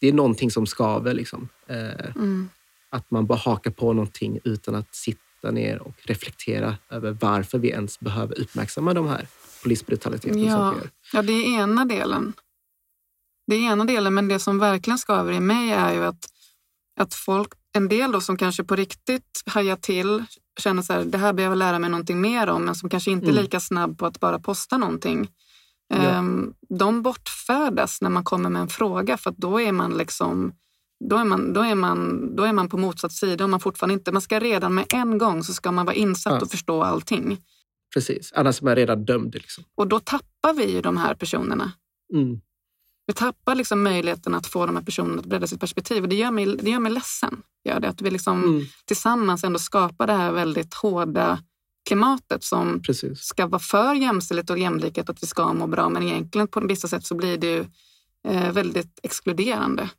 det 0.00 0.08
är 0.08 0.12
någonting 0.12 0.50
som 0.50 0.66
skaver. 0.66 1.14
Liksom. 1.14 1.48
Mm. 1.68 2.48
Att 2.90 3.10
man 3.10 3.26
bara 3.26 3.38
hakar 3.38 3.70
på 3.70 3.92
någonting 3.92 4.38
utan 4.44 4.74
att 4.74 4.94
sitta 4.94 5.23
ner 5.50 5.82
och 5.82 5.94
reflektera 6.02 6.76
över 6.90 7.16
varför 7.20 7.58
vi 7.58 7.68
ens 7.68 8.00
behöver 8.00 8.40
uppmärksamma 8.40 8.94
de 8.94 9.08
här 9.08 9.26
polisbrutaliteten 9.62 10.44
ja. 10.44 10.50
som 10.50 10.78
sker. 10.78 10.90
Ja, 11.12 11.22
det 11.22 11.32
är 11.32 11.60
ena 11.60 11.84
delen. 11.84 12.32
Det 13.46 13.54
är 13.54 13.60
ena 13.60 13.84
delen, 13.84 14.14
men 14.14 14.28
det 14.28 14.38
som 14.38 14.58
verkligen 14.58 14.98
skaver 14.98 15.32
i 15.32 15.40
mig 15.40 15.70
är 15.70 15.92
ju 15.92 16.04
att, 16.04 16.28
att 17.00 17.14
folk, 17.14 17.48
en 17.72 17.88
del 17.88 18.12
då 18.12 18.20
som 18.20 18.36
kanske 18.36 18.64
på 18.64 18.76
riktigt 18.76 19.42
hajar 19.46 19.76
till, 19.76 20.24
känner 20.60 20.82
så 20.82 20.92
här, 20.92 21.04
det 21.04 21.18
här 21.18 21.32
behöver 21.32 21.56
jag 21.56 21.58
lära 21.58 21.78
mig 21.78 21.90
någonting 21.90 22.20
mer 22.20 22.48
om, 22.48 22.64
men 22.64 22.74
som 22.74 22.90
kanske 22.90 23.10
inte 23.10 23.26
är 23.26 23.30
mm. 23.30 23.42
lika 23.42 23.60
snabb 23.60 23.98
på 23.98 24.06
att 24.06 24.20
bara 24.20 24.38
posta 24.38 24.78
någonting. 24.78 25.28
Ja. 25.88 25.96
Ehm, 25.96 26.54
de 26.68 27.02
bortfärdas 27.02 28.00
när 28.00 28.10
man 28.10 28.24
kommer 28.24 28.50
med 28.50 28.62
en 28.62 28.68
fråga 28.68 29.16
för 29.16 29.30
att 29.30 29.36
då 29.36 29.60
är 29.60 29.72
man 29.72 29.92
liksom 29.92 30.52
då 31.08 31.16
är, 31.16 31.24
man, 31.24 31.52
då, 31.52 31.60
är 31.60 31.74
man, 31.74 32.30
då 32.36 32.42
är 32.42 32.52
man 32.52 32.68
på 32.68 32.76
motsatt 32.76 33.12
sida. 33.12 33.44
Och 33.44 33.50
man, 33.50 33.60
fortfarande 33.60 33.94
inte, 33.94 34.12
man 34.12 34.22
ska 34.22 34.40
redan 34.40 34.74
med 34.74 34.86
en 34.92 35.18
gång 35.18 35.44
så 35.44 35.54
ska 35.54 35.72
man 35.72 35.86
vara 35.86 35.96
insatt 35.96 36.32
ja. 36.32 36.40
och 36.40 36.50
förstå 36.50 36.82
allting. 36.82 37.38
Precis, 37.94 38.32
annars 38.34 38.60
är 38.60 38.64
man 38.64 38.76
redan 38.76 39.04
dömd. 39.04 39.34
Liksom. 39.34 39.64
Och 39.74 39.88
då 39.88 40.00
tappar 40.00 40.54
vi 40.54 40.72
ju 40.72 40.80
de 40.80 40.96
här 40.96 41.14
personerna. 41.14 41.72
Mm. 42.14 42.40
Vi 43.06 43.12
tappar 43.12 43.54
liksom 43.54 43.82
möjligheten 43.82 44.34
att 44.34 44.46
få 44.46 44.66
de 44.66 44.76
här 44.76 44.82
personerna 44.82 45.20
att 45.20 45.26
bredda 45.26 45.46
sitt 45.46 45.60
perspektiv. 45.60 46.02
Och 46.02 46.08
det 46.08 46.16
gör 46.16 46.30
mig, 46.30 46.46
det 46.46 46.70
gör 46.70 46.80
mig 46.80 46.92
ledsen. 46.92 47.42
Gör 47.64 47.80
det, 47.80 47.88
att 47.88 48.02
vi 48.02 48.10
liksom 48.10 48.44
mm. 48.44 48.66
tillsammans 48.84 49.44
ändå 49.44 49.58
skapar 49.58 50.06
det 50.06 50.12
här 50.12 50.32
väldigt 50.32 50.74
hårda 50.74 51.38
klimatet 51.88 52.44
som 52.44 52.82
Precis. 52.82 53.20
ska 53.20 53.46
vara 53.46 53.58
för 53.58 53.94
jämställdhet 53.94 54.50
och 54.50 54.58
jämlikhet 54.58 55.10
att 55.10 55.22
vi 55.22 55.26
ska 55.26 55.52
må 55.52 55.66
bra. 55.66 55.88
Men 55.88 56.02
egentligen 56.02 56.48
på 56.48 56.60
vissa 56.60 56.88
sätt 56.88 57.06
så 57.06 57.14
blir 57.14 57.38
det 57.38 57.46
ju 57.46 57.64
eh, 58.28 58.52
väldigt 58.52 59.00
exkluderande. 59.02 59.90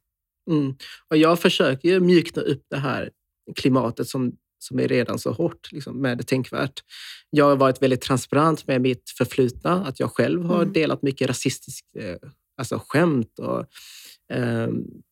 Mm. 0.52 0.76
Och 1.10 1.18
jag 1.18 1.40
försöker 1.40 1.90
ju 1.90 2.00
mjukna 2.00 2.42
upp 2.42 2.64
det 2.70 2.78
här 2.78 3.10
klimatet 3.56 4.08
som 4.08 4.34
som 4.60 4.80
är 4.80 4.88
redan 4.88 5.20
så 5.20 5.32
hårt 5.32 5.72
liksom, 5.72 6.02
med 6.02 6.28
tänkvärt. 6.28 6.84
Jag 7.30 7.46
har 7.46 7.56
varit 7.56 7.82
väldigt 7.82 8.02
transparent 8.02 8.68
med 8.68 8.82
mitt 8.82 9.10
förflutna, 9.18 9.86
att 9.86 10.00
jag 10.00 10.12
själv 10.12 10.44
har 10.44 10.62
mm. 10.62 10.74
delat 10.74 11.02
mycket 11.02 11.28
rasistiskt 11.28 11.88
eh, 12.00 12.30
alltså 12.58 12.82
skämt 12.88 13.40
och 13.40 13.60
eh, 14.36 14.68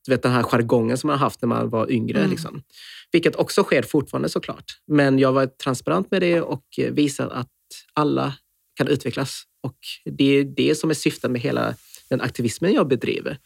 du 0.05 0.11
vet, 0.11 0.23
den 0.23 0.31
här 0.31 0.43
jargongen 0.43 0.97
som 0.97 1.07
man 1.07 1.17
har 1.17 1.25
haft 1.25 1.41
när 1.41 1.47
man 1.47 1.69
var 1.69 1.91
yngre. 1.91 2.19
Mm. 2.19 2.31
Liksom. 2.31 2.63
Vilket 3.11 3.35
också 3.35 3.63
sker 3.63 3.81
fortfarande 3.81 4.29
såklart. 4.29 4.65
Men 4.87 5.19
jag 5.19 5.27
har 5.27 5.33
varit 5.33 5.57
transparent 5.57 6.11
med 6.11 6.21
det 6.21 6.41
och 6.41 6.65
visat 6.91 7.31
att 7.31 7.49
alla 7.93 8.33
kan 8.77 8.87
utvecklas. 8.87 9.43
Och 9.63 9.77
det 10.05 10.23
är 10.25 10.43
det 10.43 10.75
som 10.75 10.89
är 10.89 10.93
syftet 10.93 11.31
med 11.31 11.41
hela 11.41 11.75
den 12.09 12.21
aktivismen 12.21 12.73
jag 12.73 12.87
bedriver. 12.87 13.37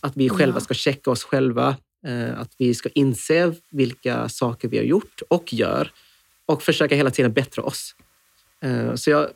Att 0.00 0.16
vi 0.16 0.28
själva 0.28 0.60
ska 0.60 0.74
checka 0.74 1.10
oss 1.10 1.24
själva 1.24 1.76
Eh, 2.06 2.40
att 2.40 2.54
vi 2.58 2.74
ska 2.74 2.88
inse 2.94 3.54
vilka 3.70 4.28
saker 4.28 4.68
vi 4.68 4.76
har 4.76 4.84
gjort 4.84 5.22
och 5.28 5.52
gör 5.52 5.90
och 6.46 6.62
försöka 6.62 6.94
hela 6.94 7.10
tiden 7.10 7.32
bättra 7.32 7.62
oss. 7.64 7.94
Eh, 8.60 8.94
så 8.94 9.10
jag, 9.10 9.28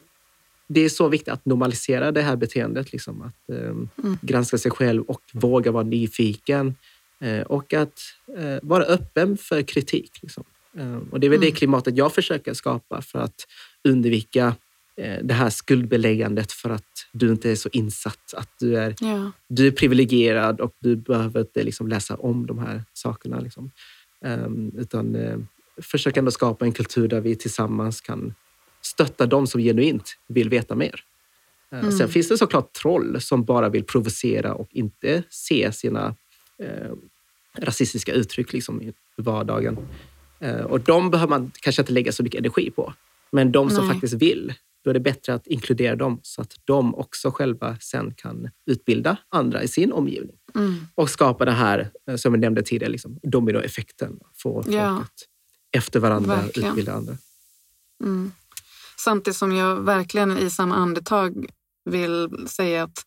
det 0.68 0.80
är 0.80 0.88
så 0.88 1.08
viktigt 1.08 1.28
att 1.28 1.44
normalisera 1.44 2.12
det 2.12 2.22
här 2.22 2.36
beteendet. 2.36 2.92
Liksom, 2.92 3.22
att 3.22 3.56
eh, 3.56 3.68
mm. 3.68 3.88
granska 4.22 4.58
sig 4.58 4.70
själv 4.70 5.02
och 5.02 5.20
våga 5.32 5.70
vara 5.70 5.84
nyfiken. 5.84 6.74
Och 7.46 7.74
att 7.74 8.00
vara 8.62 8.84
öppen 8.84 9.36
för 9.36 9.62
kritik. 9.62 10.18
Liksom. 10.22 10.44
Och 11.10 11.20
det 11.20 11.26
är 11.26 11.28
väl 11.28 11.38
mm. 11.38 11.40
det 11.40 11.50
klimatet 11.50 11.96
jag 11.96 12.12
försöker 12.12 12.54
skapa 12.54 13.02
för 13.02 13.18
att 13.18 13.46
undvika 13.88 14.54
det 15.22 15.34
här 15.34 15.50
skuldbeläggandet 15.50 16.52
för 16.52 16.70
att 16.70 17.06
du 17.12 17.30
inte 17.30 17.50
är 17.50 17.56
så 17.56 17.68
insatt. 17.72 18.34
Att 18.36 18.50
du 18.58 18.76
är, 18.76 18.94
ja. 19.00 19.32
du 19.48 19.66
är 19.66 19.70
privilegierad 19.70 20.60
och 20.60 20.74
du 20.78 20.96
behöver 20.96 21.40
inte 21.40 21.62
liksom 21.62 21.88
läsa 21.88 22.16
om 22.16 22.46
de 22.46 22.58
här 22.58 22.84
sakerna. 22.92 23.40
Liksom. 23.40 23.70
Um, 24.24 24.72
utan 24.78 25.16
uh, 25.16 25.38
försöka 25.82 26.20
ändå 26.20 26.30
skapa 26.30 26.64
en 26.64 26.72
kultur 26.72 27.08
där 27.08 27.20
vi 27.20 27.36
tillsammans 27.36 28.00
kan 28.00 28.34
stötta 28.82 29.26
de 29.26 29.46
som 29.46 29.60
genuint 29.60 30.18
vill 30.28 30.48
veta 30.48 30.74
mer. 30.74 31.04
Uh, 31.72 31.78
mm. 31.78 31.92
Sen 31.92 32.08
finns 32.08 32.28
det 32.28 32.38
såklart 32.38 32.72
troll 32.72 33.20
som 33.20 33.44
bara 33.44 33.68
vill 33.68 33.84
provocera 33.84 34.54
och 34.54 34.68
inte 34.70 35.22
se 35.30 35.72
sina 35.72 36.16
uh, 36.62 36.92
rasistiska 37.58 38.12
uttryck 38.12 38.52
liksom, 38.52 38.82
i 38.82 38.92
vardagen. 39.16 39.78
och 40.64 40.80
de 40.80 41.10
behöver 41.10 41.30
man 41.30 41.52
kanske 41.60 41.82
inte 41.82 41.92
lägga 41.92 42.12
så 42.12 42.22
mycket 42.22 42.40
energi 42.40 42.70
på. 42.70 42.94
Men 43.32 43.52
de 43.52 43.70
som 43.70 43.84
Nej. 43.84 43.94
faktiskt 43.94 44.14
vill 44.14 44.54
då 44.84 44.90
är 44.90 44.94
det 44.94 45.00
bättre 45.00 45.34
att 45.34 45.46
inkludera 45.46 45.96
dem 45.96 46.20
så 46.22 46.42
att 46.42 46.54
de 46.64 46.94
också 46.94 47.30
själva 47.30 47.76
sen 47.80 48.14
kan 48.14 48.50
utbilda 48.66 49.16
andra 49.28 49.62
i 49.62 49.68
sin 49.68 49.92
omgivning. 49.92 50.36
Mm. 50.54 50.86
Och 50.94 51.10
skapa 51.10 51.44
det 51.44 51.50
här, 51.52 51.90
eh, 52.10 52.16
som 52.16 52.34
jag 52.34 52.40
nämnde 52.40 52.62
tidigare, 52.62 52.92
liksom, 52.92 53.18
dominoeffekten. 53.22 54.18
Få 54.42 54.62
folk 54.62 54.74
Ja. 54.76 54.88
att 55.00 55.14
efter 55.76 56.00
varandra 56.00 56.36
Verkligen. 56.36 56.68
utbilda 56.70 56.92
andra. 56.92 57.16
Mm. 58.04 58.32
Samtidigt 58.98 59.36
som 59.36 59.52
jag 59.52 59.76
verkligen 59.80 60.38
i 60.38 60.50
samma 60.50 60.74
andetag 60.74 61.46
vill 61.84 62.28
säga 62.48 62.82
att 62.82 63.04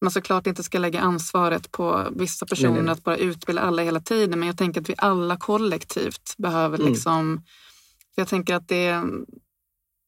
man 0.00 0.10
såklart 0.10 0.46
inte 0.46 0.62
ska 0.62 0.78
lägga 0.78 1.00
ansvaret 1.00 1.72
på 1.72 2.08
vissa 2.16 2.46
personer 2.46 2.70
Nej, 2.72 2.82
nej. 2.82 2.92
att 2.92 3.04
bara 3.04 3.16
utbilda 3.16 3.62
alla 3.62 3.82
hela 3.82 4.00
tiden. 4.00 4.38
Men 4.38 4.46
jag 4.46 4.58
tänker 4.58 4.80
att 4.80 4.88
vi 4.88 4.94
alla 4.98 5.36
kollektivt 5.36 6.34
behöver 6.38 6.78
Mm. 6.78 6.92
liksom... 6.92 7.42
Jag 8.14 8.28
tänker 8.28 8.54
att 8.54 8.68
det 8.68 9.02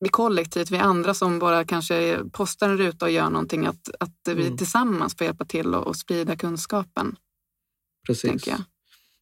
vi 0.00 0.08
kollektivt, 0.08 0.70
vi 0.70 0.76
andra 0.76 1.14
som 1.14 1.38
bara 1.38 1.64
kanske 1.64 2.18
postar 2.32 2.68
en 2.68 2.78
ruta 2.78 3.04
och 3.04 3.10
gör 3.10 3.30
någonting, 3.30 3.66
att, 3.66 3.88
att 4.00 4.14
vi 4.26 4.46
Mm. 4.46 4.56
tillsammans 4.56 5.16
får 5.16 5.24
hjälpa 5.24 5.44
till 5.44 5.74
och, 5.74 5.86
och 5.86 5.96
sprida 5.96 6.36
kunskapen. 6.36 7.16
Precis. 8.06 8.30
Tänker 8.30 8.50
jag. 8.50 8.60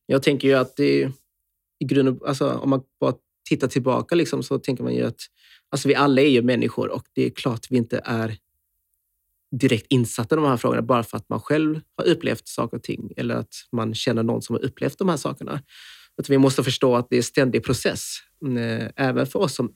Jag 0.06 0.22
tänker 0.22 0.48
ju 0.48 0.54
att 0.54 0.76
det 0.76 1.12
i 1.78 1.84
grunden, 1.84 2.20
alltså, 2.26 2.50
om 2.50 2.70
man 2.70 2.82
bara 3.00 3.14
tittar 3.48 3.68
tillbaka 3.68 4.14
liksom, 4.14 4.42
så 4.42 4.58
tänker 4.58 4.84
man 4.84 4.94
ju 4.94 5.02
att 5.02 5.20
alltså, 5.70 5.88
vi 5.88 5.94
alla 5.94 6.22
är 6.22 6.28
ju 6.28 6.42
människor 6.42 6.88
och 6.88 7.04
det 7.12 7.26
är 7.26 7.30
klart 7.30 7.66
vi 7.70 7.76
inte 7.76 8.00
är 8.04 8.38
direkt 9.60 9.86
insatta 9.88 10.34
i 10.34 10.36
de 10.36 10.44
här 10.44 10.56
frågorna 10.56 10.82
bara 10.82 11.02
för 11.02 11.16
att 11.16 11.28
man 11.28 11.40
själv 11.40 11.80
har 11.96 12.04
upplevt 12.04 12.48
saker 12.48 12.76
och 12.76 12.82
ting 12.82 13.12
eller 13.16 13.34
att 13.34 13.54
man 13.72 13.94
känner 13.94 14.22
någon 14.22 14.42
som 14.42 14.54
har 14.56 14.64
upplevt 14.64 14.98
de 14.98 15.08
här 15.08 15.16
sakerna. 15.16 15.62
Att 16.18 16.28
vi 16.28 16.38
måste 16.38 16.62
förstå 16.62 16.96
att 16.96 17.06
det 17.10 17.16
är 17.16 17.18
en 17.18 17.22
ständig 17.22 17.64
process, 17.64 18.16
eh, 18.58 18.88
även 18.96 19.26
för 19.26 19.38
oss 19.38 19.54
som 19.54 19.72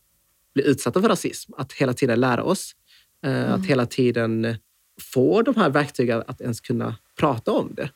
blir 0.55 0.65
utsatta 0.65 1.01
för 1.03 1.09
rasism, 1.09 1.53
att 1.57 1.73
hela 1.73 1.93
tiden 1.93 2.21
lära 2.21 2.43
oss, 2.43 2.73
eh, 3.27 3.53
att 3.53 3.67
hela 3.67 3.87
tiden 3.87 4.57
få 5.01 5.43
de 5.43 5.57
här 5.57 5.71
verktygen 5.71 6.23
att 6.27 6.41
ens 6.41 6.61
kunna 6.61 6.97
prata 7.19 7.53
om 7.53 7.75
det. 7.75 7.91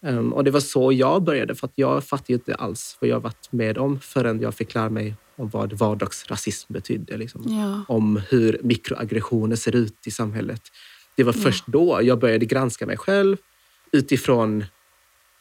Um, 0.00 0.32
och 0.32 0.44
det 0.44 0.50
var 0.50 0.60
så 0.60 0.92
jag 0.92 1.22
började, 1.22 1.54
för 1.54 1.66
att 1.66 1.72
jag 1.74 2.04
fattade 2.04 2.32
inte 2.32 2.54
alls 2.54 2.98
vad 3.00 3.10
jag 3.10 3.20
varit 3.20 3.52
med 3.52 3.78
om 3.78 4.00
förrän 4.00 4.40
jag 4.40 4.54
fick 4.54 4.74
lära 4.74 4.90
mig 4.90 5.14
om 5.36 5.48
vad 5.48 5.72
vardagsrasism 5.72 6.72
betydde. 6.72 7.16
Liksom. 7.16 7.42
Ja. 7.46 7.94
Om 7.94 8.22
hur 8.28 8.60
mikroaggressioner 8.62 9.56
ser 9.56 9.76
ut 9.76 10.06
i 10.06 10.10
samhället. 10.10 10.62
Det 11.16 11.24
var 11.24 11.32
först 11.32 11.64
då 11.66 12.00
jag 12.02 12.18
började 12.18 12.46
granska 12.46 12.86
mig 12.86 12.96
själv 12.96 13.36
utifrån 13.92 14.64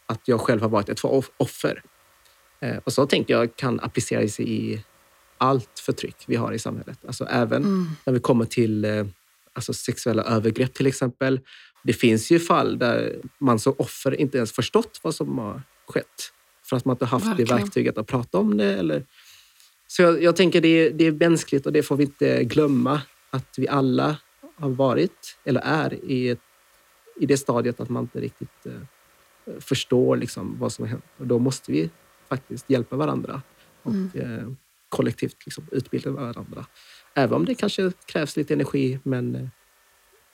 att 0.06 0.22
jag 0.26 0.42
själv 0.42 0.62
har 0.62 0.70
varit 0.70 0.90
ett 0.90 1.04
off- 1.04 1.32
offer. 1.38 1.82
Eh, 2.60 2.78
och 2.84 2.94
så 2.94 3.06
tänker 3.06 3.34
jag 3.34 3.56
kan 3.56 3.80
applicera 3.80 4.28
sig 4.28 4.50
i 4.50 4.84
allt 5.38 5.80
förtryck 5.80 6.16
vi 6.28 6.36
har 6.36 6.52
i 6.52 6.60
samhället. 6.60 7.00
Alltså 7.08 7.26
även 7.26 7.64
Mm. 7.64 7.88
när 8.06 8.14
vi 8.14 8.20
kommer 8.20 8.46
till 8.46 8.86
eh, 8.86 9.06
alltså 9.54 9.74
sexuella 9.74 10.24
övergrepp 10.24 10.74
till 10.74 10.88
exempel. 10.88 11.40
Det 11.84 11.94
finns 11.94 12.32
ju 12.32 12.40
fall 12.40 12.80
där 12.80 13.16
man 13.38 13.60
som 13.60 13.74
offer 13.78 14.22
inte 14.22 14.38
ens 14.38 14.52
förstått 14.52 15.00
vad 15.04 15.16
som 15.16 15.38
har 15.38 15.62
skett. 15.88 16.32
För 16.64 16.76
att 16.78 16.86
man 16.86 16.94
inte 16.94 17.06
haft 17.06 17.26
Verkligen. 17.26 17.48
det 17.58 17.64
verktyget 17.64 17.98
att 17.98 18.08
prata 18.08 18.38
om 18.38 18.58
det. 18.58 18.74
Eller... 18.74 19.04
Så 19.88 20.02
jag, 20.02 20.24
jag 20.24 20.36
tänker 20.36 20.62
det 20.62 20.68
är, 20.68 20.92
det 20.92 21.06
är 21.06 21.12
mänskligt 21.12 21.66
och 21.66 21.74
det 21.74 21.84
får 21.84 21.98
vi 21.98 22.04
inte 22.04 22.44
glömma. 22.44 23.02
Att 23.30 23.54
vi 23.58 23.68
alla 23.68 24.18
har 24.56 24.70
varit, 24.70 25.38
eller 25.44 25.62
är, 25.62 25.94
i, 26.06 26.30
ett, 26.30 26.40
i 27.20 27.26
det 27.26 27.38
stadiet 27.38 27.80
att 27.80 27.90
man 27.90 28.04
inte 28.04 28.20
riktigt 28.20 28.66
eh, 28.66 28.72
förstår 29.60 30.18
liksom 30.18 30.56
vad 30.60 30.74
som 30.74 30.84
har 30.86 30.90
hänt. 30.90 31.04
Och 31.18 31.28
då 31.28 31.40
måste 31.40 31.72
vi 31.72 31.90
faktiskt 32.30 32.70
hjälpa 32.70 32.96
varandra 32.96 33.42
och 33.84 33.92
Mm. 33.92 34.10
eh, 34.14 34.48
kollektivt 34.96 35.46
liksom, 35.46 35.68
utbilda 35.72 36.12
varandra. 36.12 36.66
Även 37.14 37.34
om 37.34 37.46
det 37.46 37.56
kanske 37.56 37.92
krävs 38.06 38.38
lite 38.38 38.54
energi, 38.54 39.00
men 39.04 39.36
eh, 39.36 39.48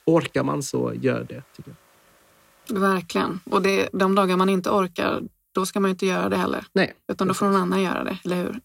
orkar 0.05 0.43
man 0.43 0.63
så 0.63 0.93
gör 0.95 1.23
det. 1.23 1.43
Tycker 1.55 1.75
jag. 2.67 2.79
Verkligen. 2.79 3.39
Och 3.45 3.61
det, 3.61 3.89
de 3.93 4.15
dagar 4.15 4.37
man 4.37 4.49
inte 4.49 4.69
orkar, 4.69 5.21
då 5.51 5.65
ska 5.65 5.79
man 5.79 5.91
inte 5.91 6.05
göra 6.05 6.29
det 6.29 6.37
heller. 6.37 6.65
Nej, 6.73 6.93
Utan 7.11 7.27
då 7.27 7.33
får 7.33 7.45
någon 7.45 7.55
annan 7.61 7.81
göra 7.81 8.03
det, 8.03 8.17
eller 8.25 8.35
hur? 8.35 8.59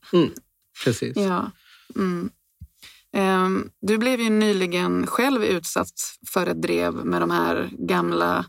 precis. 0.84 1.16
Ja. 1.16 1.50
Mm. 1.96 2.30
Ehm, 3.12 3.70
Du 3.80 3.98
blev 3.98 4.20
ju 4.20 4.30
nyligen 4.30 5.06
själv 5.06 5.44
utsatt 5.44 5.92
för 6.28 6.46
ett 6.46 6.62
drev 6.62 6.94
med 6.94 7.22
de 7.22 7.30
här 7.30 7.70
gamla 7.72 8.44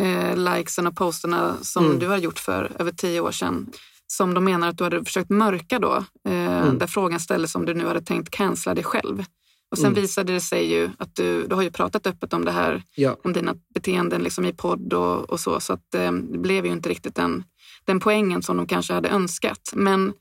eh, 0.00 0.36
likesen 0.36 0.86
och 0.86 0.96
posterna 0.96 1.56
som 1.62 1.84
Mm. 1.86 1.98
du 1.98 2.06
har 2.08 2.16
gjort 2.18 2.38
för 2.38 2.72
över 2.78 2.92
tio 2.92 3.20
år 3.20 3.32
sedan. 3.32 3.70
Som 4.12 4.34
de 4.34 4.44
menar 4.44 4.68
att 4.68 4.78
du 4.78 4.84
hade 4.84 5.04
försökt 5.04 5.30
mörka 5.30 5.78
då. 5.78 6.04
Eh, 6.28 6.62
Mm. 6.62 6.78
Där 6.78 6.86
frågan 6.86 7.20
ställdes 7.20 7.54
om 7.54 7.64
du 7.66 7.74
nu 7.74 7.86
hade 7.86 8.00
tänkt 8.02 8.30
cancella 8.30 8.74
dig 8.74 8.84
själv. 8.84 9.24
Och 9.70 9.78
sen 9.78 9.86
Mm. 9.86 10.00
visade 10.02 10.32
det 10.32 10.40
sig 10.40 10.72
ju 10.72 10.90
att 10.98 11.14
du, 11.14 11.46
du 11.46 11.54
har 11.54 11.62
ju 11.62 11.70
pratat 11.70 12.06
öppet 12.06 12.32
om 12.32 12.44
det 12.44 12.50
här 12.52 12.82
Ja. 12.94 13.16
om 13.24 13.32
dina 13.32 13.54
beteenden 13.74 14.22
liksom 14.22 14.44
i 14.46 14.52
podd 14.52 14.92
och, 14.92 15.30
och 15.30 15.40
så. 15.40 15.60
Så 15.60 15.72
att, 15.72 15.94
eh, 15.94 16.12
det 16.12 16.38
blev 16.38 16.66
ju 16.66 16.72
inte 16.72 16.88
riktigt 16.88 17.14
den, 17.14 17.44
den 17.84 18.00
poängen 18.00 18.42
som 18.42 18.56
de 18.56 18.66
kanske 18.66 18.92
hade 18.94 19.08
önskat. 19.08 19.72
Men 19.74 20.12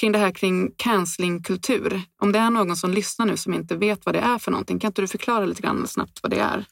kring 0.00 0.12
det 0.12 0.18
här 0.18 0.30
kring 0.30 0.70
cancellingkultur. 0.76 2.02
Om 2.22 2.32
det 2.32 2.38
är 2.38 2.50
någon 2.50 2.76
som 2.76 2.90
lyssnar 2.90 3.26
nu 3.26 3.36
som 3.36 3.54
inte 3.54 3.76
vet 3.76 4.06
vad 4.06 4.14
det 4.14 4.18
är 4.20 4.38
för 4.38 4.50
någonting, 4.50 4.78
kan 4.78 4.88
inte 4.88 5.02
du 5.02 5.08
förklara 5.08 5.46
lite 5.46 5.62
grann 5.62 5.86
snabbt 5.88 6.18
vad 6.22 6.30
det 6.30 6.38
är? 6.38 6.64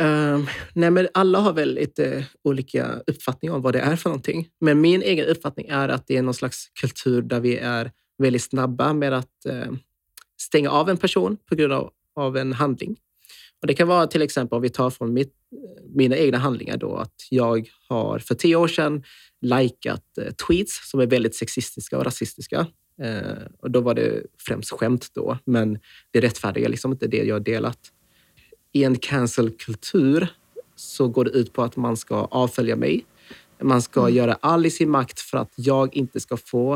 Ehm, 0.00 0.46
nej, 0.74 0.90
men 0.90 1.08
alla 1.14 1.38
har 1.38 1.52
väl 1.52 1.74
lite 1.74 2.26
olika 2.44 3.02
uppfattningar 3.06 3.54
om 3.54 3.62
vad 3.62 3.72
det 3.72 3.80
är 3.80 3.96
för 3.96 4.10
någonting. 4.10 4.48
Men 4.60 4.80
min 4.80 5.02
egen 5.02 5.26
uppfattning 5.26 5.66
är 5.68 5.88
att 5.88 6.06
det 6.06 6.16
är 6.16 6.22
någon 6.22 6.34
slags 6.34 6.68
kultur 6.80 7.22
där 7.22 7.40
vi 7.40 7.56
är 7.56 7.92
väldigt 8.18 8.42
snabba 8.42 8.92
med 8.92 9.12
att 9.12 9.46
ehm, 9.48 9.78
stänga 10.40 10.70
av 10.70 10.90
en 10.90 10.96
person 10.96 11.36
på 11.48 11.54
grund 11.54 11.72
av, 11.72 11.90
av 12.16 12.36
en 12.36 12.52
handling. 12.52 12.96
Och 13.60 13.66
det 13.66 13.74
kan 13.74 13.88
vara 13.88 14.06
till 14.06 14.22
exempel, 14.22 14.56
om 14.56 14.62
vi 14.62 14.70
tar 14.70 14.90
från 14.90 15.12
mitt, 15.12 15.34
mina 15.94 16.16
egna 16.16 16.38
handlingar, 16.38 16.76
då, 16.76 16.96
att 16.96 17.14
jag 17.30 17.68
har 17.88 18.18
för 18.18 18.34
tio 18.34 18.56
år 18.56 18.68
sedan 18.68 19.04
likat 19.40 20.18
eh, 20.18 20.30
tweets 20.30 20.90
som 20.90 21.00
är 21.00 21.06
väldigt 21.06 21.34
sexistiska 21.34 21.98
och 21.98 22.04
rasistiska. 22.04 22.66
Ehm, 23.02 23.36
och 23.58 23.70
då 23.70 23.80
var 23.80 23.94
det 23.94 24.22
främst 24.38 24.70
skämt 24.70 25.08
då, 25.14 25.38
men 25.44 25.78
det 26.10 26.20
rättfärdigar 26.20 26.68
liksom 26.68 26.92
inte 26.92 27.06
det 27.06 27.24
jag 27.24 27.44
delat 27.44 27.78
i 28.72 28.84
en 28.84 28.98
cancelkultur 28.98 30.28
så 30.76 31.08
går 31.08 31.24
det 31.24 31.30
ut 31.30 31.52
på 31.52 31.62
att 31.62 31.76
man 31.76 31.96
ska 31.96 32.14
avfölja 32.16 32.76
mig. 32.76 33.04
Man 33.62 33.82
ska 33.82 34.08
göra 34.08 34.38
all 34.40 34.66
i 34.66 34.70
sin 34.70 34.90
makt 34.90 35.20
för 35.20 35.38
att 35.38 35.52
jag 35.54 35.96
inte 35.96 36.20
ska 36.20 36.36
få 36.36 36.74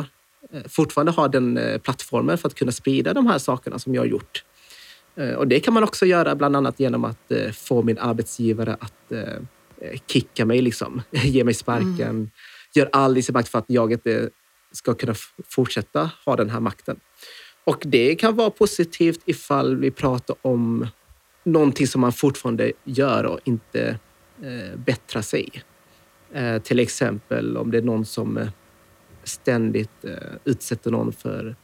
eh, 0.53 0.63
fortfarande 0.69 1.13
ha 1.13 1.29
den 1.29 1.57
eh, 1.59 1.79
plattformen 1.79 2.39
för 2.39 2.49
att 2.49 2.55
kunna 2.55 2.73
sprida 2.73 3.15
de 3.15 3.27
här 3.27 3.39
sakerna 3.39 3.79
som 3.79 3.95
jag 3.95 4.03
har 4.03 4.07
gjort. 4.07 4.45
Eh, 5.17 5.33
Och 5.35 5.49
det 5.49 5.61
kan 5.61 5.75
man 5.75 5.83
också 5.83 6.07
göra 6.07 6.35
bland 6.35 6.57
annat 6.57 6.81
genom 6.81 7.05
att 7.05 7.33
få 7.53 7.83
min 7.83 7.99
arbetsgivare 7.99 8.77
att 8.81 9.13
kicka 10.07 10.45
mig, 10.47 10.63
liksom. 10.63 11.03
ge 11.11 11.45
mig 11.45 11.55
sparken. 11.55 12.31
Gör 12.75 12.89
all 12.93 13.19
i 13.19 13.23
sin 13.23 13.33
makt 13.33 13.49
för 13.49 13.59
att 13.59 13.65
jag 13.69 13.93
inte 13.93 14.31
ska 14.73 14.95
kunna 14.95 15.15
fortsätta 15.49 16.11
ha 16.27 16.37
den 16.37 16.51
här 16.51 16.61
makten. 16.61 17.01
Och 17.65 17.83
det 17.87 18.15
kan 18.15 18.37
vara 18.37 18.51
positivt 18.51 19.21
ifall 19.25 19.77
vi 19.77 19.91
pratar 19.91 20.37
om 20.43 20.87
någonting 21.45 21.87
som 21.87 22.01
man 22.01 22.13
fortfarande 22.13 22.73
gör 22.85 23.25
och 23.25 23.41
inte 23.45 23.99
eh, 24.43 24.77
bättrar 24.79 25.23
sig. 25.23 25.49
Eh, 26.33 26.59
till 26.63 26.79
exempel 26.79 27.57
om 27.57 27.71
det 27.71 27.79
är 27.79 27.83
någon 27.83 28.05
som 28.05 28.37
eh, 28.39 28.49
ständigt 29.25 30.05
eh, 30.05 30.13
utsätter 30.45 30.91
någon 30.91 31.13
för 31.13 31.57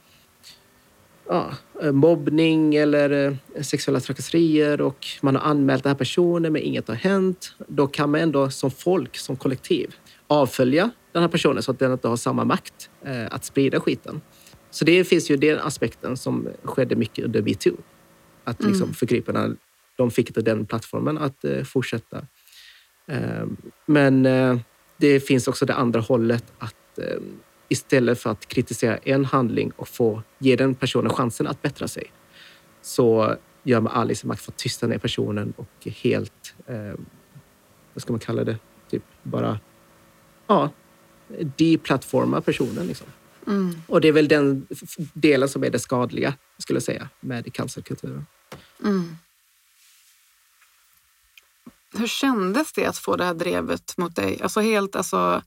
ja, 1.28 1.50
eh, 1.82 1.92
mobbning 1.92 2.74
eller 2.74 3.10
eh, 3.54 3.62
sexuella 3.62 4.00
trakasserier 4.00 4.80
och 4.80 5.06
man 5.22 5.36
har 5.36 5.42
anmält 5.42 5.82
den 5.82 5.90
här 5.90 5.98
personen 5.98 6.52
men 6.52 6.62
inget 6.62 6.88
har 6.88 6.94
hänt. 6.94 7.54
Då 7.68 7.86
kan 7.86 8.10
man 8.10 8.20
ändå 8.20 8.50
som 8.50 8.70
folk, 8.70 9.16
som 9.16 9.36
kollektiv, 9.36 9.94
avfölja 10.26 10.90
den 11.12 11.22
här 11.22 11.28
personen 11.28 11.62
så 11.62 11.70
att 11.70 11.78
den 11.78 11.92
inte 11.92 12.08
har 12.08 12.16
samma 12.16 12.44
makt 12.44 12.90
att 13.30 13.44
sprida 13.44 13.80
skiten. 13.80 14.20
Så 14.70 14.84
det 14.84 15.04
finns 15.04 15.30
ju 15.30 15.36
den 15.36 15.58
aspekten 15.58 16.16
som 16.16 16.48
skedde 16.64 16.96
mycket 16.96 17.24
under 17.24 17.42
metoo. 17.42 17.76
Att 18.44 18.62
liksom 18.62 18.82
Mm. 18.82 18.94
förgriparna 18.94 19.56
de 20.00 20.10
fick 20.10 20.28
inte 20.28 20.42
den 20.42 20.66
plattformen 20.66 21.18
att 21.18 21.44
eh, 21.44 21.62
fortsätta. 21.62 22.26
Eh, 23.06 23.46
men 23.86 24.26
eh, 24.26 24.58
det 24.96 25.20
finns 25.20 25.48
också 25.48 25.66
det 25.66 25.74
andra 25.74 26.00
hållet 26.00 26.44
att 26.58 26.74
istället 27.68 28.20
för 28.20 28.30
att 28.30 28.46
kritisera 28.46 28.96
en 28.96 29.24
handling 29.24 29.72
och 29.76 29.88
få 29.88 30.22
ge 30.38 30.56
den 30.56 30.74
personen 30.74 31.12
chansen 31.12 31.46
att 31.46 31.62
bättra 31.62 31.88
sig 31.88 32.12
så 32.82 33.36
gör 33.62 33.80
man 33.80 33.92
all 33.92 34.10
i 34.10 34.14
sin 34.14 34.28
makt 34.28 34.42
för 34.42 34.52
att 34.52 34.58
tysta 34.58 34.86
ner 34.86 34.98
personen 34.98 35.52
och 35.56 35.86
helt, 35.86 36.54
vad 37.94 38.02
ska 38.02 38.12
man 38.12 38.20
kalla 38.20 38.44
det, 38.44 38.58
typ 38.90 39.02
bara 39.22 39.60
ja, 40.46 40.70
deplattforma 41.56 42.40
personen. 42.40 42.86
Liksom. 42.86 43.06
Mm. 43.46 43.74
Och 43.86 44.00
det 44.00 44.08
är 44.08 44.12
väl 44.12 44.28
den 44.28 44.66
delen 45.12 45.48
som 45.48 45.64
är 45.64 45.70
det 45.70 45.78
skadliga, 45.78 46.34
skulle 46.58 46.76
jag 46.76 46.82
säga, 46.82 47.08
med 47.20 47.52
cancerkulturen. 47.52 48.26
Mm. 48.84 49.16
Hur 51.98 52.06
kändes 52.06 52.72
det 52.72 52.86
att 52.86 52.98
få 52.98 53.16
det 53.16 53.24
här 53.24 53.34
drevet 53.34 53.96
mot 53.96 54.16
dig? 54.16 54.38
Alltså 54.42 54.60
helt 54.60 54.96
alltså, 54.96 55.42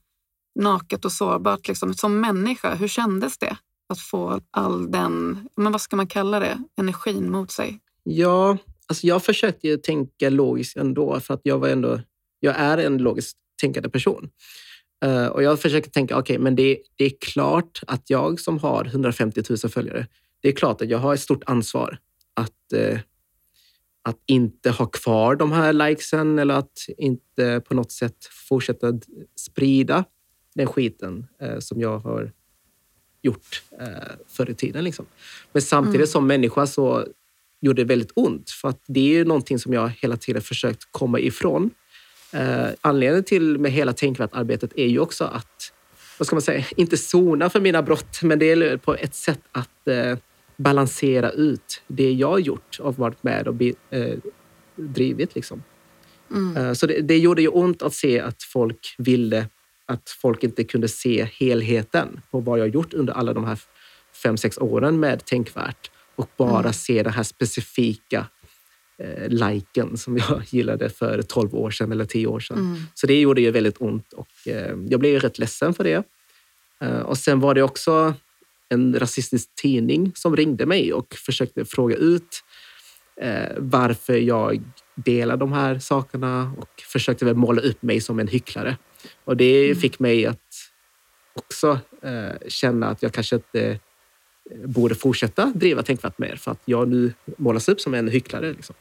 naket 0.60 1.06
och 1.06 1.12
sårbart, 1.12 1.68
liksom. 1.68 1.94
som 1.94 2.20
människa. 2.20 2.76
Hur 2.76 2.88
kändes 2.88 3.38
det 3.38 3.58
att 3.90 4.00
få 4.00 4.42
all 4.52 4.92
den, 4.92 5.48
men 5.56 5.72
vad 5.72 5.82
ska 5.82 5.96
man 5.96 6.08
kalla 6.08 6.40
det, 6.40 6.58
energin 6.78 7.32
mot 7.32 7.52
sig? 7.52 7.80
Ja, 8.04 8.58
alltså 8.88 9.08
jag 9.08 9.24
försökte 9.24 9.68
ju 9.68 9.78
tänka 9.78 10.30
logiskt 10.30 10.78
ändå 10.78 11.20
för 11.20 11.34
att 11.34 11.42
jag 11.44 11.60
var 11.60 11.68
ändå, 11.68 12.00
jag 12.40 12.56
är 12.56 12.78
en 12.78 12.98
logiskt 12.98 13.38
tänkande 13.62 13.90
person. 13.90 14.30
Uh, 15.06 15.28
och 15.28 15.44
jag 15.44 15.60
försöker 15.60 15.90
tänka, 15.90 16.18
okej, 16.18 16.34
okay, 16.34 16.44
men 16.44 16.56
det, 16.56 16.80
det, 16.96 17.06
är 17.06 17.12
klart 17.22 17.82
att 17.88 18.10
jag 18.10 18.40
som 18.40 18.60
har 18.60 18.86
150 18.86 19.44
000 19.50 19.58
följare, 19.58 20.08
det 20.42 20.48
är 20.48 20.52
klart 20.52 20.82
att 20.82 20.90
jag 20.90 20.98
har 20.98 21.14
ett 21.14 21.20
stort 21.20 21.44
ansvar 21.46 21.98
att, 22.34 22.74
uh, 22.76 23.00
att 24.04 24.20
inte 24.26 24.70
ha 24.70 24.86
kvar 24.86 25.36
de 25.36 25.52
här 25.52 25.74
likesen 25.74 26.40
eller 26.40 26.54
att 26.54 26.86
inte 26.98 27.62
på 27.68 27.74
något 27.74 27.92
sätt 27.92 28.26
fortsätta 28.50 28.94
sprida 29.36 30.06
den 30.56 30.68
skiten 30.68 31.28
uh, 31.44 31.60
som 31.60 31.82
jag 31.82 32.00
har 32.00 32.32
gjort 33.22 33.64
förr 34.28 34.50
i 34.50 34.54
tiden. 34.54 34.84
Liksom. 34.84 35.06
Men 35.52 35.62
samtidigt 35.62 35.96
mm. 35.96 36.08
som 36.08 36.28
människa 36.28 36.68
så 36.68 37.08
gjorde 37.62 37.82
det 37.82 37.88
väldigt 37.88 38.12
ont. 38.16 38.50
För 38.50 38.70
att 38.70 38.84
det 38.88 39.00
är 39.00 39.18
ju 39.18 39.26
någonting 39.26 39.60
som 39.60 39.74
jag 39.74 39.90
hela 39.90 40.18
tiden 40.18 40.42
försökt 40.42 40.88
komma 40.92 41.20
ifrån. 41.20 41.70
Eh, 42.34 42.68
anledningen 42.82 43.24
till 43.24 43.60
med 43.60 43.72
hela 43.72 43.94
tänkvärt-arbetet 43.94 44.72
är 44.76 44.88
ju 44.88 45.00
också 45.00 45.24
att, 45.24 45.74
vad 46.18 46.28
ska 46.28 46.36
man 46.36 46.42
säga, 46.42 46.66
inte 46.78 46.98
sona 46.98 47.50
för 47.50 47.60
mina 47.60 47.82
brott, 47.82 48.22
men 48.22 48.40
det 48.40 48.52
är 48.52 48.78
på 48.78 48.96
ett 48.96 49.16
sätt 49.16 49.42
att 49.52 49.88
eh, 49.88 50.18
balansera 50.58 51.32
ut 51.32 51.82
det 51.88 52.12
jag 52.12 52.40
gjort 52.40 52.80
och 52.80 52.98
varit 52.98 53.24
med 53.24 53.48
och 53.48 53.54
be, 53.54 53.74
eh, 53.90 54.18
drivit. 54.76 55.36
Liksom. 55.36 55.64
Mm. 56.32 56.58
Eh, 56.58 56.74
så 56.74 56.88
det, 56.88 57.02
det 57.02 57.18
gjorde 57.18 57.42
ju 57.42 57.48
ont 57.48 57.82
att 57.82 57.94
se 57.94 58.20
att 58.20 58.44
folk 58.44 58.96
ville 58.98 59.48
att 59.86 60.10
folk 60.10 60.44
inte 60.44 60.64
kunde 60.64 60.88
se 60.88 61.24
helheten 61.24 62.22
på 62.32 62.40
vad 62.40 62.60
jag 62.60 62.68
gjort 62.68 62.94
under 62.94 63.14
alla 63.14 63.34
de 63.34 63.44
här 63.44 63.60
fem, 64.24 64.38
sex 64.38 64.58
åren 64.58 65.00
med 65.00 65.26
Tänkvärt 65.26 65.92
och 66.16 66.30
bara 66.38 66.60
mm. 66.60 66.74
se 66.74 67.04
den 67.04 67.14
här 67.14 67.24
specifika 67.24 68.26
eh, 68.98 69.30
liken 69.30 69.98
som 69.98 70.18
jag 70.18 70.44
gillade 70.50 70.90
för 70.90 71.22
12 71.22 71.56
år 71.56 71.72
sedan 71.72 71.92
eller 71.92 72.06
10 72.06 72.28
år 72.28 72.40
sedan. 72.40 72.58
Mm. 72.58 72.82
Så 72.94 73.08
det 73.08 73.20
gjorde 73.22 73.42
ju 73.42 73.52
väldigt 73.52 73.82
ont 73.82 74.14
och 74.14 74.48
eh, 74.48 74.76
jag 74.90 75.00
blev 75.00 75.12
ju 75.12 75.20
rätt 75.20 75.40
ledsen 75.40 75.74
för 75.74 75.84
det. 75.84 76.04
Eh, 76.82 77.00
och 77.00 77.18
sen 77.18 77.40
var 77.40 77.54
det 77.54 77.64
också 77.64 78.14
en 78.74 79.00
rasistisk 79.00 79.56
tidning 79.56 80.12
som 80.16 80.36
ringde 80.36 80.66
mig 80.66 80.94
och 80.94 81.16
försökte 81.16 81.66
fråga 81.66 81.96
ut 81.96 82.44
eh, 83.22 83.52
varför 83.58 84.18
jag 84.18 84.64
delar 84.96 85.38
de 85.38 85.54
här 85.54 85.80
sakerna 85.80 86.54
och 86.58 86.82
försökte 86.82 87.26
väl 87.26 87.36
måla 87.36 87.62
upp 87.62 87.82
mig 87.82 88.02
som 88.02 88.20
en 88.20 88.28
hycklare. 88.28 88.78
Och 89.24 89.38
det 89.38 89.66
mm. 89.66 89.78
fick 89.78 90.00
mig 90.00 90.26
att 90.26 90.40
också 91.34 91.80
eh, 92.02 92.48
känna 92.48 92.88
att 92.88 93.04
jag 93.04 93.14
kanske 93.14 93.36
inte 93.36 93.80
borde 94.66 94.96
fortsätta 94.96 95.52
driva 95.56 95.84
Tänkvärt 95.84 96.18
mer 96.18 96.36
för 96.36 96.52
att 96.52 96.62
jag 96.66 96.88
nu 96.88 97.14
målas 97.38 97.70
upp 97.70 97.82
som 97.82 97.94
en 97.94 98.08
hycklare. 98.08 98.54
Liksom. 98.54 98.76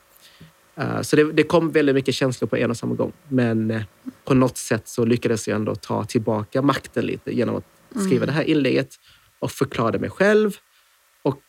Uh, 0.78 1.02
så 1.02 1.16
det, 1.16 1.32
det, 1.32 1.42
kom 1.42 1.70
väldigt 1.70 1.94
mycket 1.94 2.14
känslor 2.14 2.48
på 2.48 2.56
en 2.56 2.70
och 2.70 2.76
samma 2.76 2.94
gång. 2.94 3.12
Men 3.28 3.70
uh, 3.70 3.82
på 4.24 4.34
något 4.34 4.56
sätt 4.56 4.88
så 4.88 5.04
lyckades 5.04 5.48
jag 5.48 5.56
ändå 5.56 5.74
ta 5.74 6.04
tillbaka 6.04 6.62
makten 6.62 7.06
lite 7.06 7.36
genom 7.36 7.56
att 7.56 7.64
skriva 7.90 8.16
mm. 8.16 8.26
det 8.26 8.32
här 8.32 8.42
inlägget 8.42 8.96
och 9.42 9.50
förklara 9.50 9.98
mig 9.98 10.10
själv. 10.10 10.56
Och 11.22 11.42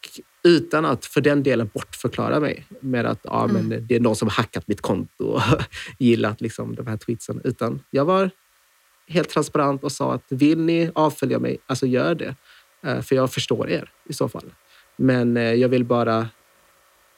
utan 0.43 0.85
att 0.85 1.05
för 1.05 1.21
den 1.21 1.43
delen 1.43 1.69
bortförklara 1.73 2.39
mig 2.39 2.65
med 2.79 3.05
att 3.05 3.19
ja, 3.23 3.43
mm. 3.43 3.67
men 3.67 3.87
det 3.87 3.95
är 3.95 3.99
någon 3.99 4.15
som 4.15 4.27
har 4.27 4.35
hackat 4.35 4.67
mitt 4.67 4.81
konto 4.81 5.25
och 5.25 5.41
gillat 5.99 6.41
liksom, 6.41 6.75
de 6.75 6.87
här 6.87 6.97
tweetsen. 6.97 7.41
Utan 7.43 7.83
jag 7.89 8.05
var 8.05 8.29
helt 9.07 9.29
transparent 9.29 9.83
och 9.83 9.91
sa 9.91 10.13
att 10.13 10.23
vill 10.29 10.59
ni 10.59 10.91
avfölja 10.95 11.39
mig, 11.39 11.57
alltså 11.67 11.85
gör 11.85 12.15
det. 12.15 12.35
Eh, 12.83 13.01
för 13.01 13.15
jag 13.15 13.31
förstår 13.33 13.69
er 13.69 13.91
i 14.09 14.13
så 14.13 14.29
fall. 14.29 14.53
Men 14.95 15.37
eh, 15.37 15.53
jag 15.53 15.69
vill 15.69 15.85
bara 15.85 16.29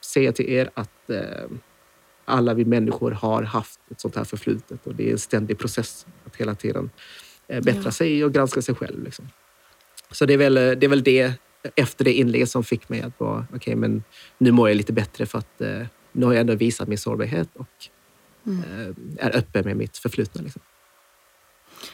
säga 0.04 0.32
till 0.32 0.48
er 0.48 0.70
att 0.74 1.10
eh, 1.10 1.50
alla 2.24 2.54
vi 2.54 2.64
människor 2.64 3.10
har 3.10 3.42
haft 3.42 3.80
ett 3.90 4.00
sånt 4.00 4.16
här 4.16 4.24
förflutet 4.24 4.86
och 4.86 4.94
det 4.94 5.08
är 5.08 5.12
en 5.12 5.18
ständig 5.18 5.58
process 5.58 6.06
att 6.26 6.36
hela 6.36 6.54
tiden 6.54 6.90
bättra 7.46 7.82
ja. 7.84 7.90
sig 7.90 8.24
och 8.24 8.32
granska 8.32 8.62
sig 8.62 8.74
själv. 8.74 9.04
Liksom. 9.04 9.28
Så 10.10 10.26
det 10.26 10.34
är, 10.34 10.38
väl, 10.38 10.54
det 10.54 10.84
är 10.84 10.88
väl 10.88 11.02
det 11.02 11.32
efter 11.74 12.04
det 12.04 12.12
inlägget 12.12 12.50
som 12.50 12.64
fick 12.64 12.88
mig 12.88 13.02
att 13.02 13.20
vara 13.20 13.38
okej, 13.38 13.56
okay, 13.56 13.76
men 13.76 14.04
nu 14.38 14.52
mår 14.52 14.68
jag 14.68 14.76
lite 14.76 14.92
bättre 14.92 15.26
för 15.26 15.38
att 15.38 15.60
nu 16.12 16.26
har 16.26 16.32
jag 16.32 16.40
ändå 16.40 16.54
visat 16.54 16.88
min 16.88 16.98
sårbarhet 16.98 17.48
och 17.56 17.88
mm. 18.46 18.94
är 19.18 19.36
öppen 19.36 19.64
med 19.64 19.76
mitt 19.76 19.98
förflutna. 19.98 20.42
Liksom. 20.42 20.62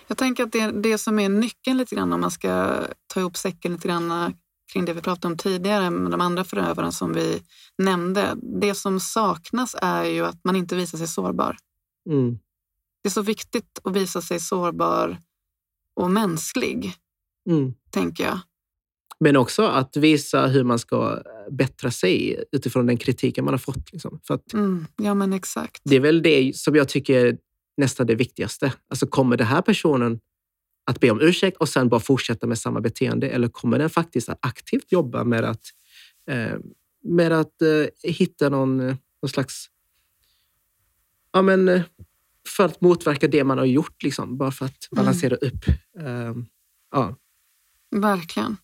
Jag 0.06 0.18
tänker 0.18 0.42
att 0.42 0.52
det, 0.52 0.70
det 0.70 0.98
som 0.98 1.18
är 1.18 1.28
nyckeln 1.28 1.76
lite 1.76 1.94
grann 1.94 2.12
om 2.12 2.20
man 2.20 2.30
ska 2.30 2.80
ta 3.06 3.20
ihop 3.20 3.36
säcken 3.36 3.72
lite 3.72 3.88
grann 3.88 4.34
kring 4.72 4.84
det 4.84 4.92
vi 4.92 5.00
pratade 5.00 5.32
om 5.32 5.38
tidigare 5.38 5.90
med 5.90 6.10
de 6.10 6.20
andra 6.20 6.44
förövarna 6.44 6.92
som 6.92 7.12
vi 7.12 7.42
nämnde. 7.78 8.34
Det 8.60 8.74
som 8.74 9.00
saknas 9.00 9.76
är 9.82 10.04
ju 10.04 10.24
att 10.24 10.44
man 10.44 10.56
inte 10.56 10.76
visar 10.76 10.98
sig 10.98 11.06
sårbar. 11.06 11.56
Mm. 12.08 12.38
Det 13.02 13.08
är 13.08 13.10
så 13.10 13.22
viktigt 13.22 13.78
att 13.84 13.96
visa 13.96 14.22
sig 14.22 14.40
sårbar 14.40 15.18
och 15.94 16.10
mänsklig, 16.10 16.94
mm. 17.48 17.74
tänker 17.90 18.24
jag. 18.24 18.38
Men 19.20 19.36
också 19.36 19.62
att 19.62 19.96
visa 19.96 20.46
hur 20.46 20.64
man 20.64 20.78
ska 20.78 21.22
bättra 21.50 21.90
sig 21.90 22.44
utifrån 22.52 22.86
den 22.86 22.96
kritiken 22.96 23.44
man 23.44 23.54
har 23.54 23.58
fått. 23.58 23.92
Liksom. 23.92 24.20
För 24.26 24.34
att 24.34 24.52
mm, 24.52 24.86
ja, 24.96 25.14
men 25.14 25.32
exakt. 25.32 25.82
Det 25.84 25.96
är 25.96 26.00
väl 26.00 26.22
det 26.22 26.56
som 26.56 26.74
jag 26.74 26.88
tycker 26.88 27.38
nästan 27.76 28.06
det 28.06 28.14
viktigaste. 28.14 28.72
Alltså 28.88 29.06
kommer 29.06 29.36
den 29.36 29.46
här 29.46 29.62
personen 29.62 30.20
att 30.84 31.00
be 31.00 31.10
om 31.10 31.20
ursäkt 31.20 31.56
och 31.56 31.68
sen 31.68 31.88
bara 31.88 32.00
fortsätta 32.00 32.46
med 32.46 32.58
samma 32.58 32.80
beteende 32.80 33.28
eller 33.28 33.48
kommer 33.48 33.78
den 33.78 33.90
faktiskt 33.90 34.28
att 34.28 34.38
aktivt 34.42 34.92
jobba 34.92 35.24
med 35.24 35.44
att, 35.44 35.64
eh, 36.30 36.58
med 37.04 37.32
att 37.32 37.62
eh, 37.62 38.10
hitta 38.10 38.48
någon, 38.48 38.80
eh, 38.80 38.96
någon 39.22 39.28
slags... 39.28 39.66
Ja, 41.32 41.42
men, 41.42 41.68
eh, 41.68 41.82
för 42.48 42.64
att 42.64 42.80
motverka 42.80 43.28
det 43.28 43.44
man 43.44 43.58
har 43.58 43.64
gjort, 43.64 44.02
liksom, 44.02 44.36
bara 44.36 44.50
för 44.50 44.66
att 44.66 44.88
mm. 44.92 45.04
balansera 45.04 45.36
mm. 45.36 45.52
upp. 45.54 45.68
Eh, 46.00 46.44
ja. 46.90 47.16
Verkligen. 47.92 48.56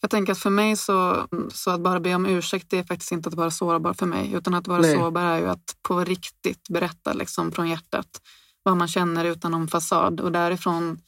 Jag 0.00 0.10
tänker 0.10 0.32
att 0.32 0.38
för 0.38 0.50
mig 0.50 0.76
så, 0.76 1.28
så 1.52 1.70
att 1.70 1.80
bara 1.80 2.00
be 2.00 2.14
om 2.14 2.26
ursäkt 2.26 2.70
det 2.70 2.78
är 2.78 2.84
faktiskt 2.84 3.12
inte 3.12 3.28
att 3.28 3.34
vara 3.34 3.50
sårbar 3.50 3.94
för 3.94 4.06
mig. 4.06 4.32
Utan 4.32 4.54
att 4.54 4.66
vara 4.66 4.80
Nej. 4.80 4.96
sårbar 4.96 5.22
är 5.22 5.38
ju 5.38 5.48
att 5.48 5.76
på 5.82 6.04
riktigt 6.04 6.68
berätta 6.68 7.12
liksom 7.12 7.52
från 7.52 7.68
hjärtat 7.68 8.22
vad 8.62 8.76
man 8.76 8.88
känner 8.88 9.24
utan 9.24 9.52
någon 9.52 9.68
fasad. 9.68 10.20
Och 10.20 10.32
därifrån 10.32 11.00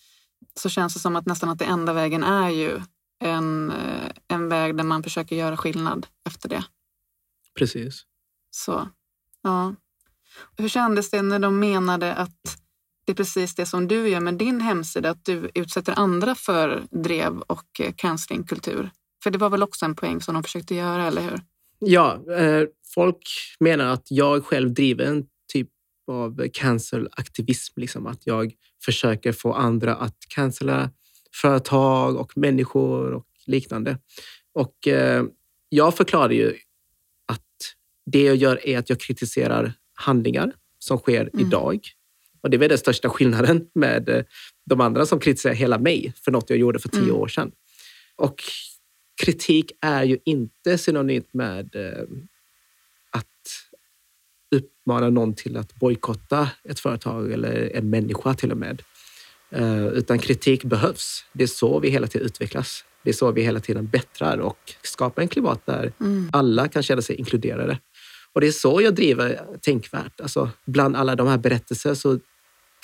så 0.55 0.68
känns 0.68 0.95
det 0.95 1.01
som 1.01 1.16
att 1.16 1.27
nästan 1.27 1.49
att 1.49 1.59
det 1.59 1.64
enda 1.64 1.93
vägen 1.93 2.25
är 2.25 2.49
ju 2.49 2.81
en, 3.20 3.72
en 4.29 4.49
väg 4.49 4.77
där 4.77 4.85
man 4.85 5.03
försöker 5.03 5.37
göra 5.37 5.57
skillnad 5.57 6.07
efter 6.27 6.49
det. 6.49 6.64
Precis. 7.59 8.05
Så, 8.51 8.89
ja. 9.43 9.75
Hur 10.57 10.68
kändes 10.68 11.11
det 11.11 11.22
när 11.22 11.39
de 11.39 11.59
menade 11.59 12.14
att 12.14 12.64
det 13.05 13.12
är 13.12 13.16
precis 13.16 13.55
det 13.55 13.66
som 13.66 13.88
du 13.88 14.09
gör 14.09 14.20
med 14.20 14.34
din 14.34 14.61
hemsida, 14.61 15.11
att 15.11 15.24
du 15.24 15.50
utsätter 15.55 15.98
andra 15.98 16.34
för 16.34 16.82
drev 16.90 17.38
och 17.38 17.80
eh, 17.80 17.92
cancellingkultur? 17.96 18.90
För 19.22 19.30
det 19.30 19.38
var 19.38 19.50
väl 19.50 19.62
också 19.62 19.84
en 19.84 19.94
poäng 19.94 20.20
som 20.20 20.34
de 20.34 20.42
försökte 20.42 20.74
göra, 20.74 21.07
eller 21.07 21.22
hur? 21.22 21.40
Ja, 21.78 22.32
eh, 22.32 22.62
folk 22.94 23.28
menar 23.61 23.86
att 23.86 24.07
jag 24.11 24.44
själv 24.44 24.74
driver 24.74 25.05
en 25.05 25.26
av 26.07 26.48
cancel-aktivism. 26.52 27.80
Liksom, 27.80 28.07
att 28.07 28.26
jag 28.26 28.52
försöker 28.84 29.32
få 29.32 29.52
andra 29.52 29.94
att 29.94 30.16
cancella 30.28 30.90
företag 31.42 32.16
och 32.16 32.36
människor 32.36 33.12
och 33.12 33.26
liknande. 33.46 33.98
Och 34.55 34.88
eh, 34.88 35.24
jag 35.68 35.96
förklarar 35.96 36.30
ju 36.30 36.55
att 37.26 37.74
det 38.07 38.22
jag 38.22 38.36
gör 38.36 38.66
är 38.66 38.78
att 38.78 38.90
jag 38.90 39.00
kritiserar 39.00 39.72
handlingar 39.94 40.52
som 40.78 40.98
sker 40.98 41.30
mm. 41.34 41.46
idag. 41.46 41.80
Och 42.45 42.51
det 42.51 42.57
är 42.57 42.59
väl 42.59 42.68
den 42.68 42.78
största 42.78 43.09
skillnaden 43.09 43.66
med 43.74 44.09
eh, 44.09 44.24
de 44.66 44.80
andra 44.80 45.07
som 45.07 45.20
kritiserar 45.20 45.55
hela 45.55 45.78
mig 45.78 46.12
för 46.24 46.32
något 46.32 46.51
jag 46.51 46.59
gjorde 46.59 46.78
för 46.78 46.88
tio 46.88 47.03
mm. 47.03 47.16
år 47.16 47.28
sedan. 47.28 47.53
Och 48.16 48.42
kritik 49.24 49.72
är 49.80 50.05
ju 50.05 50.18
inte 50.24 50.78
synonymt 50.78 51.34
med 51.34 51.76
eh, 51.76 52.05
uppmana 54.55 55.11
någon 55.11 55.34
till 55.34 55.57
att 55.57 55.74
bojkotta 55.74 56.49
ett 56.64 56.80
företag 56.80 57.32
eller 57.32 57.76
en 57.76 57.90
människa 57.90 58.34
till 58.34 58.53
och 58.53 58.59
med. 58.59 58.82
Eh, 59.51 59.86
utan 59.86 60.18
kritik 60.18 60.64
behövs. 60.64 61.24
Det 61.32 61.42
är 61.42 61.49
så 61.49 61.78
vi 61.80 61.90
hela 61.90 62.07
tiden 62.07 62.26
utvecklas. 62.26 62.84
Det 63.03 63.11
är 63.11 63.14
så 63.14 63.32
vi 63.32 63.42
hela 63.42 63.61
tiden 63.61 63.86
bättrar 63.86 64.38
och 64.38 64.72
skapar 64.82 65.22
en 65.22 65.28
klimat 65.28 65.66
där 65.66 65.92
mm. 66.01 66.30
alla 66.32 66.68
kan 66.68 66.82
känna 66.82 67.03
sig 67.03 67.16
inkluderade. 67.16 67.78
Och 68.32 68.40
det 68.40 68.47
är 68.47 68.53
så 68.53 68.80
jag 68.82 68.95
driver 68.95 69.40
Tänkvärt. 69.61 70.20
Alltså, 70.20 70.51
bland 70.66 70.97
alla 70.97 71.16
de 71.16 71.28
här 71.28 71.38
berättelserna 71.38 71.95
så 71.95 72.18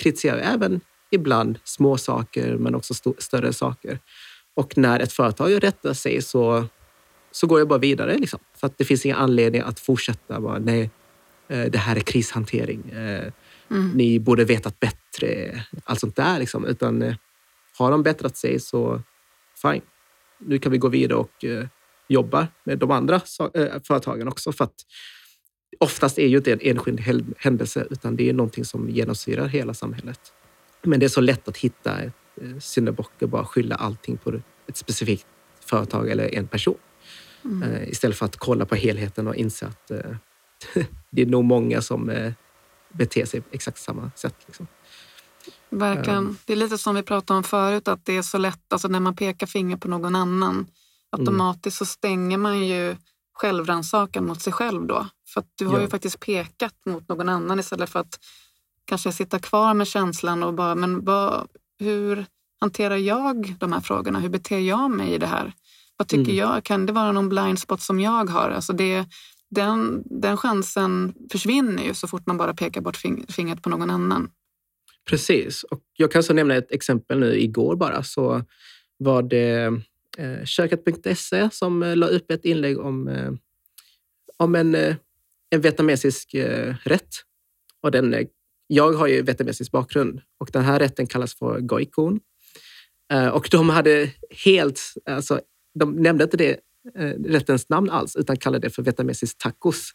kritiserar 0.00 0.38
jag 0.38 0.52
även 0.52 0.80
ibland 1.10 1.58
små 1.64 1.98
saker 1.98 2.56
men 2.56 2.74
också 2.74 2.92
st 2.92 3.10
större 3.18 3.52
saker. 3.52 3.98
Och 4.54 4.78
när 4.78 5.00
ett 5.00 5.12
företag 5.12 5.64
rättar 5.64 5.92
sig 5.92 6.22
så, 6.22 6.64
så 7.30 7.46
går 7.46 7.58
jag 7.58 7.68
bara 7.68 7.78
vidare. 7.78 8.18
Liksom. 8.18 8.38
För 8.56 8.66
att 8.66 8.78
det 8.78 8.84
finns 8.84 9.06
ingen 9.06 9.16
anledning 9.16 9.62
att 9.62 9.80
fortsätta. 9.80 10.40
Bara, 10.40 10.58
nej, 10.58 10.90
Eh, 11.50 11.64
det 11.70 11.78
här 11.78 11.96
är 11.96 12.00
krishantering. 12.00 12.90
Eh, 12.90 13.32
mm. 13.70 13.90
Ni 13.94 14.20
borde 14.20 14.44
vetat 14.44 14.80
bättre. 14.80 15.60
Allt 15.84 16.00
sånt 16.00 16.16
där. 16.16 16.38
Liksom. 16.38 16.64
Utan 16.64 17.02
eh, 17.02 17.14
har 17.78 17.90
de 17.90 18.02
bättrat 18.02 18.36
sig 18.36 18.60
så 18.60 19.02
fine. 19.62 19.82
Nu 20.38 20.58
kan 20.58 20.72
vi 20.72 20.78
gå 20.78 20.88
vidare 20.88 21.18
och 21.18 21.44
jobba 22.08 22.48
med 22.64 22.78
de 22.78 22.90
andra 22.90 23.20
företagen 23.86 24.28
också. 24.28 24.52
För 24.52 24.64
att 24.64 24.86
oftast 25.80 26.18
är 26.18 26.26
ju 26.26 26.36
inte 26.36 26.52
en 26.52 26.60
enskild 26.60 27.34
händelse 27.38 27.86
utan 27.90 28.16
det 28.16 28.28
är 28.28 28.32
någonting 28.32 28.64
som 28.64 28.90
genomsyrar 28.90 29.46
hela 29.46 29.74
samhället. 29.74 30.20
Men 30.82 31.00
det 31.00 31.06
är 31.06 31.08
så 31.08 31.20
lätt 31.20 31.48
att 31.48 31.56
hitta 31.56 32.02
eh, 32.02 32.10
syndabock 32.60 33.22
och 33.22 33.28
bara 33.28 33.44
skylla 33.44 33.74
allting 33.74 34.16
på 34.16 34.40
ett 34.66 34.76
specifikt 34.76 35.26
företag 35.60 36.10
eller 36.10 36.34
en 36.34 36.46
person. 36.46 36.78
Mm. 37.44 37.62
Eh, 37.62 37.88
istället 37.88 38.16
för 38.16 38.26
att 38.26 38.36
kolla 38.36 38.66
på 38.66 38.74
helheten 38.74 39.28
och 39.28 39.34
inse 39.34 39.66
att 39.66 39.90
eh, 39.90 40.16
det 41.10 41.22
är 41.22 41.26
nog 41.26 41.44
många 41.44 41.82
som 41.82 42.32
beter 42.92 43.24
sig 43.24 43.40
på 43.40 43.48
exakt 43.52 43.78
samma 43.78 44.10
sätt. 44.16 44.36
Liksom. 44.46 44.66
Verkligen. 45.70 46.36
Det 46.44 46.52
är 46.52 46.56
lite 46.56 46.78
som 46.78 46.94
vi 46.94 47.02
pratade 47.02 47.38
om 47.38 47.44
förut, 47.44 47.88
att 47.88 48.04
det 48.04 48.16
är 48.16 48.22
så 48.22 48.38
lätt, 48.38 48.72
alltså 48.72 48.88
när 48.88 49.00
man 49.00 49.16
pekar 49.16 49.46
finger 49.46 49.76
på 49.76 49.88
någon 49.88 50.16
annan, 50.16 50.66
automatiskt 51.10 51.76
så 51.76 51.86
stänger 51.86 52.38
man 52.38 52.66
ju 52.66 52.96
självrannsakan 53.40 54.26
mot 54.26 54.42
sig 54.42 54.52
själv 54.52 54.86
då. 54.86 55.06
För 55.28 55.44
du 55.58 55.66
har 55.66 55.74
ja. 55.74 55.80
ju 55.80 55.88
faktiskt 55.88 56.20
pekat 56.20 56.74
mot 56.86 57.08
någon 57.08 57.28
annan 57.28 57.60
istället 57.60 57.90
för 57.90 58.00
att 58.00 58.18
kanske 58.84 59.12
sitta 59.12 59.38
kvar 59.38 59.74
med 59.74 59.86
känslan 59.86 60.42
och 60.42 60.54
bara, 60.54 60.74
men 60.74 61.04
vad, 61.04 61.48
hur 61.78 62.26
hanterar 62.60 62.96
jag 62.96 63.54
de 63.58 63.72
här 63.72 63.80
frågorna? 63.80 64.20
Hur 64.20 64.28
beter 64.28 64.58
jag 64.58 64.90
mig 64.90 65.14
i 65.14 65.18
det 65.18 65.26
här? 65.26 65.52
Vad 65.96 66.08
tycker 66.08 66.32
mm. 66.32 66.36
jag? 66.36 66.64
Kan 66.64 66.86
det 66.86 66.92
vara 66.92 67.12
någon 67.12 67.28
blind 67.28 67.58
spot 67.58 67.82
som 67.82 68.00
jag 68.00 68.30
har? 68.30 68.50
Alltså 68.50 68.72
det, 68.72 69.04
den, 69.50 70.02
den 70.20 70.36
chansen 70.36 71.14
försvinner 71.32 71.82
ju 71.82 71.94
så 71.94 72.08
fort 72.08 72.26
man 72.26 72.36
bara 72.36 72.54
pekar 72.54 72.80
bort 72.80 72.96
fingret 73.28 73.62
på 73.62 73.68
någon 73.68 73.90
annan. 73.90 74.30
Precis. 75.10 75.62
Och 75.62 75.80
jag 75.96 76.12
kan 76.12 76.22
så 76.22 76.32
nämna 76.32 76.54
ett 76.54 76.72
exempel 76.72 77.18
nu 77.18 77.40
igår 77.40 77.76
bara. 77.76 78.02
Så 78.02 78.42
var 78.98 79.22
det 79.22 79.72
eh, 80.18 80.44
köket.se 80.44 81.48
som 81.52 81.82
eh, 81.82 81.96
la 81.96 82.06
upp 82.06 82.30
ett 82.30 82.44
inlägg 82.44 82.78
om, 82.78 83.08
eh, 83.08 83.32
om 84.36 84.54
en, 84.54 84.74
eh, 84.74 84.96
en 85.50 85.60
vietnamesisk 85.60 86.34
eh, 86.34 86.74
rätt. 86.84 87.14
Och 87.82 87.90
den, 87.90 88.14
eh, 88.14 88.26
jag 88.66 88.92
har 88.92 89.06
ju 89.06 89.22
vietnamesisk 89.22 89.72
bakgrund 89.72 90.20
och 90.38 90.50
den 90.52 90.62
här 90.62 90.78
rätten 90.78 91.06
kallas 91.06 91.34
för 91.34 91.60
goi 91.60 91.84
kun. 91.84 92.20
Eh, 93.12 93.28
och 93.28 93.48
de 93.50 93.68
hade 93.68 94.10
helt, 94.44 94.80
alltså, 95.04 95.40
de 95.78 95.96
nämnde 95.96 96.24
inte 96.24 96.36
det 96.36 96.60
rättens 97.26 97.68
namn 97.68 97.90
alls 97.90 98.16
utan 98.16 98.36
kallade 98.36 98.66
det 98.66 98.70
för 98.70 98.82
vietnamesisk 98.82 99.38
tacos. 99.38 99.90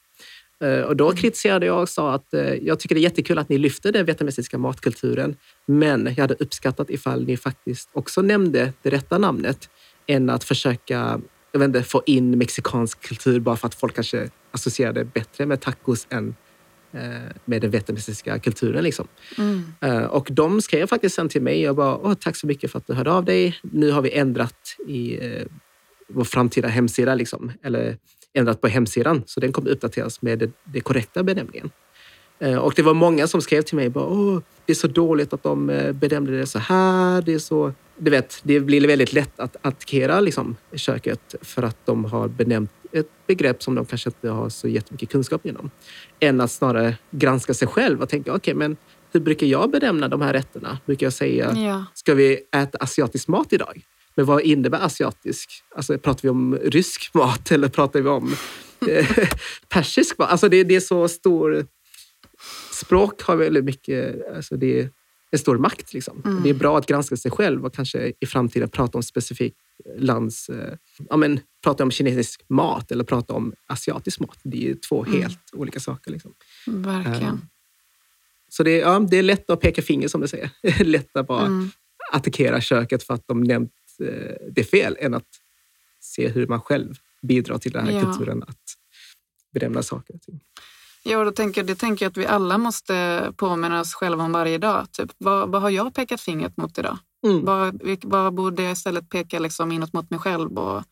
Och 0.88 0.96
då 0.96 1.06
mm. 1.06 1.18
kritiserade 1.18 1.66
jag 1.66 1.82
och 1.82 1.90
sa 1.90 2.14
att 2.14 2.28
jag 2.62 2.80
tycker 2.80 2.96
det 2.96 3.02
är 3.02 3.04
jättekul 3.04 3.38
att 3.38 3.50
ni 3.50 3.58
lyfter 3.58 3.92
den 3.92 4.06
vietnamesiska 4.06 4.58
matkulturen, 4.58 5.36
men 5.66 6.06
jag 6.06 6.24
hade 6.24 6.34
uppskattat 6.34 6.90
ifall 6.90 7.26
ni 7.26 7.38
faktiskt 7.38 7.90
också 7.94 8.22
nämnde 8.22 8.74
det 8.82 8.90
rätta 8.90 9.18
namnet 9.18 9.70
än 10.08 10.30
att 10.30 10.44
försöka 10.44 11.22
jag 11.52 11.60
vet 11.60 11.68
inte, 11.68 11.84
få 11.84 12.04
in 12.06 12.38
mexikansk 12.38 13.02
kultur 13.02 13.40
bara 13.40 13.56
för 13.56 13.68
att 13.68 13.76
folk 13.76 13.96
kanske 13.96 14.30
associerar 14.52 14.94
det 14.94 15.06
bättre 15.06 15.46
med 15.46 15.62
tacos 15.62 16.08
än 16.10 16.36
eh, 16.92 17.00
med 17.46 17.62
den 17.62 17.72
vietnamesiska 17.72 18.40
kulturen. 18.40 18.84
Liksom. 18.84 19.08
Mm. 19.38 20.10
Och 20.10 20.28
de 20.32 20.62
skrev 20.62 20.88
faktiskt 20.88 21.16
sen 21.16 21.30
till 21.30 21.42
mig 21.42 21.70
och 21.70 21.76
bara, 21.76 22.16
tack 22.16 22.36
så 22.36 22.48
mycket 22.48 22.72
för 22.72 22.80
att 22.80 22.88
du 22.88 22.94
hörde 22.94 23.12
av 23.12 23.26
dig. 23.26 23.60
Nu 23.62 23.92
har 23.92 24.02
vi 24.02 24.18
ändrat 24.18 24.76
i 24.88 25.20
vår 26.08 26.24
framtida 26.24 26.68
hemsida, 26.68 27.16
liksom, 27.16 27.52
eller 27.64 27.98
ändrat 28.34 28.62
på 28.62 28.68
hemsidan, 28.68 29.24
så 29.26 29.40
den 29.40 29.52
kommer 29.52 29.70
uppdateras 29.70 30.22
med 30.22 30.40
det, 30.40 30.52
det 30.64 30.82
korrekta 30.82 31.24
benämningen. 31.24 31.72
Eh, 32.40 32.58
och 32.58 32.74
det 32.76 32.82
var 32.82 32.94
många 32.94 33.28
som 33.28 33.42
skrev 33.42 33.62
till 33.62 33.76
mig 33.76 33.90
bara, 33.90 34.06
Åh, 34.06 34.40
det 34.66 34.74
är 34.74 34.76
så 34.76 34.88
dåligt 34.88 35.34
att 35.34 35.44
de 35.44 35.70
eh, 35.70 35.92
benämnde 35.92 36.38
det 36.38 36.48
så 36.48 36.60
här. 36.60 37.22
Det 37.22 37.34
är 37.34 37.40
så... 37.40 37.74
Du 37.98 38.12
vet, 38.12 38.40
det 38.44 38.60
blir 38.60 38.88
väldigt 38.88 39.14
lätt 39.14 39.40
att 39.40 39.56
attackera 39.62 40.20
liksom, 40.20 40.56
köket 40.74 41.36
för 41.42 41.64
att 41.64 41.86
de 41.86 42.06
har 42.06 42.28
benämnt 42.28 42.72
ett 42.92 43.10
begrepp 43.28 43.64
som 43.64 43.76
de 43.76 43.86
kanske 43.86 44.10
inte 44.10 44.30
har 44.30 44.50
så 44.50 44.68
jättemycket 44.68 45.10
kunskap 45.10 45.46
inom. 45.46 45.70
Än 46.20 46.42
att 46.42 46.52
snarare 46.52 46.98
granska 47.12 47.54
sig 47.54 47.68
själv 47.68 48.02
och 48.02 48.10
tänka, 48.10 48.32
okej, 48.32 48.54
okay, 48.54 48.54
men 48.54 48.78
hur 49.12 49.20
brukar 49.20 49.48
jag 49.48 49.72
benämna 49.72 50.08
de 50.08 50.22
här 50.22 50.34
rätterna? 50.34 50.80
Brukar 50.86 51.06
jag 51.06 51.14
säga, 51.14 51.54
ja. 51.56 51.86
ska 51.94 52.14
vi 52.14 52.40
äta 52.56 52.78
asiatisk 52.78 53.28
mat 53.28 53.54
idag? 53.54 53.82
Men 54.16 54.26
vad 54.26 54.42
innebär 54.42 54.80
asiatisk? 54.80 55.50
Alltså, 55.76 55.98
pratar 55.98 56.22
vi 56.22 56.30
om 56.30 56.58
rysk 56.64 57.14
mat 57.14 57.52
eller 57.52 57.70
pratar 57.70 58.02
vi 58.02 58.10
om 58.10 58.36
eh, 58.88 59.08
persisk 59.70 60.18
mat? 60.18 60.32
Alltså 60.32 60.50
det, 60.50 60.64
det, 60.64 60.76
är 60.76 60.80
så 60.80 61.08
stor... 61.08 61.66
Språk 62.72 63.22
har 63.22 63.36
väldigt 63.36 63.64
mycket... 63.64 64.28
Alltså 64.36 64.58
det 64.58 64.90
en 65.32 65.40
stor 65.40 65.58
makt. 65.58 65.94
Liksom. 65.94 66.22
Mm. 66.26 66.44
Det 66.44 66.50
är 66.50 66.54
bra 66.54 66.78
att 66.78 66.88
granska 66.88 67.18
sig 67.18 67.32
själv 67.32 67.66
och 67.66 67.74
kanske 67.74 68.14
i 68.20 68.26
framtiden 68.26 68.70
prata 68.70 68.98
om 68.98 69.04
specifikt 69.04 69.58
lands... 69.98 70.50
Eh, 70.50 70.78
ja, 71.10 71.18
men, 71.18 71.40
prata 71.64 71.84
om 71.84 71.92
kinesisk 71.92 72.42
mat 72.50 72.92
eller 72.92 73.04
prata 73.04 73.34
om 73.34 73.54
asiatisk 73.68 74.20
mat. 74.20 74.40
Det 74.44 74.70
är 74.70 74.76
två 74.90 75.06
mm. 75.06 75.22
helt 75.22 75.40
olika 75.54 75.80
saker. 75.80 76.12
Liksom. 76.12 76.34
Verkligen. 76.68 77.34
Um, 77.34 77.48
så 78.50 78.64
det, 78.64 78.78
ja, 78.78 79.00
det 79.00 79.18
är 79.18 79.24
lätt 79.24 79.50
att 79.50 79.62
peka 79.62 79.82
finger 79.82 80.08
som 80.08 80.22
du 80.22 80.28
säger. 80.28 80.50
lätt 80.84 81.18
att 81.18 81.28
bara 81.28 81.46
mm. 81.46 81.70
attackera 82.12 82.62
köket 82.62 83.04
för 83.04 83.14
att 83.14 83.28
de 83.28 83.44
nämnt 83.44 83.72
Eh, 84.00 84.36
det 84.52 84.62
är 84.62 84.66
fel 84.66 84.98
än 85.00 85.14
att 85.14 85.28
se 86.00 86.28
hur 86.28 86.48
man 86.48 86.62
själv 86.62 86.96
bidrar 87.22 87.58
till 87.58 87.72
den 87.72 87.86
här 87.86 87.94
ja. 87.94 88.02
kulturen 88.02 88.44
att 88.44 88.78
benämna 89.54 89.84
saker 89.84 90.16
och 90.16 90.22
ting. 90.22 90.40
Ja, 91.08 91.24
då 91.24 91.32
tänker, 91.32 91.64
det 91.64 91.76
tänker 91.76 92.06
jag 92.06 92.10
att 92.10 92.18
vi 92.18 92.26
alla 92.26 92.58
måste 92.58 93.34
påminna 93.38 93.82
oss 93.82 93.94
själva 93.94 94.24
om 94.24 94.32
varje 94.32 94.58
dag. 94.58 94.92
Typ, 94.92 95.12
vad, 95.18 95.50
vad 95.50 95.62
har 95.62 95.70
jag 95.70 95.94
pekat 95.94 96.22
fingret 96.22 96.58
mot 96.58 96.78
idag? 96.78 96.98
Mm. 97.28 97.46
Vad, 97.46 97.82
vad 98.04 98.34
borde 98.34 98.64
jag 98.64 98.72
istället 98.72 99.10
peka 99.10 99.40
liksom 99.40 99.72
inåt 99.72 99.94
mot 99.94 100.10
mig 100.10 100.20
själv 100.20 100.58
och, 100.58 100.84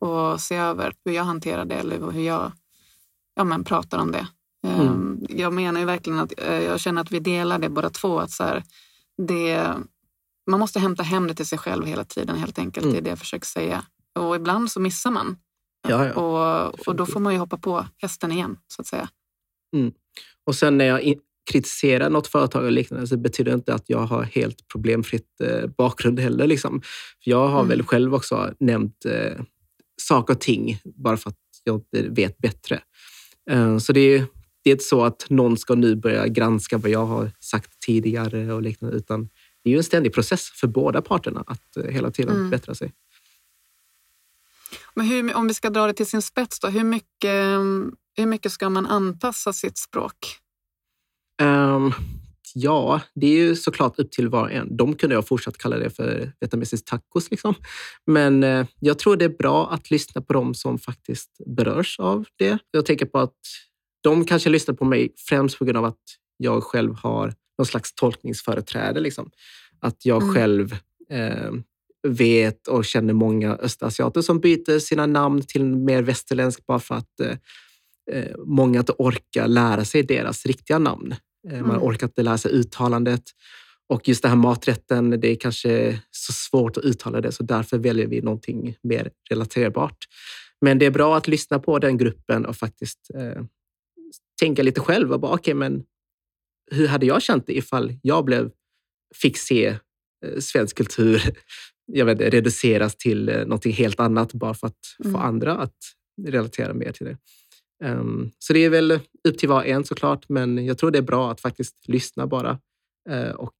och 0.00 0.40
se 0.40 0.56
över 0.56 0.94
hur 1.04 1.12
jag 1.12 1.24
hanterar 1.24 1.64
det 1.64 1.74
eller 1.74 2.10
hur 2.10 2.22
jag 2.22 2.52
ja, 3.34 3.44
men, 3.44 3.64
pratar 3.64 3.98
om 3.98 4.12
det. 4.12 4.26
Mm. 4.66 4.80
Um, 4.80 5.26
jag 5.28 5.52
menar 5.52 5.80
ju 5.80 5.86
verkligen 5.86 6.18
att 6.18 6.32
uh, 6.40 6.62
jag 6.62 6.80
känner 6.80 7.02
att 7.02 7.12
vi 7.12 7.20
delar 7.20 7.58
det 7.58 7.68
båda 7.68 7.90
två. 7.90 8.18
Att 8.18 8.30
så 8.30 8.44
här, 8.44 8.62
det, 9.26 9.74
man 10.50 10.60
måste 10.60 10.80
hämta 10.80 11.02
hem 11.02 11.26
det 11.26 11.34
till 11.34 11.46
sig 11.46 11.58
själv 11.58 11.86
hela 11.86 12.04
tiden 12.04 12.36
helt 12.36 12.58
enkelt. 12.58 12.84
Mm. 12.84 12.92
Det 12.92 13.00
är 13.00 13.02
det 13.02 13.10
jag 13.10 13.18
försöker 13.18 13.46
säga. 13.46 13.84
Och 14.18 14.36
ibland 14.36 14.70
så 14.70 14.80
missar 14.80 15.10
man. 15.10 15.36
Ja, 15.88 16.06
ja. 16.06 16.14
Och, 16.14 16.88
och 16.88 16.96
då 16.96 17.06
får 17.06 17.20
man 17.20 17.32
ju 17.32 17.38
hoppa 17.38 17.58
på 17.58 17.86
hästen 17.98 18.32
igen 18.32 18.56
så 18.68 18.82
att 18.82 18.86
säga. 18.86 19.08
Mm. 19.72 19.92
Och 20.44 20.54
sen 20.54 20.78
när 20.78 20.84
jag 20.84 21.14
kritiserar 21.50 22.10
något 22.10 22.26
företag 22.26 22.64
och 22.64 22.72
liknande 22.72 23.06
så 23.06 23.16
betyder 23.16 23.50
det 23.50 23.54
inte 23.54 23.74
att 23.74 23.84
jag 23.86 23.98
har 23.98 24.22
helt 24.22 24.68
problemfritt 24.68 25.40
eh, 25.40 25.66
bakgrund 25.66 26.20
heller. 26.20 26.46
Liksom. 26.46 26.82
För 27.24 27.30
jag 27.30 27.48
har 27.48 27.60
mm. 27.60 27.68
väl 27.68 27.82
själv 27.82 28.14
också 28.14 28.54
nämnt 28.60 29.04
eh, 29.04 29.42
saker 30.00 30.34
och 30.34 30.40
ting 30.40 30.78
bara 30.84 31.16
för 31.16 31.30
att 31.30 31.38
jag 31.64 31.76
inte 31.76 32.08
vet 32.08 32.38
bättre. 32.38 32.80
Eh, 33.50 33.78
så 33.78 33.92
det 33.92 34.00
är, 34.00 34.24
det 34.64 34.70
är 34.70 34.72
inte 34.72 34.84
så 34.84 35.04
att 35.04 35.26
någon 35.30 35.56
ska 35.56 35.74
nu 35.74 35.96
börja 35.96 36.28
granska 36.28 36.78
vad 36.78 36.90
jag 36.90 37.06
har 37.06 37.30
sagt 37.40 37.80
tidigare 37.86 38.52
och 38.52 38.62
liknande, 38.62 38.96
utan 38.96 39.28
det 39.64 39.70
är 39.70 39.72
ju 39.72 39.76
en 39.76 39.84
ständig 39.84 40.14
process 40.14 40.50
för 40.50 40.66
båda 40.66 41.02
parterna 41.02 41.44
att 41.46 41.76
eh, 41.76 41.84
hela 41.84 42.10
tiden 42.10 42.36
mm. 42.36 42.50
bättra 42.50 42.74
sig. 42.74 42.92
Men 44.94 45.06
hur, 45.06 45.34
om 45.34 45.48
vi 45.48 45.54
ska 45.54 45.70
dra 45.70 45.86
det 45.86 45.92
till 45.92 46.06
sin 46.06 46.22
spets, 46.22 46.60
då, 46.60 46.68
hur, 46.68 46.84
mycket, 46.84 47.50
hur 48.16 48.26
mycket 48.26 48.52
ska 48.52 48.70
man 48.70 48.86
anpassa 48.86 49.52
sitt 49.52 49.78
språk? 49.78 50.16
Um, 51.42 51.92
ja, 52.54 53.00
det 53.14 53.26
är 53.26 53.36
ju 53.36 53.56
såklart 53.56 53.98
upp 53.98 54.12
till 54.12 54.28
var 54.28 54.42
och 54.42 54.52
en. 54.52 54.76
De 54.76 54.94
kunde 54.94 55.14
jag 55.14 55.28
fortsatt 55.28 55.58
kalla 55.58 55.78
det 55.78 55.90
för 55.90 56.32
vietnamesisk 56.40 56.84
tacos. 56.84 57.30
Liksom. 57.30 57.54
Men 58.06 58.44
uh, 58.44 58.66
jag 58.80 58.98
tror 58.98 59.16
det 59.16 59.24
är 59.24 59.36
bra 59.38 59.70
att 59.70 59.90
lyssna 59.90 60.20
på 60.20 60.32
dem 60.32 60.54
som 60.54 60.78
faktiskt 60.78 61.30
berörs 61.46 61.98
av 62.00 62.24
det. 62.38 62.58
Jag 62.70 62.86
tänker 62.86 63.06
på 63.06 63.18
att 63.18 63.36
de 64.02 64.24
kanske 64.24 64.50
lyssnar 64.50 64.74
på 64.74 64.84
mig 64.84 65.14
främst 65.16 65.58
på 65.58 65.64
grund 65.64 65.78
av 65.78 65.84
att 65.84 66.02
jag 66.36 66.62
själv 66.62 66.94
har 66.94 67.34
någon 67.58 67.66
slags 67.66 67.94
tolkningsföreträde. 67.94 69.00
Liksom. 69.00 69.30
Att 69.80 70.06
jag 70.06 70.22
mm. 70.22 70.34
själv 70.34 70.76
eh, 71.10 71.52
vet 72.08 72.68
och 72.68 72.84
känner 72.84 73.12
många 73.12 73.54
östasiater 73.54 74.22
som 74.22 74.40
byter 74.40 74.78
sina 74.78 75.06
namn 75.06 75.42
till 75.42 75.64
mer 75.64 76.02
västerländsk 76.02 76.66
bara 76.66 76.78
för 76.78 76.94
att 76.94 77.20
eh, 77.20 77.30
eh, 77.30 77.36
många 78.46 78.78
inte 78.78 78.92
orkar 78.98 79.48
lära 79.48 79.84
sig 79.84 80.02
deras 80.02 80.46
riktiga 80.46 80.78
namn. 80.78 81.14
Eh, 81.48 81.60
man 81.60 81.70
mm. 81.70 81.82
orkar 81.82 82.06
inte 82.06 82.22
lära 82.22 82.38
sig 82.38 82.52
uttalandet. 82.52 83.22
Och 83.88 84.08
just 84.08 84.22
den 84.22 84.30
här 84.30 84.38
maträtten, 84.38 85.10
det 85.20 85.28
är 85.28 85.36
kanske 85.36 86.00
så 86.10 86.32
svårt 86.32 86.76
att 86.76 86.84
uttala 86.84 87.20
det, 87.20 87.32
så 87.32 87.42
därför 87.42 87.78
väljer 87.78 88.06
vi 88.06 88.20
någonting 88.20 88.76
mer 88.82 89.10
relaterbart. 89.30 89.96
Men 90.60 90.78
det 90.78 90.86
är 90.86 90.90
bra 90.90 91.16
att 91.16 91.28
lyssna 91.28 91.58
på 91.58 91.78
den 91.78 91.98
gruppen 91.98 92.46
och 92.46 92.56
faktiskt 92.56 93.10
eh, 93.14 93.42
tänka 94.40 94.62
lite 94.62 94.80
själv. 94.80 95.12
Och 95.12 95.20
bara, 95.20 95.34
okay, 95.34 95.54
men 95.54 95.84
hur 96.70 96.88
hade 96.88 97.06
jag 97.06 97.22
känt 97.22 97.46
det 97.46 97.56
ifall 97.56 97.94
jag 98.02 98.24
blev, 98.24 98.50
fick 99.14 99.36
se 99.36 99.66
eh, 100.26 100.38
svensk 100.40 100.76
kultur 100.76 101.22
jag 101.86 102.06
vet, 102.06 102.20
reduceras 102.20 102.96
till 102.96 103.28
eh, 103.28 103.38
någonting 103.38 103.72
helt 103.72 104.00
annat 104.00 104.32
bara 104.32 104.54
för 104.54 104.66
att 104.66 104.80
mm. 105.04 105.12
få 105.12 105.18
andra 105.18 105.56
att 105.56 105.76
relatera 106.26 106.74
mer 106.74 106.92
till 106.92 107.06
det. 107.06 107.16
Um, 107.82 108.30
så 108.38 108.52
det 108.52 108.64
är 108.64 108.70
väl 108.70 109.00
upp 109.28 109.38
till 109.38 109.48
var 109.48 109.56
och 109.56 109.66
en 109.66 109.84
såklart, 109.84 110.28
men 110.28 110.66
jag 110.66 110.78
tror 110.78 110.90
det 110.90 110.98
är 110.98 111.02
bra 111.02 111.30
att 111.30 111.40
faktiskt 111.40 111.88
lyssna 111.88 112.26
bara. 112.26 112.58
Uh, 113.10 113.30
och 113.30 113.56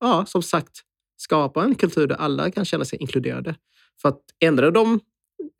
ja, 0.00 0.26
som 0.26 0.42
sagt, 0.42 0.80
skapa 1.16 1.64
en 1.64 1.74
kultur 1.74 2.06
där 2.06 2.16
alla 2.16 2.50
kan 2.50 2.64
känna 2.64 2.84
sig 2.84 2.98
inkluderade. 2.98 3.56
För 4.02 4.08
att 4.08 4.20
ändrar 4.40 4.70
de 4.70 5.00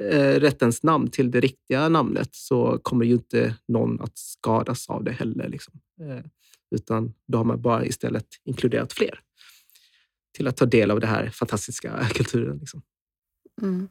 uh, 0.02 0.40
rättens 0.40 0.82
namn 0.82 1.10
till 1.10 1.30
det 1.30 1.40
riktiga 1.40 1.88
namnet 1.88 2.28
så 2.32 2.78
kommer 2.82 3.04
ju 3.04 3.12
inte 3.12 3.56
någon 3.68 4.00
att 4.00 4.18
skadas 4.18 4.88
av 4.88 5.04
det 5.04 5.12
heller. 5.12 5.48
Liksom. 5.48 5.74
Uh, 6.02 6.20
utan 6.70 7.14
då 7.28 7.38
har 7.38 7.44
man 7.44 7.62
bara 7.62 7.84
istället 7.84 8.26
inkluderat 8.44 8.92
fler 8.92 9.20
till 10.36 10.48
att 10.48 10.56
ta 10.56 10.66
del 10.66 10.90
av 10.90 11.00
den 11.00 11.10
här 11.10 11.30
fantastiska 11.30 12.08
kulturen. 12.14 12.58
Liksom. 12.58 12.82
Mm. 13.62 13.88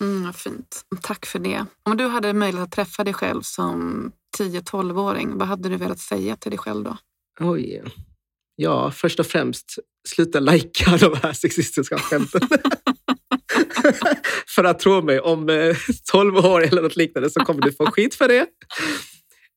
Mm, 0.00 0.24
vad 0.24 0.36
fint. 0.36 0.82
Tack 1.02 1.26
för 1.26 1.38
det. 1.38 1.66
Om 1.82 1.96
du 1.96 2.06
hade 2.06 2.32
möjlighet 2.32 2.66
att 2.66 2.72
träffa 2.72 3.04
dig 3.04 3.14
själv 3.14 3.42
som 3.42 4.12
10-12-åring, 4.38 5.38
vad 5.38 5.48
hade 5.48 5.68
du 5.68 5.76
velat 5.76 5.98
säga 5.98 6.36
till 6.36 6.50
dig 6.50 6.58
själv 6.58 6.84
då? 6.84 6.96
Oj. 7.40 7.82
Ja, 8.56 8.90
först 8.90 9.20
och 9.20 9.26
främst, 9.26 9.78
sluta 10.08 10.40
lajka 10.40 10.96
de 11.00 11.16
här 11.22 11.32
sexistiska 11.32 11.98
skämten. 11.98 12.40
för 14.54 14.64
att 14.64 14.78
tro 14.78 15.02
mig, 15.02 15.20
om 15.20 15.74
12 16.12 16.36
eh, 16.36 16.44
år 16.44 16.62
eller 16.62 16.82
något 16.82 16.96
liknande 16.96 17.30
så 17.30 17.40
kommer 17.40 17.62
du 17.62 17.72
få 17.72 17.86
skit 17.86 18.14
för 18.14 18.28
det. 18.28 18.46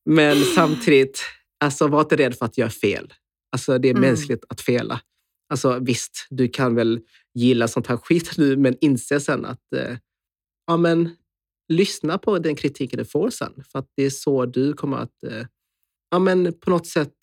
Men 0.09 0.43
samtidigt, 0.43 1.23
alltså, 1.59 1.87
var 1.87 2.01
inte 2.01 2.15
rädd 2.15 2.35
för 2.35 2.45
att 2.45 2.57
göra 2.57 2.69
fel. 2.69 3.13
Alltså, 3.51 3.77
det 3.77 3.87
är 3.87 3.91
mm. 3.95 4.01
mänskligt 4.01 4.43
att 4.49 4.61
fela. 4.61 5.01
Alltså, 5.49 5.79
visst, 5.79 6.27
du 6.29 6.47
kan 6.47 6.75
väl 6.75 6.99
gilla 7.33 7.67
sånt 7.67 7.87
här 7.87 7.97
skit 7.97 8.37
nu, 8.37 8.57
men 8.57 8.75
inse 8.81 9.19
sen 9.19 9.45
att 9.45 9.73
eh, 9.75 9.97
ja, 10.67 10.77
men, 10.77 11.15
lyssna 11.73 12.17
på 12.17 12.39
den 12.39 12.55
kritiken 12.55 12.97
du 12.97 13.05
får 13.05 13.29
sen. 13.29 13.63
För 13.71 13.79
att 13.79 13.89
det 13.95 14.03
är 14.03 14.09
så 14.09 14.45
du 14.45 14.73
kommer 14.73 14.97
att 14.97 15.23
eh, 15.23 15.45
ja, 16.11 16.19
men, 16.19 16.53
på 16.53 16.69
något 16.69 16.87
sätt 16.87 17.15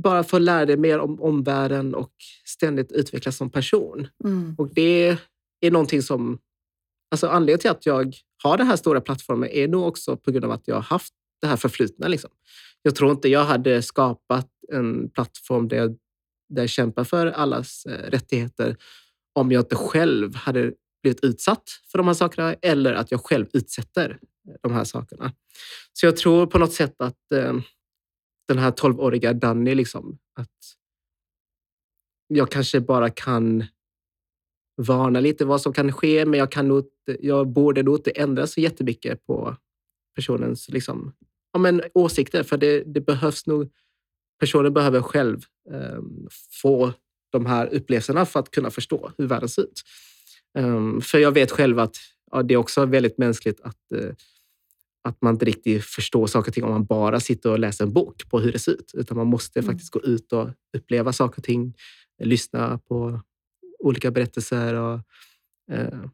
bara 0.00 0.24
få 0.24 0.38
lära 0.38 0.66
dig 0.66 0.76
mer 0.76 0.98
om 0.98 1.20
omvärlden 1.20 1.94
och 1.94 2.12
ständigt 2.44 2.92
utvecklas 2.92 3.36
som 3.36 3.50
person. 3.50 4.08
Mm. 4.24 4.54
Och 4.58 4.74
det 4.74 5.18
är 5.60 5.70
någonting 5.70 6.02
som... 6.02 6.38
Alltså 7.10 7.28
anledningen 7.28 7.58
till 7.58 7.70
att 7.70 7.86
jag 7.86 8.14
har 8.42 8.58
den 8.58 8.66
här 8.66 8.76
stora 8.76 9.00
plattformen 9.00 9.48
är 9.48 9.68
nog 9.68 9.86
också 9.86 10.16
på 10.16 10.30
grund 10.30 10.44
av 10.44 10.50
att 10.50 10.68
jag 10.68 10.74
har 10.74 10.82
haft 10.82 11.12
det 11.40 11.46
här 11.46 11.56
förflutna. 11.56 12.08
Liksom. 12.08 12.30
Jag 12.82 12.94
tror 12.94 13.10
inte 13.10 13.28
jag 13.28 13.44
hade 13.44 13.82
skapat 13.82 14.48
en 14.72 15.10
plattform 15.10 15.68
där 15.68 15.76
jag, 15.76 15.96
där 16.48 16.62
jag 16.62 16.70
kämpar 16.70 17.04
för 17.04 17.26
allas 17.26 17.86
eh, 17.86 18.10
rättigheter 18.10 18.76
om 19.34 19.52
jag 19.52 19.60
inte 19.60 19.76
själv 19.76 20.34
hade 20.34 20.72
blivit 21.06 21.24
utsatt 21.24 21.70
för 21.90 21.98
de 21.98 22.06
här 22.06 22.14
sakerna 22.14 22.54
eller 22.54 22.92
att 22.94 23.10
jag 23.10 23.20
själv 23.20 23.46
utsätter 23.52 24.18
de 24.62 24.72
här 24.72 24.84
sakerna. 24.84 25.32
Så 25.92 26.06
jag 26.06 26.16
tror 26.16 26.46
på 26.46 26.58
något 26.58 26.72
sätt 26.72 26.94
att 26.98 27.32
eh, 27.32 27.54
den 28.48 28.58
här 28.58 28.70
12-åriga 28.70 29.32
Danny, 29.32 29.74
liksom, 29.74 30.18
att 30.34 30.50
jag 32.28 32.50
kanske 32.50 32.80
bara 32.80 33.10
kan 33.10 33.64
varna 34.76 35.20
lite 35.20 35.44
vad 35.44 35.60
som 35.60 35.72
kan 35.72 35.92
ske, 35.92 36.26
men 36.26 36.38
jag, 36.38 36.52
kan 36.52 36.68
nog, 36.68 36.84
jag 37.20 37.48
borde 37.48 37.82
nog 37.82 37.96
inte 37.96 38.10
ändra 38.10 38.46
så 38.46 38.60
jättemycket 38.60 39.26
på 39.26 39.56
personens 40.14 40.68
liksom, 40.68 41.12
ja, 41.52 41.58
men, 41.58 41.82
åsikter, 41.94 42.42
för 42.42 42.56
det, 42.56 42.82
det 42.86 43.00
behövs 43.00 43.46
nog... 43.46 43.70
Personen 44.40 44.74
behöver 44.74 45.02
själv 45.02 45.44
eh, 45.70 46.00
få 46.62 46.92
de 47.32 47.46
här 47.46 47.66
upplevelserna 47.74 48.26
för 48.26 48.40
att 48.40 48.50
kunna 48.50 48.70
förstå 48.70 49.12
hur 49.18 49.26
världen 49.26 49.48
ser 49.48 49.62
ut. 49.62 49.82
Um, 50.56 51.00
för 51.00 51.18
jag 51.18 51.32
vet 51.32 51.50
själv 51.50 51.78
att 51.78 51.96
ja, 52.32 52.42
det 52.42 52.54
är 52.54 52.58
också 52.58 52.86
väldigt 52.86 53.18
mänskligt 53.18 53.60
att, 53.60 53.78
uh, 53.94 54.12
att 55.02 55.22
man 55.22 55.34
inte 55.34 55.44
riktigt 55.44 55.84
förstår 55.84 56.26
saker 56.26 56.50
och 56.50 56.54
ting 56.54 56.64
om 56.64 56.70
man 56.70 56.84
bara 56.84 57.20
sitter 57.20 57.50
och 57.50 57.58
läser 57.58 57.84
en 57.84 57.92
bok 57.92 58.30
på 58.30 58.40
hur 58.40 58.52
det 58.52 58.58
ser 58.58 58.72
ut. 58.72 58.90
Utan 58.94 59.16
man 59.16 59.26
måste 59.26 59.58
mm. 59.58 59.70
faktiskt 59.70 59.92
gå 59.92 60.02
ut 60.02 60.32
och 60.32 60.48
uppleva 60.76 61.12
saker 61.12 61.38
och 61.38 61.44
ting, 61.44 61.74
lyssna 62.22 62.78
på 62.78 63.20
olika 63.78 64.10
berättelser. 64.10 64.74
Och, 64.74 65.00
uh, 65.72 66.06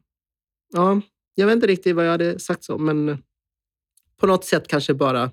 ja, 0.73 1.01
jag 1.35 1.47
vet 1.47 1.55
inte 1.55 1.67
riktigt 1.67 1.95
vad 1.95 2.05
jag 2.05 2.11
hade 2.11 2.39
sagt 2.39 2.63
så, 2.63 2.77
men 2.77 3.23
på 4.17 4.27
något 4.27 4.45
sätt 4.45 4.67
kanske 4.67 4.93
bara 4.93 5.31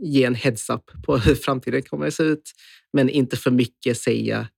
ge 0.00 0.24
en 0.24 0.34
heads-up 0.34 0.90
på 1.04 1.16
hur 1.18 1.34
framtiden 1.34 1.82
kommer 1.82 2.06
att 2.06 2.14
se 2.14 2.22
ut. 2.22 2.52
Men 2.92 3.08
inte 3.08 3.36
för 3.36 3.50
mycket 3.50 3.98
säga 3.98 4.48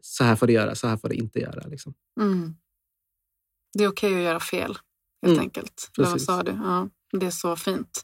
så 0.00 0.24
här 0.24 0.36
får 0.36 0.46
du 0.46 0.52
göra, 0.52 0.74
så 0.74 0.86
här 0.86 0.96
får 0.96 1.08
du 1.08 1.14
inte 1.14 1.40
göra. 1.40 1.66
Liksom. 1.66 1.94
Mm. 2.20 2.54
Det 3.72 3.84
är 3.84 3.88
okej 3.88 4.10
okay 4.10 4.18
att 4.18 4.24
göra 4.24 4.40
fel, 4.40 4.78
helt 5.22 5.32
mm. 5.32 5.40
enkelt. 5.40 5.90
Eller 5.98 6.08
vad 6.08 6.20
sa 6.20 6.42
du? 6.42 6.52
Ja, 6.52 6.88
det 7.12 7.26
är 7.26 7.30
så 7.30 7.56
fint. 7.56 8.02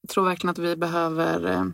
Jag 0.00 0.10
tror 0.10 0.24
verkligen 0.24 0.50
att 0.50 0.58
vi 0.58 0.76
behöver, 0.76 1.50
eh, 1.50 1.64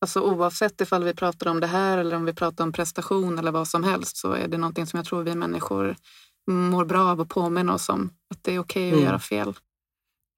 alltså 0.00 0.20
oavsett 0.20 0.80
ifall 0.80 1.04
vi 1.04 1.14
pratar 1.14 1.50
om 1.50 1.60
det 1.60 1.66
här 1.66 1.98
eller 1.98 2.16
om 2.16 2.24
vi 2.24 2.34
pratar 2.34 2.64
om 2.64 2.72
prestation 2.72 3.38
eller 3.38 3.52
vad 3.52 3.68
som 3.68 3.84
helst, 3.84 4.16
så 4.16 4.32
är 4.32 4.48
det 4.48 4.58
någonting 4.58 4.86
som 4.86 4.96
jag 4.96 5.06
tror 5.06 5.22
vi 5.22 5.34
människor 5.34 5.96
mår 6.50 6.84
bra 6.84 7.10
av 7.10 7.20
att 7.20 7.28
påminna 7.28 7.74
oss 7.74 7.88
om. 7.88 8.10
Att 8.30 8.44
det 8.44 8.54
är 8.54 8.58
okej 8.58 8.88
okay 8.88 8.88
att 8.88 8.94
mm. 8.94 9.04
göra 9.04 9.18
fel. 9.18 9.54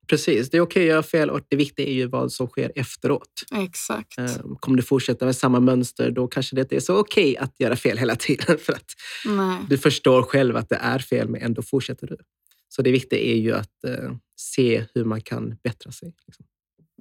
Precis, 0.06 0.50
det 0.50 0.56
är 0.56 0.60
okej 0.60 0.82
att 0.82 0.88
göra 0.88 1.02
fel 1.02 1.30
och 1.30 1.40
det 1.48 1.56
viktiga 1.56 1.86
är 1.86 1.92
ju 1.92 2.06
vad 2.06 2.32
som 2.32 2.46
sker 2.46 2.72
efteråt. 2.74 3.42
Exakt. 3.52 4.18
Ehm, 4.18 4.56
kommer 4.60 4.76
du 4.76 4.82
fortsätta 4.82 5.24
med 5.24 5.36
samma 5.36 5.60
mönster, 5.60 6.10
då 6.10 6.28
kanske 6.28 6.56
det 6.56 6.62
inte 6.62 6.76
är 6.76 6.80
så 6.80 6.98
okej 6.98 7.36
att 7.36 7.60
göra 7.60 7.76
fel 7.76 7.98
hela 7.98 8.16
tiden. 8.16 8.58
För 8.66 8.72
att 8.72 8.92
Nej. 9.26 9.58
Du 9.68 9.78
förstår 9.78 10.22
själv 10.22 10.56
att 10.56 10.68
det 10.68 10.76
är 10.76 10.98
fel, 10.98 11.28
men 11.28 11.42
ändå 11.42 11.62
fortsätter 11.62 12.06
du. 12.06 12.16
Så 12.68 12.82
det 12.82 12.92
viktiga 12.92 13.20
är 13.20 13.36
ju 13.36 13.52
att 13.52 13.70
uh, 13.88 14.16
se 14.36 14.84
hur 14.94 15.04
man 15.04 15.20
kan 15.20 15.56
bättra 15.64 15.92
sig. 15.92 16.14
Liksom. 16.26 16.46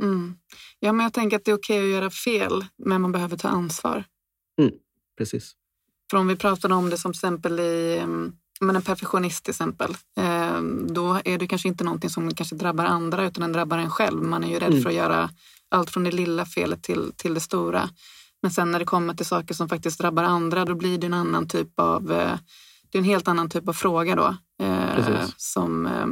Mm. 0.01 0.35
Ja, 0.79 0.91
men 0.93 1.03
jag 1.03 1.13
tänker 1.13 1.37
att 1.37 1.45
det 1.45 1.51
är 1.51 1.55
okej 1.55 1.83
att 1.83 1.91
göra 1.91 2.09
fel, 2.09 2.65
men 2.77 3.01
man 3.01 3.11
behöver 3.11 3.37
ta 3.37 3.47
ansvar. 3.47 4.03
Mm, 4.61 4.73
precis. 5.17 5.55
För 6.11 6.17
om 6.17 6.27
vi 6.27 6.35
pratar 6.35 6.71
om 6.71 6.89
det 6.89 6.97
som 6.97 7.11
exempel 7.11 7.59
i 7.59 7.99
um, 8.03 8.35
men 8.61 8.75
en 8.75 8.81
perfektionist 8.81 9.43
till 9.43 9.51
exempel, 9.51 9.97
eh, 10.17 10.61
då 10.87 11.21
är 11.25 11.37
det 11.37 11.47
kanske 11.47 11.67
inte 11.67 11.83
någonting 11.83 12.09
som 12.09 12.33
kanske 12.33 12.55
drabbar 12.55 12.85
andra 12.85 13.27
utan 13.27 13.41
den 13.41 13.51
drabbar 13.51 13.77
en 13.77 13.89
själv. 13.89 14.23
Man 14.23 14.43
är 14.43 14.47
ju 14.47 14.59
rädd 14.59 14.71
mm. 14.71 14.81
för 14.81 14.89
att 14.89 14.95
göra 14.95 15.29
allt 15.69 15.89
från 15.89 16.03
det 16.03 16.11
lilla 16.11 16.45
felet 16.45 16.83
till, 16.83 17.11
till 17.15 17.33
det 17.33 17.39
stora. 17.39 17.89
Men 18.41 18.51
sen 18.51 18.71
när 18.71 18.79
det 18.79 18.85
kommer 18.85 19.13
till 19.13 19.25
saker 19.25 19.53
som 19.53 19.69
faktiskt 19.69 19.99
drabbar 19.99 20.23
andra, 20.23 20.65
då 20.65 20.75
blir 20.75 20.97
det 20.97 21.07
en 21.07 21.13
annan 21.13 21.47
typ 21.47 21.79
av, 21.79 22.11
eh, 22.11 22.37
det 22.89 22.97
är 22.97 22.99
en 22.99 23.03
helt 23.03 23.27
annan 23.27 23.49
typ 23.49 23.67
av 23.67 23.73
fråga 23.73 24.15
då. 24.15 24.35
Eh, 24.65 25.25
som 25.37 25.85
eh, 25.85 26.07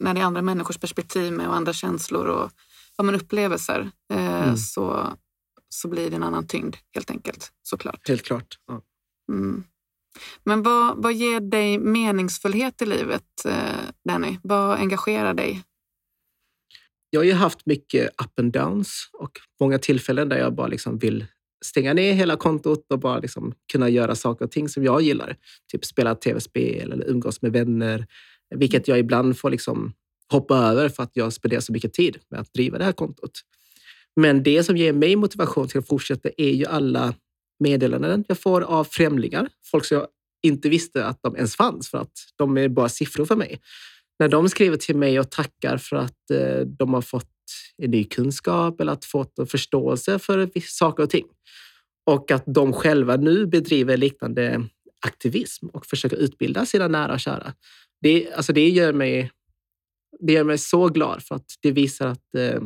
när 0.00 0.14
det 0.14 0.20
är 0.20 0.24
andra 0.24 0.42
människors 0.42 0.78
perspektiv 0.78 1.32
med 1.32 1.48
och 1.48 1.56
andra 1.56 1.72
känslor 1.72 2.26
och 2.26 2.50
ja, 2.96 3.04
men 3.04 3.14
upplevelser 3.14 3.90
eh, 4.12 4.42
mm. 4.42 4.56
så, 4.56 5.06
så 5.68 5.88
blir 5.88 6.10
det 6.10 6.16
en 6.16 6.22
annan 6.22 6.46
tyngd 6.46 6.76
helt 6.94 7.10
enkelt 7.10 7.52
såklart. 7.62 8.08
Helt 8.08 8.24
klart. 8.24 8.58
Ja. 8.66 8.82
Mm. 9.32 9.64
Men 10.44 10.62
vad, 10.62 11.02
vad 11.02 11.14
ger 11.14 11.40
dig 11.40 11.78
meningsfullhet 11.78 12.82
i 12.82 12.86
livet, 12.86 13.44
eh, 13.48 13.54
Danny? 14.08 14.38
Vad 14.42 14.78
engagerar 14.78 15.34
dig? 15.34 15.62
Jag 17.10 17.20
har 17.20 17.24
ju 17.24 17.32
haft 17.32 17.66
mycket 17.66 18.08
up 18.22 18.38
and 18.38 18.52
downs 18.52 19.10
och 19.12 19.30
många 19.60 19.78
tillfällen 19.78 20.28
där 20.28 20.38
jag 20.38 20.54
bara 20.54 20.66
liksom 20.66 20.98
vill 20.98 21.26
stänga 21.64 21.94
ner 21.94 22.12
hela 22.12 22.36
kontot 22.36 22.92
och 22.92 22.98
bara 22.98 23.18
liksom 23.18 23.54
kunna 23.72 23.88
göra 23.88 24.14
saker 24.14 24.44
och 24.44 24.50
ting 24.50 24.68
som 24.68 24.84
jag 24.84 25.02
gillar. 25.02 25.36
Typ 25.72 25.84
spela 25.84 26.14
tv-spel 26.14 26.92
eller 26.92 27.08
umgås 27.08 27.42
med 27.42 27.52
vänner, 27.52 28.06
vilket 28.54 28.88
jag 28.88 28.98
ibland 28.98 29.38
får 29.38 29.50
liksom 29.50 29.92
hoppa 30.32 30.56
över 30.56 30.88
för 30.88 31.02
att 31.02 31.10
jag 31.12 31.32
spenderar 31.32 31.60
så 31.60 31.72
mycket 31.72 31.92
tid 31.92 32.18
med 32.30 32.40
att 32.40 32.52
driva 32.52 32.78
det 32.78 32.84
här 32.84 32.92
kontot. 32.92 33.40
Men 34.20 34.42
det 34.42 34.64
som 34.64 34.76
ger 34.76 34.92
mig 34.92 35.16
motivation 35.16 35.68
till 35.68 35.78
att 35.78 35.88
fortsätta 35.88 36.28
är 36.36 36.50
ju 36.50 36.66
alla 36.66 37.14
meddelanden 37.58 38.24
jag 38.28 38.38
får 38.38 38.60
av 38.60 38.84
främlingar. 38.84 39.48
Folk 39.70 39.84
som 39.84 39.96
jag 39.96 40.06
inte 40.42 40.68
visste 40.68 41.06
att 41.06 41.18
de 41.22 41.36
ens 41.36 41.56
fanns 41.56 41.88
för 41.88 41.98
att 41.98 42.12
de 42.36 42.58
är 42.58 42.68
bara 42.68 42.88
siffror 42.88 43.24
för 43.24 43.36
mig. 43.36 43.60
När 44.18 44.28
de 44.28 44.48
skriver 44.48 44.76
till 44.76 44.96
mig 44.96 45.20
och 45.20 45.30
tackar 45.30 45.78
för 45.78 45.96
att 45.96 46.30
eh, 46.30 46.60
de 46.60 46.94
har 46.94 47.02
fått 47.02 47.30
en 47.82 47.90
ny 47.90 48.04
kunskap 48.04 48.80
eller 48.80 48.92
att 48.92 49.04
fått 49.04 49.38
en 49.38 49.46
förståelse 49.46 50.18
för 50.18 50.50
saker 50.60 51.02
och 51.02 51.10
ting. 51.10 51.26
Och 52.06 52.30
att 52.30 52.44
de 52.46 52.72
själva 52.72 53.16
nu 53.16 53.46
bedriver 53.46 53.96
liknande 53.96 54.68
aktivism 55.00 55.66
och 55.66 55.86
försöker 55.86 56.16
utbilda 56.16 56.66
sina 56.66 56.88
nära 56.88 57.12
och 57.12 57.20
kära. 57.20 57.52
Det, 58.00 58.32
alltså 58.32 58.52
det, 58.52 58.68
gör 58.68 58.92
mig, 58.92 59.30
det 60.20 60.32
gör 60.32 60.44
mig 60.44 60.58
så 60.58 60.88
glad 60.88 61.22
för 61.22 61.34
att 61.34 61.46
det 61.62 61.70
visar 61.70 62.06
att 62.06 62.34
eh, 62.34 62.60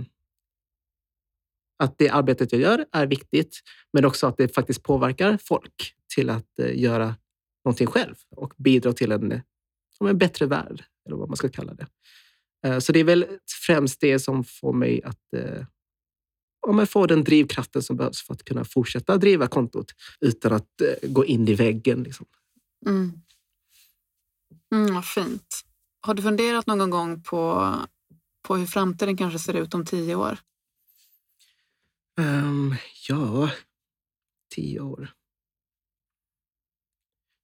att 1.80 1.98
det 1.98 2.08
arbetet 2.08 2.52
jag 2.52 2.60
gör 2.60 2.86
är 2.92 3.06
viktigt, 3.06 3.60
men 3.92 4.04
också 4.04 4.26
att 4.26 4.36
det 4.36 4.54
faktiskt 4.54 4.82
påverkar 4.82 5.38
folk 5.42 5.94
till 6.14 6.30
att 6.30 6.58
eh, 6.58 6.78
göra 6.80 7.14
någonting 7.64 7.86
själv 7.86 8.14
och 8.36 8.54
bidra 8.56 8.92
till 8.92 9.12
en, 9.12 9.42
en 10.00 10.18
bättre 10.18 10.46
värld, 10.46 10.84
eller 11.06 11.16
vad 11.16 11.28
man 11.28 11.36
ska 11.36 11.48
kalla 11.48 11.74
det. 11.74 11.86
Eh, 12.66 12.78
så 12.78 12.92
det 12.92 13.00
är 13.00 13.04
väl 13.04 13.26
främst 13.66 14.00
det 14.00 14.18
som 14.18 14.44
får 14.44 14.72
mig 14.72 15.02
att 15.04 15.34
eh, 15.36 15.64
om 16.66 16.78
om 16.78 16.86
få 16.86 17.06
den 17.06 17.24
drivkraften 17.24 17.82
som 17.82 17.96
behövs 17.96 18.22
för 18.22 18.34
att 18.34 18.44
kunna 18.44 18.64
fortsätta 18.64 19.16
driva 19.16 19.46
kontot 19.46 19.92
utan 20.20 20.52
att 20.52 20.82
gå 21.02 21.24
in 21.24 21.48
i 21.48 21.54
väggen. 21.54 22.02
Liksom. 22.02 22.26
Mm. 22.86 23.12
Mm, 24.74 24.94
vad 24.94 25.04
fint. 25.04 25.62
Har 26.00 26.14
du 26.14 26.22
funderat 26.22 26.66
någon 26.66 26.90
gång 26.90 27.22
på, 27.22 27.74
på 28.42 28.56
hur 28.56 28.66
framtiden 28.66 29.16
kanske 29.16 29.38
ser 29.38 29.54
ut 29.54 29.74
om 29.74 29.84
tio 29.84 30.14
år? 30.14 30.38
Um, 32.20 32.74
ja, 33.08 33.50
tio 34.54 34.80
år. 34.80 35.10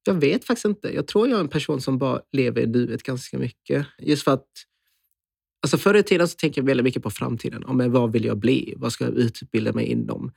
Jag 0.07 0.15
vet 0.15 0.45
faktiskt 0.45 0.65
inte. 0.65 0.95
Jag 0.95 1.07
tror 1.07 1.29
jag 1.29 1.37
är 1.37 1.41
en 1.41 1.49
person 1.49 1.81
som 1.81 1.99
bara 1.99 2.23
lever 2.33 2.63
i 2.63 2.67
nuet 2.67 3.03
ganska 3.03 3.39
mycket. 3.39 3.87
Just 3.99 4.25
för 4.25 4.33
att 4.33 4.49
Alltså 5.63 5.79
förr 5.79 5.95
i 5.95 6.03
tiden 6.03 6.29
så 6.29 6.37
tänkte 6.37 6.61
jag 6.61 6.67
väldigt 6.67 6.85
mycket 6.85 7.03
på 7.03 7.11
framtiden. 7.11 7.65
Om 7.65 7.93
vad 7.93 8.13
vill 8.13 8.25
jag 8.25 8.39
bli? 8.39 8.75
Vad 8.77 8.93
ska 8.93 9.05
jag 9.05 9.15
utbilda 9.15 9.73
mig 9.73 9.87
inom? 9.87 10.33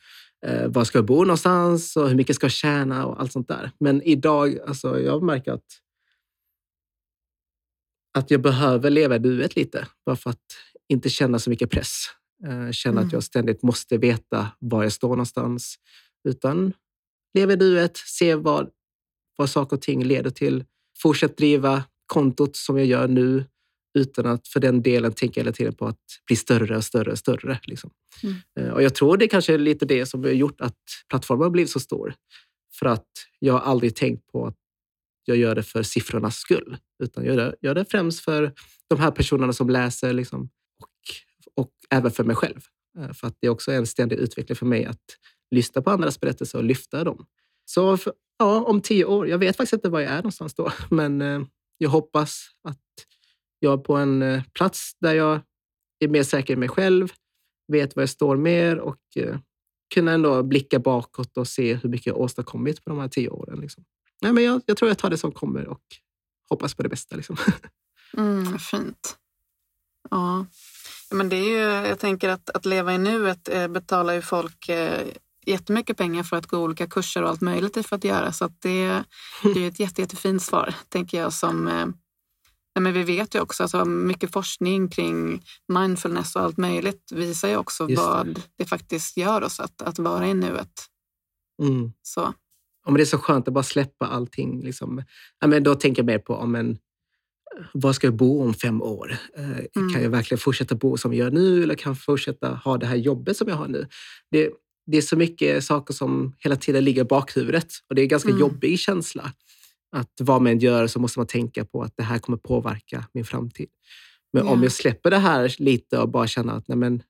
Eh, 0.46 0.68
var 0.68 0.84
ska 0.84 0.98
jag 0.98 1.06
bo 1.06 1.22
någonstans? 1.22 1.96
Och 1.96 2.10
hur 2.10 2.16
mycket 2.16 2.36
ska 2.36 2.46
jag 2.46 2.52
tjäna? 2.52 3.06
Och 3.06 3.22
allt 3.22 3.32
sånt 3.32 3.48
där. 3.48 3.72
Men 3.80 4.02
idag, 4.02 4.60
alltså, 4.68 5.00
jag 5.00 5.24
märker 5.24 5.52
att, 5.52 5.66
att 8.18 8.32
jag 8.32 8.42
behöver 8.42 8.90
leva 8.90 9.16
i 9.16 9.20
nuet 9.20 9.56
lite. 9.56 9.88
Bara 10.06 10.16
för 10.16 10.30
att 10.30 10.46
inte 10.88 11.10
känna 11.10 11.40
så 11.40 11.50
mycket 11.50 11.70
press. 11.70 12.06
Eh, 12.48 12.72
känna 12.72 12.98
mm. 12.98 13.08
att 13.08 13.14
jag 13.14 13.24
ständigt 13.24 13.64
måste 13.64 13.98
veta 13.98 14.48
var 14.60 14.84
jag 14.84 14.94
står 14.94 15.10
någonstans. 15.10 15.76
Utan 16.30 16.74
leva 17.34 17.54
i 17.54 17.56
nuet, 17.56 17.98
se 17.98 18.36
vad, 18.36 18.70
vad 19.36 19.50
saker 19.50 19.76
och 19.76 19.82
ting 19.82 20.04
leder 20.04 20.30
till. 20.30 20.64
Fortsätt 21.02 21.38
driva 21.38 21.84
kontot 22.06 22.56
som 22.56 22.78
jag 22.78 22.86
gör 22.88 23.08
nu 23.08 23.46
utan 23.94 24.26
att 24.26 24.48
för 24.48 24.60
den 24.60 24.82
delen 24.82 25.14
tänka 25.14 25.40
hela 25.40 25.52
tiden 25.52 25.74
på 25.74 25.88
att 25.88 26.00
bli 26.28 26.36
större 26.36 26.78
och 26.78 26.84
större 26.84 27.12
och 27.12 27.18
större. 27.18 27.60
Liksom. 27.64 27.92
Mm. 28.24 28.36
Eh, 28.60 28.74
och 28.74 28.84
jag 28.84 28.96
tror 28.96 29.18
det 29.18 29.28
kanske 29.28 29.54
är 29.54 29.58
lite 29.58 29.86
det 29.86 30.06
som 30.06 30.24
har 30.24 30.30
gjort 30.30 30.62
att 30.62 30.78
plattformen 31.10 31.44
har 31.44 31.50
blivit 31.50 31.72
så 31.72 31.80
stor. 31.80 32.14
För 32.80 32.86
att 32.86 33.08
jag 33.40 33.54
har 33.54 33.60
aldrig 33.60 33.96
tänkt 33.96 34.28
på 34.32 34.48
att 34.48 34.56
jag 35.26 35.38
gör 35.38 35.56
det 35.56 35.64
för 35.64 35.84
siffrornas 35.84 36.36
skull, 36.36 36.78
utan 37.04 37.26
jag 37.26 37.36
gör 37.36 37.46
det, 37.46 37.56
gör 37.62 37.76
det 37.76 37.86
främst 37.86 38.20
för 38.20 38.54
de 38.88 39.00
här 39.00 39.12
personerna 39.12 39.54
som 39.54 39.70
läser 39.70 40.14
liksom, 40.14 40.50
och, 41.56 41.72
även 41.90 42.12
för 42.12 42.24
mig 42.24 42.36
själv. 42.36 42.62
Eh, 43.00 43.14
för 43.14 43.28
att 43.28 43.38
det 43.40 43.48
är 43.48 43.52
också 43.52 43.72
en 43.72 43.88
ständig 43.88 44.16
utveckling 44.16 44.56
för 44.56 44.66
mig 44.66 44.86
att 44.86 45.04
lyssna 45.52 45.82
på 45.82 45.90
andras 45.90 46.20
berättelser 46.20 46.58
och 46.58 46.64
lyfta 46.64 47.04
dem. 47.04 47.26
Så 47.66 47.98
för, 47.98 48.14
ja, 48.38 48.64
om 48.64 48.82
tio 48.82 49.06
år, 49.06 49.28
jag 49.28 49.38
vet 49.38 49.58
faktiskt 49.58 49.74
inte 49.74 49.90
var 49.90 50.00
jag 50.00 50.12
är 50.12 50.18
någonstans 50.18 50.54
då, 50.54 50.72
men 50.90 51.22
eh, 51.22 51.42
jag 51.78 51.90
hoppas 51.90 52.50
att 52.64 52.80
jag 53.60 53.74
är 53.74 53.84
på 53.84 53.96
en 53.96 54.22
eh, 54.22 54.44
plats 54.54 54.92
där 55.00 55.14
jag 55.14 55.42
är 56.00 56.08
mer 56.08 56.24
säker 56.24 56.54
i 56.54 56.58
mig 56.58 56.70
själv, 56.70 57.12
vet 57.68 57.96
var 57.96 58.04
jag 58.04 58.10
står 58.10 58.38
mer 58.38 58.80
och 58.80 58.98
kunna 59.94 60.12
ändå 60.12 60.44
blicka 60.44 60.80
bakåt 60.80 61.38
och 61.38 61.48
se 61.48 61.74
hur 61.76 61.90
mycket 61.90 62.08
jag 62.08 62.18
åstadkommit 62.18 62.84
på 62.84 62.90
de 62.90 63.00
här 63.00 63.08
tio 63.08 63.30
åren. 63.30 63.60
Liksom. 63.60 63.86
Nej, 64.22 64.34
men 64.34 64.44
jag, 64.44 64.62
jag 64.66 64.78
tror 64.78 64.90
jag 64.90 64.98
tar 64.98 65.10
det 65.10 65.18
som 65.18 65.32
kommer 65.32 65.68
och 65.68 65.84
hoppas 66.50 66.76
på 66.76 66.84
det 66.84 66.90
bästa. 66.90 67.16
Liksom. 67.16 67.38
Mm, 68.18 68.60
fint. 68.60 69.18
Ja. 70.10 70.46
Men 71.12 71.30
det 71.30 71.36
är 71.36 71.50
ju, 71.50 71.88
jag 71.88 72.00
tänker 72.00 72.30
att, 72.30 72.50
att 72.50 72.66
leva 72.66 72.94
i 72.94 72.98
nuet 72.98 73.50
eh, 73.50 73.68
betalar 73.68 74.14
ju 74.14 74.22
folk 74.22 74.70
eh, 74.70 75.08
jättemycket 75.46 75.98
pengar 75.98 76.24
för 76.24 76.38
att 76.38 76.48
gå 76.48 76.58
olika 76.58 76.88
kurser 76.88 77.24
och 77.24 77.30
allt 77.30 77.42
möjligt 77.42 77.88
för 77.88 77.96
att 77.96 78.04
göra. 78.04 78.32
Så 78.32 78.46
att 78.46 78.62
det, 78.62 79.04
det 79.54 79.64
är 79.64 79.68
ett 79.68 79.80
jätte, 79.80 80.02
jättefint 80.02 80.44
svar, 80.44 80.74
tänker 80.90 81.18
jag, 81.18 81.34
som 81.34 81.68
eh, 81.68 81.86
men 82.80 82.94
vi 82.94 83.04
vet 83.04 83.36
ju 83.36 83.40
också, 83.40 83.64
alltså, 83.64 83.86
mycket 83.86 84.32
forskning 84.32 84.90
kring 84.90 85.44
mindfulness 85.68 86.36
och 86.36 86.42
allt 86.42 86.58
möjligt 86.58 87.12
visar 87.12 87.48
ju 87.48 87.58
också 87.58 87.90
Just 87.90 88.04
vad 88.04 88.28
det. 88.28 88.42
det. 88.58 88.66
faktiskt 88.66 89.18
gör 89.18 89.44
oss 89.44 89.60
att, 89.60 89.82
att 89.82 90.00
vara 90.00 90.28
i 90.28 90.34
nuet. 90.34 90.86
Mm. 91.62 91.92
Så. 92.02 92.34
Ja, 92.86 92.92
men 92.92 92.94
det 92.94 93.04
är 93.04 93.06
så 93.06 93.18
skönt 93.18 93.48
att 93.48 93.54
bara 93.54 93.64
släppa 93.64 94.08
allting. 94.08 94.62
Liksom. 94.62 95.04
Ja, 95.40 95.48
men 95.48 95.64
då 95.64 95.76
tänker 95.76 96.02
jag 96.02 96.06
mer 96.06 96.20
på 96.20 96.36
om 96.36 96.56
en, 96.56 96.78
var 97.74 97.94
ska 97.94 98.08
jag 98.08 98.16
bo 98.16 98.44
om 98.44 98.54
fem 98.54 98.82
år? 98.82 99.18
Eh, 99.38 99.50
mm. 99.50 99.94
Kan 99.94 100.04
jag 100.04 100.10
verkligen 100.10 100.40
fortsätta 100.40 100.76
bo 100.76 100.98
som 100.98 101.14
jag 101.14 101.26
gör 101.26 101.32
nu 101.32 101.64
eller 101.64 101.76
kan 101.76 101.90
jag 101.90 102.02
fortsätta 102.02 102.50
ha 102.50 102.78
det 102.78 102.86
här 102.86 102.96
jobbet 102.96 103.38
som 103.38 103.48
jag 103.48 103.56
har 103.56 103.68
nu? 103.68 103.88
Det, 104.32 104.50
det 104.92 104.98
är 104.98 105.02
så 105.02 105.16
mycket 105.16 105.64
saker 105.64 105.94
som 105.94 106.36
hela 106.40 106.56
tiden 106.56 106.84
ligger 106.84 107.02
i 107.02 107.06
bakhuvudet 107.06 107.68
och 107.90 107.96
det 107.96 108.02
är 108.02 108.04
en 108.04 108.10
ganska 108.10 108.30
mm. 108.30 108.40
jobbig 108.40 108.80
känsla 108.80 109.34
att 109.92 110.14
vad 110.22 110.42
man 110.42 110.60
gör 110.60 110.88
så 110.88 111.00
måste 111.00 111.20
man 111.20 111.28
tänka 111.28 111.66
på 111.66 111.82
att 111.82 111.94
det 111.98 112.04
här 112.04 112.20
kommer 112.20 112.38
påverka 112.38 113.08
min 113.14 113.26
framtid. 113.26 113.70
Men 114.34 114.44
yeah. 114.44 114.54
om 114.54 114.64
jag 114.64 114.72
släpper 114.72 115.12
det 115.12 115.18
här 115.18 115.56
lite 115.58 116.00
och 116.00 116.10
bara 116.10 116.28
känner 116.28 116.54
att 116.54 116.68
nej 116.68 116.78
men, 116.78 117.04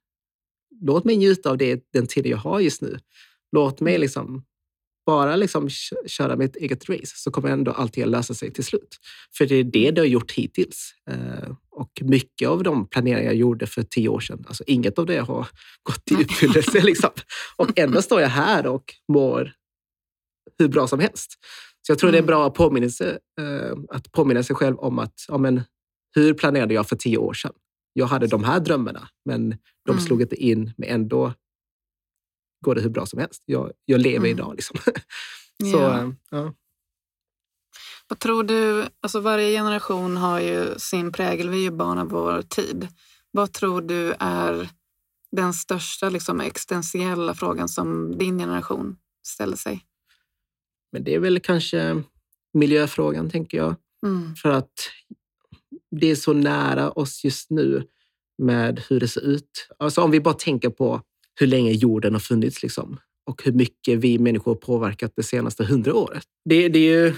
låt 0.82 1.06
mig 1.06 1.18
njuta 1.18 1.50
av 1.50 1.58
det, 1.58 1.84
den 1.93 2.08
tiden 2.08 2.32
jag 2.32 2.38
har 2.38 2.60
just 2.60 2.82
nu. 2.82 3.00
Låt 3.52 3.82
mig 3.82 3.93
mm. 3.93 4.02
liksom 4.02 4.43
bara 5.10 5.36
liksom 5.36 5.70
köra 6.07 6.36
mitt 6.36 6.55
eget 6.55 6.89
race 6.89 7.14
så 7.16 7.32
kommer 7.32 7.49
ändå 7.49 7.72
allting 7.72 8.03
att 8.03 8.10
lösa 8.10 8.34
sig 8.34 8.53
till 8.53 8.64
slut. 8.64 8.97
För 9.38 9.45
det 9.45 9.55
är 9.55 9.64
det 9.64 9.91
det 9.91 10.01
har 10.01 10.05
gjort 10.05 10.32
hittills. 10.32 10.93
Eh, 11.10 11.49
och 11.72 11.91
mycket 12.01 12.49
av 12.49 12.64
de 12.64 12.88
planeringar 12.89 13.26
jag 13.26 13.36
gjorde 13.36 13.68
för 13.68 13.84
tio 13.84 14.10
år 14.10 14.20
sedan, 14.20 14.43
alltså 14.47 14.64
inget 14.68 14.99
av 14.99 15.05
det 15.05 15.18
har 15.18 15.47
gått 15.84 16.12
i 16.12 16.24
uppfyllelse. 16.24 16.82
liksom. 16.82 17.10
Och 17.55 17.80
ändå 17.80 18.01
står 18.01 18.22
jag 18.22 18.30
här 18.30 18.68
och 18.68 18.84
mår 19.07 19.51
hur 20.60 20.68
bra 20.68 20.88
som 20.88 20.99
helst. 20.99 21.32
Så 21.82 21.91
jag 21.91 21.99
tror 21.99 22.12
det 22.12 22.18
är 22.18 22.22
en 22.22 22.24
mm. 22.24 22.36
bra 22.36 22.49
påminnelse 22.49 23.20
eh, 23.41 23.78
att 23.89 24.12
påminna 24.12 24.43
sig 24.43 24.55
själv 24.55 24.80
om 24.80 24.99
att 24.99 25.26
ja, 25.28 25.38
men, 25.38 25.62
hur 26.16 26.34
planerade 26.34 26.74
jag 26.74 26.89
för 26.89 26.95
tio 26.95 27.18
år 27.18 27.34
sedan? 27.34 27.53
Jag 27.93 28.05
hade 28.05 28.28
de 28.28 28.43
här 28.43 28.60
drömmarna, 28.60 29.07
men 29.26 29.49
de 29.86 29.91
mm. 29.91 30.01
slog 30.01 30.22
inte 30.22 30.36
in. 30.36 30.74
Men 30.78 30.89
ändå 30.89 31.34
går 32.66 32.76
det 32.76 32.82
hur 32.82 32.89
bra 32.89 33.05
som 33.05 33.20
helst. 33.20 33.43
Jag, 33.45 33.72
jag 33.86 34.01
lever 34.01 34.18
mm. 34.18 34.32
idag. 34.32 34.55
Liksom. 34.55 34.78
Så, 35.72 35.78
ja. 35.78 35.99
Eh, 35.99 36.10
ja. 36.32 36.53
Vad 38.07 38.20
tror 38.20 38.43
du, 38.43 38.86
alltså 39.01 39.20
varje 39.20 39.57
generation 39.57 40.18
har 40.18 40.39
ju 40.39 40.74
sin 40.78 41.12
prägel, 41.12 41.49
vi 41.49 41.57
är 41.57 41.62
ju 41.62 41.72
barn 41.72 41.97
av 41.97 42.10
vår 42.10 42.41
tid. 42.41 42.88
Vad 43.32 43.53
tror 43.53 43.82
du 43.82 44.14
är 44.20 44.70
den 45.32 45.53
största 45.53 46.10
liksom, 46.10 46.41
existentiella 46.41 47.34
frågan 47.34 47.70
som 47.70 48.18
din 48.18 48.39
generation 48.39 48.97
ställer 49.24 49.55
sig? 49.55 49.86
Men 50.91 51.03
det 51.03 51.16
är 51.16 51.20
väl 51.20 51.39
kanske 51.39 52.03
miljöfrågan, 52.53 53.30
tänker 53.30 53.57
jag. 53.57 53.76
Mm. 54.05 54.36
För 54.36 54.49
att 54.49 54.74
det 55.91 56.12
är 56.12 56.16
så 56.16 56.34
nära 56.34 56.91
oss 56.91 57.24
just 57.24 57.49
nu 57.49 57.88
med 58.38 58.82
hur 58.89 58.99
det 58.99 59.07
ser 59.07 59.22
ut. 59.22 59.68
Alltså 59.80 60.01
om 60.01 60.12
vi 60.12 60.22
bara 60.22 60.34
tänker 60.34 60.70
på 60.70 61.01
hur 61.40 61.48
länge 61.48 61.72
jorden 61.72 62.14
har 62.14 62.20
funnits 62.20 62.64
liksom, 62.64 62.98
och 63.26 63.44
hur 63.44 63.52
mycket 63.52 64.00
vi 64.00 64.20
människor 64.20 64.56
påverkat 64.56 65.12
det 65.16 65.24
senaste 65.24 65.66
hundra 65.66 65.96
året. 65.96 66.24
Det, 66.46 66.70
det 66.70 66.80
är 66.80 67.06
ju, 67.06 67.16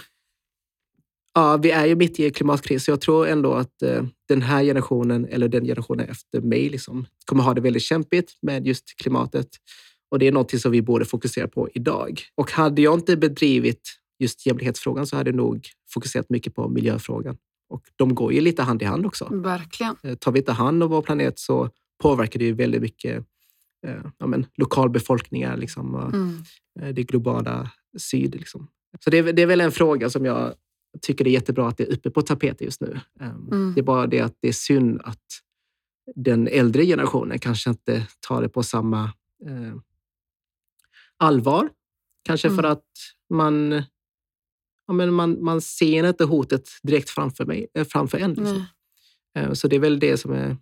ja, 1.33 1.57
vi 1.57 1.71
är 1.71 1.85
ju 1.85 1.95
mitt 1.95 2.19
i 2.19 2.25
en 2.25 2.31
klimatkris, 2.31 2.85
så 2.85 2.91
jag 2.91 3.01
tror 3.01 3.27
ändå 3.27 3.53
att 3.53 3.81
eh, 3.81 4.03
den 4.27 4.41
här 4.41 4.63
generationen, 4.63 5.25
eller 5.25 5.47
den 5.47 5.65
generationen 5.65 6.09
efter 6.09 6.41
mig, 6.41 6.69
liksom, 6.69 7.05
kommer 7.25 7.43
ha 7.43 7.53
det 7.53 7.61
väldigt 7.61 7.83
kämpigt 7.83 8.37
med 8.41 8.67
just 8.67 8.97
klimatet. 8.97 9.47
Och 10.11 10.19
det 10.19 10.27
är 10.27 10.31
något 10.31 10.61
som 10.61 10.71
vi 10.71 10.81
borde 10.81 11.05
fokusera 11.05 11.47
på 11.47 11.69
idag. 11.73 12.21
Och 12.35 12.51
hade 12.51 12.81
jag 12.81 12.93
inte 12.93 13.17
bedrivit 13.17 13.81
just 14.19 14.45
jämlikhetsfrågan 14.45 15.07
så 15.07 15.15
hade 15.15 15.29
jag 15.29 15.37
nog 15.37 15.67
fokuserat 15.93 16.29
mycket 16.29 16.55
på 16.55 16.69
miljöfrågan. 16.69 17.37
Och 17.69 17.83
de 17.95 18.15
går 18.15 18.33
ju 18.33 18.41
lite 18.41 18.63
hand 18.63 18.81
i 18.81 18.85
hand 18.85 19.05
också. 19.05 19.27
Verkligen. 19.31 19.95
Eh, 20.03 20.15
tar 20.15 20.31
vi 20.31 20.39
inte 20.39 20.51
hand 20.51 20.83
om 20.83 20.89
vår 20.89 21.01
planet 21.01 21.39
så 21.39 21.69
påverkar 22.01 22.39
det 22.39 22.45
ju 22.45 22.53
väldigt 22.53 22.81
mycket 22.81 23.25
ja, 24.17 24.27
men, 24.27 24.45
lokalbefolkningar 24.55 25.57
liksom, 25.57 25.95
och 25.95 26.13
mm. 26.13 26.43
Eh, 26.79 26.93
det 26.93 27.03
globala 27.03 27.71
syd. 27.97 28.35
Liksom. 28.35 28.67
Så 28.99 29.09
det 29.09 29.17
är, 29.17 29.33
det 29.33 29.41
är 29.41 29.45
väl 29.45 29.61
en 29.61 29.71
fråga 29.71 30.09
som 30.09 30.25
jag 30.25 30.53
tycker 31.01 31.23
det 31.23 31.29
är 31.29 31.33
jättebra 31.33 31.67
att 31.67 31.77
det 31.77 31.83
är 31.83 31.93
uppe 31.93 32.09
på 32.11 32.21
tapeten 32.21 32.65
just 32.65 32.81
nu. 32.81 32.99
Ehm, 33.19 33.47
mm. 33.51 33.73
Det 33.73 33.81
är 33.81 33.83
bara 33.83 34.07
det 34.07 34.19
att 34.19 34.37
det 34.39 34.47
är 34.47 34.53
synd 34.53 35.01
att 35.03 35.25
den 36.15 36.47
äldre 36.47 36.85
generationen 36.85 37.39
kanske 37.39 37.69
inte 37.69 38.07
tar 38.27 38.41
det 38.41 38.49
på 38.49 38.63
samma 38.63 39.03
eh, 39.45 39.75
allvar. 41.17 41.69
Kanske 42.23 42.47
mm. 42.47 42.57
för 42.57 42.63
att 42.63 42.85
man, 43.29 43.83
ja, 44.87 44.93
men 44.93 45.13
man, 45.13 45.43
man 45.43 45.61
ser 45.61 46.09
inte 46.09 46.23
hotet 46.23 46.69
direkt 46.83 47.09
framför, 47.09 47.45
mig, 47.45 47.67
eh, 47.73 47.85
framför 47.85 48.17
en. 48.17 48.33
Liksom. 48.33 48.65
Mm. 49.35 49.55
Så 49.55 49.67
det 49.67 49.75
är 49.75 49.79
väl 49.79 49.99
det 49.99 50.17
som, 50.17 50.31
är, 50.31 50.57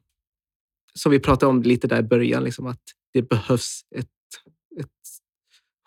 som 0.93 1.11
vi 1.11 1.19
pratade 1.19 1.49
om 1.49 1.61
lite 1.61 1.87
där 1.87 1.99
i 1.99 2.03
början, 2.03 2.43
liksom, 2.43 2.67
att 2.67 2.81
det 3.13 3.21
behövs 3.21 3.81
ett, 3.95 4.07
ett 4.79 4.87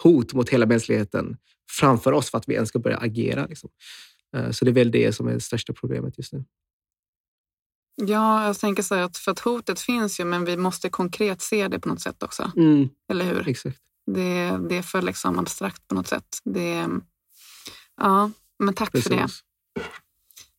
hot 0.02 0.32
mot 0.32 0.48
hela 0.48 0.66
mänskligheten 0.66 1.36
framför 1.70 2.12
oss 2.12 2.30
för 2.30 2.38
att 2.38 2.48
vi 2.48 2.54
ens 2.54 2.68
ska 2.68 2.78
börja 2.78 2.96
agera. 2.96 3.46
Liksom. 3.46 3.70
Eh, 4.36 4.50
så 4.50 4.64
det 4.64 4.70
är 4.70 4.74
väl 4.74 4.90
det 4.90 5.12
som 5.12 5.28
är 5.28 5.32
det 5.32 5.40
största 5.40 5.72
problemet 5.72 6.18
just 6.18 6.32
nu. 6.32 6.44
Ja, 7.94 8.46
jag 8.46 8.58
tänker 8.58 8.82
så 8.82 8.94
att 8.94 9.16
för 9.16 9.30
att 9.30 9.38
hotet 9.38 9.80
finns 9.80 10.20
ju, 10.20 10.24
men 10.24 10.44
vi 10.44 10.56
måste 10.56 10.88
konkret 10.88 11.42
se 11.42 11.68
det 11.68 11.80
på 11.80 11.88
något 11.88 12.00
sätt 12.00 12.22
också. 12.22 12.52
Mm. 12.56 12.88
Eller 13.10 13.24
hur? 13.24 13.48
Exakt. 13.48 13.78
Det, 14.06 14.58
det 14.68 14.78
är 14.78 14.82
för 14.82 15.02
liksom 15.02 15.38
abstrakt 15.38 15.88
på 15.88 15.94
något 15.94 16.08
sätt. 16.08 16.38
Det, 16.44 16.88
ja, 17.96 18.30
men 18.58 18.74
tack 18.74 18.92
Precis. 18.92 19.08
för 19.08 19.16
det. 19.16 19.28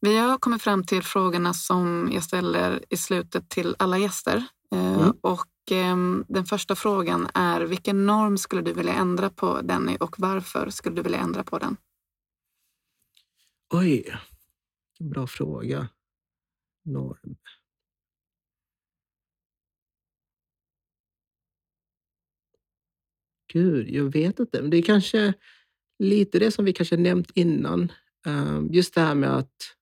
Vi 0.02 0.18
har 0.18 0.38
kommit 0.38 0.62
fram 0.62 0.84
till 0.84 1.04
frågorna 1.04 1.54
som 1.54 2.10
jag 2.14 2.24
ställer 2.24 2.86
i 2.90 2.98
slutet 2.98 3.50
till 3.50 3.76
alla 3.80 3.98
gäster. 3.98 4.46
Eh, 4.74 4.94
mm. 4.94 5.14
Och 5.22 5.72
eh, 5.72 5.98
den 6.28 6.46
första 6.46 6.76
frågan 6.76 7.28
är, 7.34 7.62
vilken 7.62 8.06
norm 8.06 8.38
skulle 8.38 8.62
du 8.62 8.74
vilja 8.74 8.94
ändra 8.94 9.30
på 9.30 9.62
Denny 9.62 9.98
och 10.00 10.16
varför 10.18 10.70
skulle 10.70 10.96
du 10.96 11.02
vilja 11.02 11.20
ändra 11.20 11.44
på 11.44 11.60
den? 11.60 11.78
Oj, 13.74 14.06
bra 15.00 15.28
fråga. 15.28 15.90
Norm. 16.86 17.36
Gud, 23.54 23.90
jag 23.90 24.04
vet 24.04 24.40
inte. 24.40 24.62
Men 24.62 24.70
det 24.70 24.78
är 24.78 24.82
kanske 24.82 25.34
lite 26.00 26.40
det 26.40 26.52
som 26.52 26.66
vi 26.66 26.74
kanske 26.74 26.98
nämnt 26.98 27.32
innan. 27.34 27.92
Ehm, 28.26 28.70
just 28.72 28.96
det 28.96 29.02
här 29.02 29.16
med 29.16 29.38
att, 29.38 29.76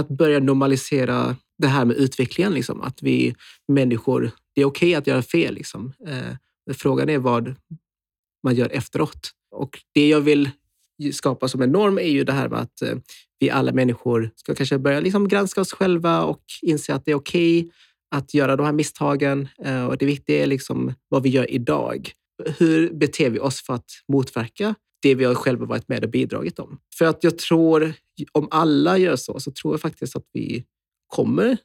att 0.00 0.08
börja 0.08 0.38
normalisera 0.38 1.36
det 1.58 1.66
här 1.68 1.84
med 1.84 1.96
utvecklingen. 1.96 2.54
Liksom. 2.54 2.80
Att 2.80 3.02
vi 3.02 3.34
människor, 3.68 4.30
det 4.54 4.60
är 4.60 4.64
okej 4.64 4.88
okay 4.88 4.94
att 4.94 5.06
göra 5.06 5.22
fel. 5.22 5.54
Liksom. 5.54 5.92
Eh, 6.06 6.74
frågan 6.74 7.08
är 7.08 7.18
vad 7.18 7.54
man 8.44 8.54
gör 8.54 8.68
efteråt. 8.72 9.30
Och 9.50 9.78
det 9.94 10.08
jag 10.08 10.20
vill 10.20 10.50
skapa 11.12 11.48
som 11.48 11.62
en 11.62 11.72
norm 11.72 11.98
är 11.98 12.10
ju 12.10 12.24
det 12.24 12.32
här 12.32 12.48
med 12.48 12.58
att 12.58 12.82
eh, 12.82 12.94
vi 13.38 13.50
alla 13.50 13.72
människor 13.72 14.30
ska 14.36 14.54
kanske 14.54 14.78
börja 14.78 15.00
liksom 15.00 15.28
granska 15.28 15.60
oss 15.60 15.72
själva 15.72 16.22
och 16.22 16.42
inse 16.62 16.94
att 16.94 17.04
det 17.04 17.10
är 17.10 17.14
okej 17.14 17.60
okay 17.60 17.70
att 18.10 18.34
göra 18.34 18.56
de 18.56 18.66
här 18.66 18.72
misstagen. 18.72 19.48
Eh, 19.64 19.84
och 19.84 19.98
det 19.98 20.06
viktiga 20.06 20.42
är 20.42 20.46
liksom 20.46 20.94
vad 21.08 21.22
vi 21.22 21.28
gör 21.28 21.50
idag. 21.50 22.10
Hur 22.58 22.92
beter 22.92 23.30
vi 23.30 23.38
oss 23.38 23.62
för 23.62 23.74
att 23.74 23.90
motverka 24.12 24.74
det 25.02 25.14
vi 25.14 25.24
har 25.24 25.34
själva 25.34 25.66
varit 25.66 25.88
med 25.88 26.04
och 26.04 26.10
bidragit 26.10 26.58
om? 26.58 26.80
För 26.98 27.04
att 27.04 27.24
jag 27.24 27.38
tror, 27.38 27.92
om 28.32 28.48
alla 28.50 28.98
gör 28.98 29.16
så, 29.16 29.40
så 29.40 29.50
tror 29.50 29.74
jag 29.74 29.80
faktiskt 29.80 30.16
att 30.16 30.26
vi 30.32 30.64
kommer 31.06 31.56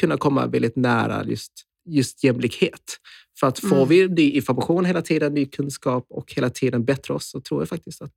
kunna 0.00 0.16
komma 0.16 0.46
väldigt 0.46 0.76
nära 0.76 1.24
just, 1.24 1.52
just 1.88 2.24
jämlikhet. 2.24 2.96
För 3.40 3.46
att 3.46 3.58
får 3.58 3.76
mm. 3.76 3.88
vi 3.88 4.08
ny 4.08 4.30
information 4.30 4.84
hela 4.84 5.02
tiden, 5.02 5.34
ny 5.34 5.46
kunskap 5.46 6.06
och 6.08 6.32
hela 6.32 6.50
tiden 6.50 6.84
bättre 6.84 7.14
oss, 7.14 7.30
så 7.30 7.40
tror 7.40 7.60
jag 7.60 7.68
faktiskt 7.68 8.02
att 8.02 8.14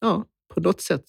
ja, 0.00 0.24
på 0.54 0.60
något 0.60 0.80
sätt 0.80 1.04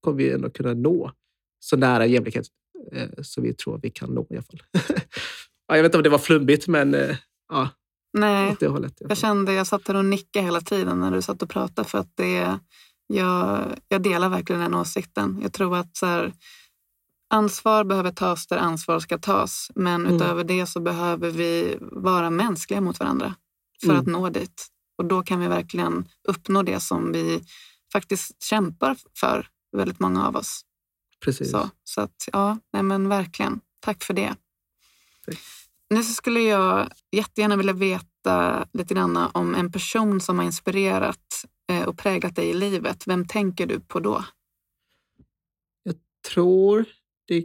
kommer 0.00 0.18
vi 0.18 0.30
ändå 0.30 0.50
kunna 0.50 0.74
nå 0.74 1.12
så 1.58 1.76
nära 1.76 2.06
jämlikhet 2.06 2.46
eh, 2.92 3.08
som 3.22 3.42
vi 3.42 3.54
tror 3.54 3.80
vi 3.82 3.90
kan 3.90 4.10
nå 4.10 4.26
i 4.30 4.34
alla 4.34 4.42
fall. 4.42 4.62
ja, 5.68 5.76
jag 5.76 5.82
vet 5.82 5.90
inte 5.90 5.96
om 5.96 6.02
det 6.02 6.08
var 6.08 6.18
flummigt, 6.18 6.68
men 6.68 6.94
eh, 6.94 7.16
ja. 7.48 7.68
Nej, 8.14 8.56
hållet, 8.60 8.96
jag 8.98 9.18
kände 9.18 9.52
jag 9.52 9.66
satt 9.66 9.84
där 9.84 9.96
och 9.96 10.04
nickade 10.04 10.44
hela 10.44 10.60
tiden 10.60 11.00
när 11.00 11.10
du 11.10 11.22
satt 11.22 11.42
och 11.42 11.48
pratade 11.48 11.88
för 11.88 11.98
att 11.98 12.16
det, 12.16 12.58
jag, 13.06 13.64
jag 13.88 14.02
delar 14.02 14.28
verkligen 14.28 14.62
den 14.62 14.74
åsikten. 14.74 15.38
Jag 15.42 15.52
tror 15.52 15.76
att 15.76 15.96
så 15.96 16.06
här, 16.06 16.32
ansvar 17.30 17.84
behöver 17.84 18.10
tas 18.10 18.46
där 18.46 18.56
ansvar 18.56 19.00
ska 19.00 19.18
tas. 19.18 19.70
Men 19.74 20.06
mm. 20.06 20.16
utöver 20.16 20.44
det 20.44 20.66
så 20.66 20.80
behöver 20.80 21.30
vi 21.30 21.78
vara 21.80 22.30
mänskliga 22.30 22.80
mot 22.80 23.00
varandra 23.00 23.34
för 23.80 23.90
mm. 23.90 24.00
att 24.00 24.06
nå 24.06 24.30
dit. 24.30 24.66
Och 24.98 25.04
då 25.04 25.22
kan 25.22 25.40
vi 25.40 25.48
verkligen 25.48 26.08
uppnå 26.28 26.62
det 26.62 26.80
som 26.80 27.12
vi 27.12 27.44
faktiskt 27.92 28.42
kämpar 28.42 28.96
för, 29.20 29.48
väldigt 29.76 30.00
många 30.00 30.26
av 30.26 30.36
oss. 30.36 30.60
Precis. 31.24 31.50
Så, 31.50 31.70
så 31.84 32.00
att, 32.00 32.28
ja, 32.32 32.58
nej 32.72 32.82
men 32.82 33.08
verkligen. 33.08 33.60
Tack 33.80 34.04
för 34.04 34.14
det. 34.14 34.34
Tack. 35.26 35.38
Nu 35.90 36.02
skulle 36.02 36.40
jag 36.40 36.88
jättegärna 37.12 37.56
vilja 37.56 37.72
veta 37.72 38.66
lite 38.72 38.94
grann 38.94 39.16
om 39.16 39.54
en 39.54 39.72
person 39.72 40.20
som 40.20 40.38
har 40.38 40.46
inspirerat 40.46 41.44
eh, 41.70 41.82
och 41.82 41.98
präglat 41.98 42.36
dig 42.36 42.50
i 42.50 42.54
livet. 42.54 43.06
Vem 43.06 43.26
tänker 43.26 43.66
du 43.66 43.80
på 43.80 44.00
då? 44.00 44.24
Jag 45.82 45.94
tror 46.32 46.84
det 47.28 47.44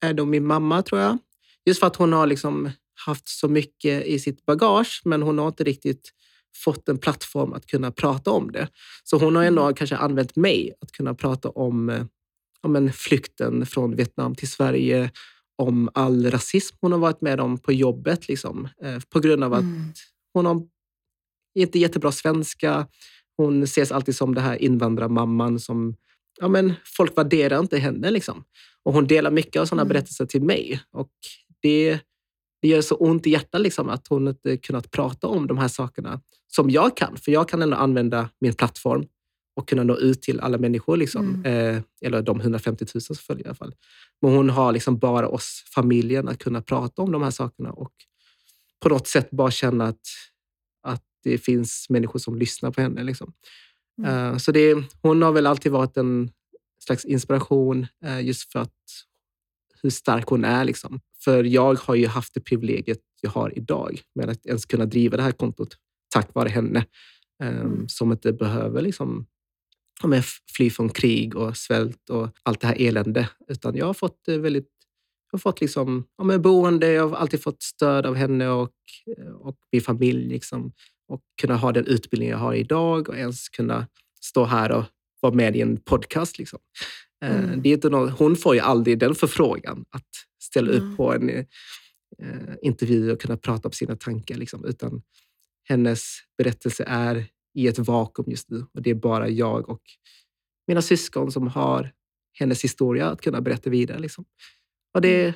är 0.00 0.14
då 0.14 0.24
min 0.24 0.46
mamma, 0.46 0.82
tror 0.82 1.00
jag. 1.00 1.18
Just 1.66 1.80
för 1.80 1.86
att 1.86 1.96
hon 1.96 2.12
har 2.12 2.26
liksom 2.26 2.70
haft 3.06 3.28
så 3.28 3.48
mycket 3.48 4.06
i 4.06 4.18
sitt 4.18 4.46
bagage, 4.46 5.02
men 5.04 5.22
hon 5.22 5.38
har 5.38 5.48
inte 5.48 5.64
riktigt 5.64 6.12
fått 6.56 6.88
en 6.88 6.98
plattform 6.98 7.52
att 7.52 7.66
kunna 7.66 7.90
prata 7.90 8.30
om 8.30 8.52
det. 8.52 8.68
Så 9.04 9.18
hon 9.18 9.36
har 9.36 9.44
ändå 9.44 9.62
mm. 9.62 9.74
kanske 9.74 9.96
använt 9.96 10.36
mig 10.36 10.72
att 10.80 10.92
kunna 10.92 11.14
prata 11.14 11.48
om, 11.48 11.88
eh, 11.88 12.04
om 12.60 12.76
en 12.76 12.92
flykten 12.92 13.66
från 13.66 13.96
Vietnam 13.96 14.34
till 14.34 14.50
Sverige, 14.50 15.10
om 15.60 15.90
all 15.94 16.30
rasism 16.30 16.76
hon 16.80 16.92
har 16.92 16.98
varit 16.98 17.20
med 17.20 17.40
om 17.40 17.58
på 17.58 17.72
jobbet. 17.72 18.28
Liksom, 18.28 18.68
eh, 18.82 18.98
på 19.08 19.20
grund 19.20 19.44
av 19.44 19.54
att 19.54 19.60
mm. 19.60 19.92
hon 20.32 20.46
har 20.46 20.62
inte 21.54 21.78
jättebra 21.78 22.12
svenska. 22.12 22.86
Hon 23.36 23.62
ses 23.62 23.92
alltid 23.92 24.16
som 24.16 24.34
det 24.34 24.40
här 24.40 24.62
invandrarmamman 24.62 25.60
som 25.60 25.96
ja, 26.40 26.48
men 26.48 26.72
folk 26.84 27.18
värderar 27.18 27.58
inte 27.60 27.78
henne. 27.78 28.10
Liksom. 28.10 28.44
Och 28.82 28.92
hon 28.92 29.06
delar 29.06 29.30
mycket 29.30 29.60
av 29.62 29.66
sådana 29.66 29.82
mm. 29.82 29.88
berättelser 29.88 30.26
till 30.26 30.42
mig. 30.42 30.80
Och 30.92 31.12
det, 31.62 32.00
det 32.62 32.68
gör 32.68 32.80
så 32.80 32.94
ont 32.94 33.26
i 33.26 33.30
hjärtat 33.30 33.60
liksom, 33.60 33.88
att 33.88 34.08
hon 34.08 34.28
inte 34.28 34.56
kunnat 34.56 34.90
prata 34.90 35.26
om 35.26 35.46
de 35.46 35.58
här 35.58 35.68
sakerna 35.68 36.20
som 36.46 36.70
jag 36.70 36.96
kan. 36.96 37.16
För 37.16 37.32
jag 37.32 37.48
kan 37.48 37.62
ändå 37.62 37.76
använda 37.76 38.28
min 38.40 38.54
plattform 38.54 39.06
och 39.60 39.68
kunna 39.68 39.82
nå 39.82 39.98
ut 39.98 40.22
till 40.22 40.40
alla 40.40 40.58
människor. 40.58 40.96
Liksom. 40.96 41.34
Mm. 41.34 41.76
Eh, 41.76 41.82
eller 42.00 42.22
de 42.22 42.40
150 42.40 42.86
000 42.94 43.02
som 43.02 43.16
följer 43.16 43.44
i 43.44 43.48
alla 43.48 43.54
fall. 43.54 43.74
Men 44.22 44.32
hon 44.32 44.50
har 44.50 44.72
liksom 44.72 44.98
bara 44.98 45.28
oss, 45.28 45.64
familjen, 45.74 46.28
att 46.28 46.38
kunna 46.38 46.62
prata 46.62 47.02
om 47.02 47.12
de 47.12 47.22
här 47.22 47.30
sakerna 47.30 47.70
och 47.70 47.92
på 48.80 48.88
något 48.88 49.08
sätt 49.08 49.30
bara 49.30 49.50
känna 49.50 49.86
att, 49.86 50.06
att 50.82 51.02
det 51.22 51.38
finns 51.38 51.86
människor 51.88 52.18
som 52.18 52.38
lyssnar 52.38 52.70
på 52.70 52.80
henne. 52.80 53.02
Liksom. 53.02 53.32
Mm. 53.98 54.32
Eh, 54.32 54.36
så 54.36 54.52
det, 54.52 54.84
hon 55.02 55.22
har 55.22 55.32
väl 55.32 55.46
alltid 55.46 55.72
varit 55.72 55.96
en 55.96 56.30
slags 56.84 57.04
inspiration 57.04 57.86
eh, 58.04 58.20
just 58.20 58.52
för 58.52 58.58
att 58.58 58.74
hur 59.82 59.90
stark 59.90 60.26
hon 60.26 60.44
är. 60.44 60.64
Liksom. 60.64 61.00
För 61.24 61.44
jag 61.44 61.74
har 61.74 61.94
ju 61.94 62.06
haft 62.06 62.34
det 62.34 62.40
privilegiet 62.40 63.00
jag 63.20 63.30
har 63.30 63.58
idag 63.58 64.00
med 64.14 64.28
att 64.28 64.46
ens 64.46 64.66
kunna 64.66 64.84
driva 64.84 65.16
det 65.16 65.22
här 65.22 65.32
kontot 65.32 65.76
tack 66.08 66.34
vare 66.34 66.48
henne. 66.48 66.86
Eh, 67.42 67.48
mm. 67.48 67.88
Som 67.88 68.12
inte 68.12 68.32
behöver 68.32 68.82
liksom, 68.82 69.26
ja, 70.02 70.22
fly 70.56 70.70
från 70.70 70.88
krig 70.88 71.36
och 71.36 71.56
svält 71.56 72.10
och 72.10 72.28
allt 72.42 72.60
det 72.60 72.66
här 72.66 72.76
elände. 72.80 73.28
Utan 73.48 73.76
jag 73.76 73.86
har 73.86 73.94
fått 73.94 74.20
väldigt 74.26 74.68
jag 75.32 75.38
har 75.38 75.40
fått 75.40 75.60
liksom, 75.60 76.04
ja, 76.18 76.24
men 76.24 76.42
boende, 76.42 76.92
jag 76.92 77.08
har 77.08 77.16
alltid 77.16 77.42
fått 77.42 77.62
stöd 77.62 78.06
av 78.06 78.14
henne 78.14 78.48
och, 78.48 78.70
och 79.40 79.56
min 79.72 79.82
familj. 79.82 80.28
Liksom 80.28 80.72
och 81.10 81.22
kunna 81.40 81.56
ha 81.56 81.72
den 81.72 81.86
utbildning 81.86 82.28
jag 82.28 82.38
har 82.38 82.54
idag 82.54 83.08
och 83.08 83.16
ens 83.16 83.48
kunna 83.48 83.86
stå 84.20 84.44
här 84.44 84.72
och 84.72 84.84
vara 85.20 85.34
med 85.34 85.56
i 85.56 85.60
en 85.60 85.76
podcast. 85.76 86.38
Liksom. 86.38 86.58
Eh, 87.24 87.44
mm. 87.44 87.62
Det 87.62 87.68
är 87.68 87.72
inte 87.72 87.90
någon, 87.90 88.08
hon 88.08 88.36
får 88.36 88.54
ju 88.54 88.60
aldrig 88.60 88.98
den 88.98 89.14
förfrågan 89.14 89.84
att 89.90 90.08
ställa 90.42 90.72
mm. 90.72 90.90
upp 90.92 90.96
på 90.96 91.14
en 91.14 91.28
eh, 91.30 91.44
intervju 92.62 93.12
och 93.12 93.20
kunna 93.20 93.36
prata 93.36 93.68
om 93.68 93.72
sina 93.72 93.96
tankar. 93.96 94.36
Liksom, 94.36 94.64
utan 94.64 95.02
hennes 95.68 96.18
berättelse 96.38 96.84
är 96.86 97.26
i 97.54 97.68
ett 97.68 97.78
vakuum 97.78 98.30
just 98.30 98.50
nu 98.50 98.66
och 98.72 98.82
det 98.82 98.90
är 98.90 98.94
bara 98.94 99.28
jag 99.28 99.68
och 99.68 99.82
mina 100.66 100.82
syskon 100.82 101.32
som 101.32 101.48
har 101.48 101.92
hennes 102.32 102.64
historia 102.64 103.10
att 103.10 103.20
kunna 103.20 103.40
berätta 103.40 103.70
vidare. 103.70 103.98
Liksom. 103.98 104.24
Och 104.94 105.00
det 105.00 105.22
mm. 105.24 105.34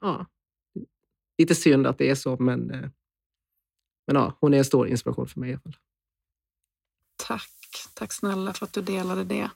ja, 0.00 0.26
lite 1.38 1.54
synd 1.54 1.86
att 1.86 1.98
det 1.98 2.10
är 2.10 2.14
så, 2.14 2.36
men 2.36 2.70
eh, 2.70 2.88
men 4.06 4.16
ja, 4.16 4.36
hon 4.40 4.54
är 4.54 4.58
en 4.58 4.64
stor 4.64 4.88
inspiration 4.88 5.26
för 5.26 5.40
mig 5.40 5.50
i 5.50 5.52
alla 5.52 5.60
fall. 5.60 5.76
Tack. 7.16 7.48
Tack 7.94 8.12
snälla 8.12 8.52
för 8.52 8.66
att 8.66 8.72
du 8.72 8.82
delade 8.82 9.24
det. 9.24 9.50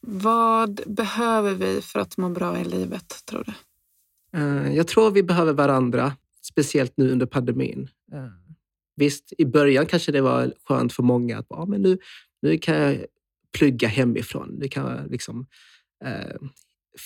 Vad 0.00 0.80
behöver 0.86 1.54
vi 1.54 1.82
för 1.82 2.00
att 2.00 2.16
må 2.16 2.28
bra 2.28 2.58
i 2.58 2.64
livet, 2.64 3.26
tror 3.26 3.44
du? 3.44 3.52
Eh, 4.38 4.76
jag 4.76 4.88
tror 4.88 5.10
vi 5.10 5.22
behöver 5.22 5.52
varandra, 5.52 6.16
speciellt 6.42 6.96
nu 6.96 7.12
under 7.12 7.26
pandemin. 7.26 7.88
Visst, 9.00 9.32
i 9.38 9.44
början 9.44 9.86
kanske 9.86 10.12
det 10.12 10.20
var 10.20 10.54
skönt 10.68 10.92
för 10.92 11.02
många 11.02 11.38
att 11.38 11.46
ja, 11.48 11.66
men 11.66 11.82
nu, 11.82 11.98
nu 12.42 12.58
kan 12.58 12.76
jag 12.76 13.04
plugga 13.58 13.88
hemifrån. 13.88 14.56
Nu 14.58 14.68
kan 14.68 14.90
jag 14.90 15.10
liksom, 15.10 15.46
eh, 16.04 16.36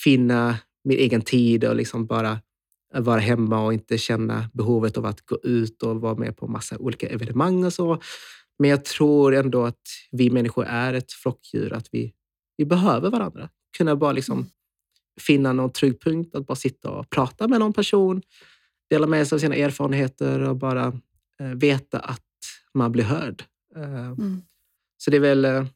finna 0.04 0.58
min 0.84 0.98
egen 0.98 1.22
tid 1.22 1.64
och 1.64 1.76
liksom 1.76 2.06
bara 2.06 2.40
vara 2.94 3.20
hemma 3.20 3.64
och 3.64 3.72
inte 3.72 3.98
känna 3.98 4.50
behovet 4.52 4.98
av 4.98 5.06
att 5.06 5.20
gå 5.26 5.38
ut 5.42 5.82
och 5.82 6.00
vara 6.00 6.14
med 6.14 6.36
på 6.36 6.46
massa 6.46 6.78
olika 6.78 7.08
evenemang 7.08 7.64
och 7.64 7.72
så. 7.72 7.98
Men 8.58 8.70
jag 8.70 8.84
tror 8.84 9.34
ändå 9.34 9.64
att 9.64 9.82
vi 10.10 10.30
människor 10.30 10.64
är 10.64 10.94
ett 10.94 11.12
flockdjur, 11.12 11.72
att 11.72 11.88
vi, 11.92 12.12
vi 12.56 12.64
behöver 12.64 13.10
varandra. 13.10 13.48
Kunna 13.76 13.96
bara 13.96 14.12
liksom 14.12 14.38
mm. 14.38 14.50
finna 15.20 15.52
någon 15.52 15.72
trygg 15.72 16.00
punkt, 16.00 16.34
att 16.34 16.46
bara 16.46 16.54
sitta 16.54 16.90
och 16.90 17.10
prata 17.10 17.48
med 17.48 17.60
någon 17.60 17.72
person, 17.72 18.22
dela 18.90 19.06
med 19.06 19.28
sig 19.28 19.36
av 19.36 19.40
sina 19.40 19.54
erfarenheter 19.54 20.40
och 20.40 20.56
bara 20.56 21.00
veta 21.38 21.98
att 21.98 22.20
man 22.74 22.92
blir 22.92 23.04
hörd. 23.04 23.44
Eh, 23.76 24.06
mm. 24.06 24.42
Så 24.96 25.10
det 25.10 25.16
är 25.16 25.20
väl... 25.20 25.44
Eh, 25.44 25.66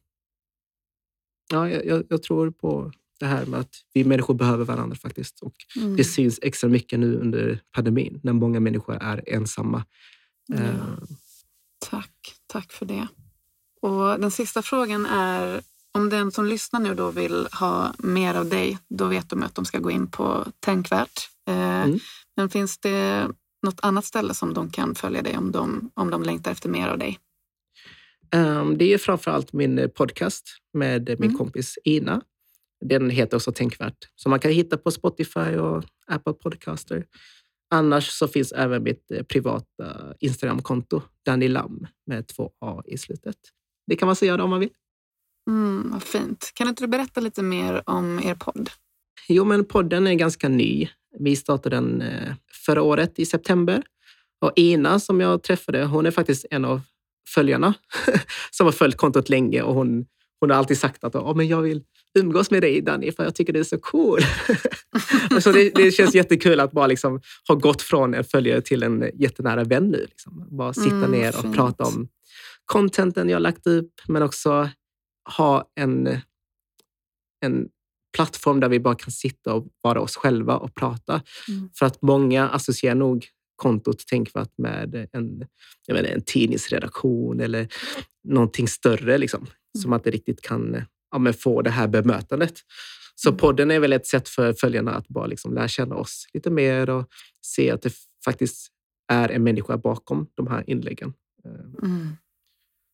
ja, 1.49 1.69
jag, 1.69 2.03
jag, 2.09 2.23
tror 2.23 2.51
på 2.51 2.91
det 3.19 3.25
här 3.25 3.45
med 3.45 3.59
att 3.59 3.75
vi 3.93 4.03
människor 4.03 4.33
behöver 4.33 4.65
varandra 4.65 4.95
faktiskt. 4.95 5.39
Och 5.39 5.55
mm. 5.75 5.95
Det 5.95 6.03
syns 6.03 6.39
extra 6.41 6.69
mycket 6.69 6.99
nu 6.99 7.15
under 7.15 7.59
pandemin 7.71 8.19
när 8.23 8.33
många 8.33 8.59
människor 8.59 8.95
är 8.95 9.23
ensamma. 9.27 9.85
Ja. 10.47 10.57
Tack, 11.89 12.35
tack 12.47 12.71
för 12.71 12.85
det. 12.85 13.07
Och 13.81 14.19
Den 14.19 14.31
sista 14.31 14.61
frågan 14.61 15.05
är 15.05 15.61
om 15.91 16.09
den 16.09 16.31
som 16.31 16.45
lyssnar 16.45 16.79
nu 16.79 16.95
då 16.95 17.11
vill 17.11 17.47
ha 17.51 17.93
mer 17.97 18.35
av 18.35 18.49
dig, 18.49 18.77
då 18.89 19.07
vet 19.07 19.29
de 19.29 19.43
att 19.43 19.55
de 19.55 19.65
ska 19.65 19.79
gå 19.79 19.91
in 19.91 20.11
på 20.11 20.45
Tänkvärt. 20.59 21.29
Mm. 21.47 21.99
Men 22.35 22.49
finns 22.49 22.77
det 22.77 23.27
något 23.63 23.79
annat 23.81 24.05
ställe 24.05 24.33
som 24.33 24.53
de 24.53 24.69
kan 24.69 24.95
följa 24.95 25.21
dig 25.21 25.37
om 25.37 25.51
de, 25.51 25.91
om 25.93 26.09
de 26.09 26.23
längtar 26.23 26.51
efter 26.51 26.69
mer 26.69 26.87
av 26.87 26.97
dig? 26.97 27.19
Um, 28.35 28.77
det 28.77 28.93
är 28.93 28.97
framför 28.97 29.31
allt 29.31 29.53
min 29.53 29.89
podcast 29.95 30.49
med 30.73 31.09
min 31.19 31.29
mm. 31.29 31.37
kompis 31.37 31.77
Ina 31.83 32.21
den 32.85 33.09
heter 33.09 33.37
också 33.37 33.51
Tänkvärt. 33.51 33.97
Så 34.15 34.29
man 34.29 34.39
kan 34.39 34.51
hitta 34.51 34.77
på 34.77 34.91
Spotify 34.91 35.55
och 35.55 35.83
Apple 36.07 36.33
Podcaster. 36.33 37.05
Annars 37.71 38.09
så 38.09 38.27
finns 38.27 38.51
även 38.51 38.83
mitt 38.83 39.11
eh, 39.11 39.23
privata 39.23 40.13
Instagramkonto, 40.19 41.01
Danny 41.25 41.47
Lam 41.47 41.87
med 42.05 42.27
två 42.27 42.51
A 42.59 42.81
i 42.85 42.97
slutet. 42.97 43.37
Det 43.87 43.95
kan 43.95 44.05
man 44.05 44.15
se 44.15 44.31
om 44.31 44.49
man 44.49 44.59
vill. 44.59 44.69
Mm, 45.49 45.91
vad 45.91 46.03
fint. 46.03 46.51
Kan 46.53 46.67
inte 46.67 46.83
du 46.83 46.87
berätta 46.87 47.21
lite 47.21 47.43
mer 47.43 47.89
om 47.89 48.19
er 48.19 48.35
podd? 48.35 48.69
Jo, 49.27 49.45
men 49.45 49.65
podden 49.65 50.07
är 50.07 50.13
ganska 50.13 50.49
ny. 50.49 50.89
Vi 51.19 51.35
startade 51.35 51.75
den 51.75 52.01
eh, 52.01 52.33
förra 52.65 52.81
året 52.81 53.19
i 53.19 53.25
september. 53.25 53.83
Och 54.41 54.51
Ina 54.55 54.99
som 54.99 55.21
jag 55.21 55.43
träffade, 55.43 55.85
hon 55.85 56.05
är 56.05 56.11
faktiskt 56.11 56.45
en 56.51 56.65
av 56.65 56.81
följarna 57.29 57.73
som 58.51 58.65
har 58.65 58.71
följt 58.71 58.97
kontot 58.97 59.29
länge 59.29 59.61
och 59.61 59.73
hon, 59.73 60.05
hon 60.39 60.49
har 60.49 60.57
alltid 60.57 60.77
sagt 60.77 61.03
att 61.03 61.15
oh, 61.15 61.35
men 61.35 61.47
jag 61.47 61.61
vill 61.61 61.83
umgås 62.19 62.51
med 62.51 62.61
dig 62.61 62.81
Danny 62.81 63.11
för 63.11 63.23
jag 63.23 63.35
tycker 63.35 63.53
du 63.53 63.59
är 63.59 63.63
så 63.63 63.77
cool. 63.77 64.19
så 65.41 65.51
det, 65.51 65.75
det, 65.75 65.91
känns 65.91 66.15
jättekul 66.15 66.59
att 66.59 66.71
bara 66.71 66.87
liksom 66.87 67.21
ha 67.47 67.55
gått 67.55 67.81
från 67.81 68.13
en 68.13 68.23
följare 68.23 68.61
till 68.61 68.83
en 68.83 69.11
jättenära 69.13 69.63
vän 69.63 69.89
nu. 69.89 70.05
Liksom. 70.09 70.47
Bara 70.57 70.73
sitta 70.73 70.95
mm, 70.95 71.11
ner 71.11 71.35
och 71.35 71.41
fint. 71.41 71.55
prata 71.55 71.83
om 71.83 72.07
contenten 72.65 73.29
jag 73.29 73.41
lagt 73.41 73.67
upp 73.67 73.93
men 74.07 74.23
också 74.23 74.69
ha 75.37 75.71
en, 75.75 76.07
en 77.45 77.67
plattform 78.15 78.59
där 78.59 78.69
vi 78.69 78.79
bara 78.79 78.95
kan 78.95 79.11
sitta 79.11 79.53
och 79.53 79.67
vara 79.81 80.01
oss 80.01 80.15
själva 80.15 80.57
och 80.57 80.75
prata. 80.75 81.21
Mm. 81.47 81.69
För 81.79 81.85
att 81.85 82.01
många 82.01 82.49
associerar 82.49 82.95
nog 82.95 83.27
kontot 83.55 84.07
Tänkvärt 84.07 84.57
med 84.57 85.07
en, 85.13 85.45
jag 85.85 85.95
menar, 85.95 86.09
en 86.09 86.21
tidningsredaktion 86.21 87.39
eller 87.39 87.67
någonting 88.23 88.67
större 88.67 89.17
liksom, 89.17 89.39
mm. 89.39 89.51
som 89.81 89.93
att 89.93 90.03
det 90.03 90.11
riktigt 90.11 90.41
kan 90.41 90.85
ja, 91.11 91.33
få 91.33 91.61
det 91.61 91.69
här 91.69 91.87
bemötandet. 91.87 92.53
Så 93.15 93.29
mm. 93.29 93.37
podden 93.37 93.71
är 93.71 93.79
väl 93.79 93.93
ett 93.93 94.07
sätt 94.07 94.29
för 94.29 94.53
följarna 94.53 94.91
att 94.91 95.07
bara 95.07 95.25
liksom 95.25 95.53
lära 95.53 95.67
känna 95.67 95.95
oss 95.95 96.27
lite 96.33 96.49
mer 96.49 96.89
och 96.89 97.07
se 97.41 97.71
att 97.71 97.81
det 97.81 97.93
faktiskt 98.25 98.71
är 99.11 99.29
en 99.29 99.43
människa 99.43 99.77
bakom 99.77 100.27
de 100.35 100.47
här 100.47 100.63
inläggen. 100.69 101.13
Mm. 101.83 102.07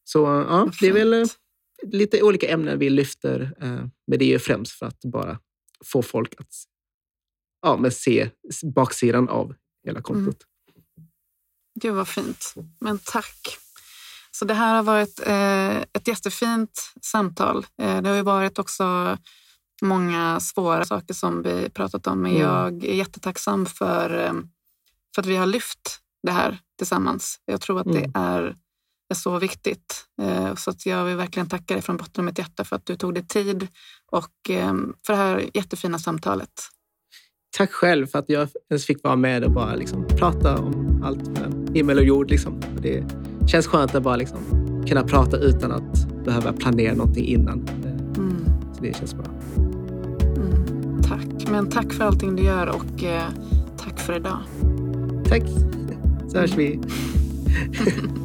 Så 0.03 0.20
ja, 0.20 0.72
det 0.82 0.88
är 0.88 0.93
väl 0.93 1.28
lite 1.84 2.21
olika 2.21 2.47
ämnen 2.47 2.80
vi 2.80 2.89
lyfter, 2.89 3.53
eh, 3.61 3.86
men 4.07 4.19
det 4.19 4.26
är 4.26 4.30
ju 4.30 4.39
främst 4.39 4.71
för 4.71 4.86
att 4.86 5.01
bara 5.01 5.39
få 5.86 6.01
folk 6.01 6.34
att 6.38 6.53
ja, 7.61 7.78
men 7.78 7.91
se 7.91 8.30
baksidan 8.76 9.30
av 9.30 9.55
hela 9.86 10.01
kontot. 10.01 10.43
Mm. 10.43 11.09
Gud 11.82 11.93
vad 11.93 12.07
fint. 12.07 12.53
Men 12.80 12.99
tack. 12.99 13.57
Så 14.32 14.45
det 14.45 14.53
här 14.53 14.76
har 14.76 14.84
varit 14.84 15.19
eh, 15.26 15.78
ett 15.78 16.07
jättefint 16.07 16.93
samtal. 17.01 17.65
Eh, 17.82 18.01
det 18.01 18.09
har 18.09 18.15
ju 18.15 18.21
varit 18.21 18.59
också 18.59 19.17
många 19.82 20.39
svåra 20.39 20.86
saker 20.86 21.13
som 21.13 21.41
vi 21.41 21.69
pratat 21.69 22.07
om, 22.07 22.21
men 22.21 22.32
mm. 22.32 22.43
jag 22.43 22.84
är 22.86 22.93
jättetacksam 22.93 23.65
för, 23.65 24.26
eh, 24.26 24.34
för 25.15 25.21
att 25.21 25.26
vi 25.26 25.36
har 25.36 25.45
lyft 25.45 25.99
det 26.23 26.32
här 26.32 26.59
tillsammans. 26.78 27.39
Jag 27.45 27.61
tror 27.61 27.80
att 27.80 27.86
mm. 27.86 28.01
det 28.01 28.19
är 28.19 28.55
är 29.10 29.16
så 29.16 29.39
viktigt. 29.39 30.06
Eh, 30.22 30.56
så 30.56 30.70
att 30.70 30.86
jag 30.86 31.06
vill 31.06 31.16
verkligen 31.16 31.49
tacka 31.49 31.74
dig 31.74 31.84
från 31.84 31.97
botten 31.97 32.22
av 32.22 32.26
mitt 32.26 32.38
hjärta 32.38 32.64
för 32.64 32.76
att 32.76 32.86
du 32.86 32.95
tog 32.95 33.14
dig 33.14 33.28
tid 33.28 33.68
och 34.12 34.49
ehm, 34.49 34.93
för 35.06 35.14
det 35.14 35.20
här 35.20 35.49
jättefina 35.53 35.99
samtalet. 35.99 36.49
Tack 37.58 37.72
själv 37.72 38.08
för 38.08 38.20
att 38.20 38.30
jag 38.30 38.49
ens 38.70 38.86
fick 38.86 39.03
vara 39.03 39.16
med 39.16 39.43
och 39.43 39.51
bara 39.51 39.76
liksom 39.76 40.08
prata 40.08 40.58
om 40.58 41.03
allt 41.03 41.28
mellan 41.28 41.68
himmel 41.74 41.97
och 41.97 42.03
jord. 42.03 42.30
Liksom. 42.30 42.62
Det 42.82 43.03
känns 43.47 43.68
skönt 43.68 43.95
att 43.95 44.03
bara 44.03 44.16
liksom 44.16 44.39
kunna 44.88 45.03
prata 45.03 45.38
utan 45.38 45.72
att 45.72 46.24
behöva 46.26 46.53
planera 46.53 46.95
någonting 46.95 47.26
innan. 47.26 47.68
Mm. 48.18 48.45
Så 48.76 48.82
det 48.82 48.97
känns 48.97 49.14
bra. 49.14 49.26
Mm, 50.36 51.01
tack. 51.03 51.49
Men 51.51 51.70
tack 51.70 51.93
för 51.93 52.03
allting 52.03 52.36
du 52.36 52.43
gör 52.43 52.68
och 52.68 53.03
eh, 53.03 53.30
tack 53.78 53.99
för 53.99 54.16
idag. 54.16 54.39
Tack. 55.30 55.43
Så 56.32 56.38
hörs 56.38 56.56
vi. 56.56 56.80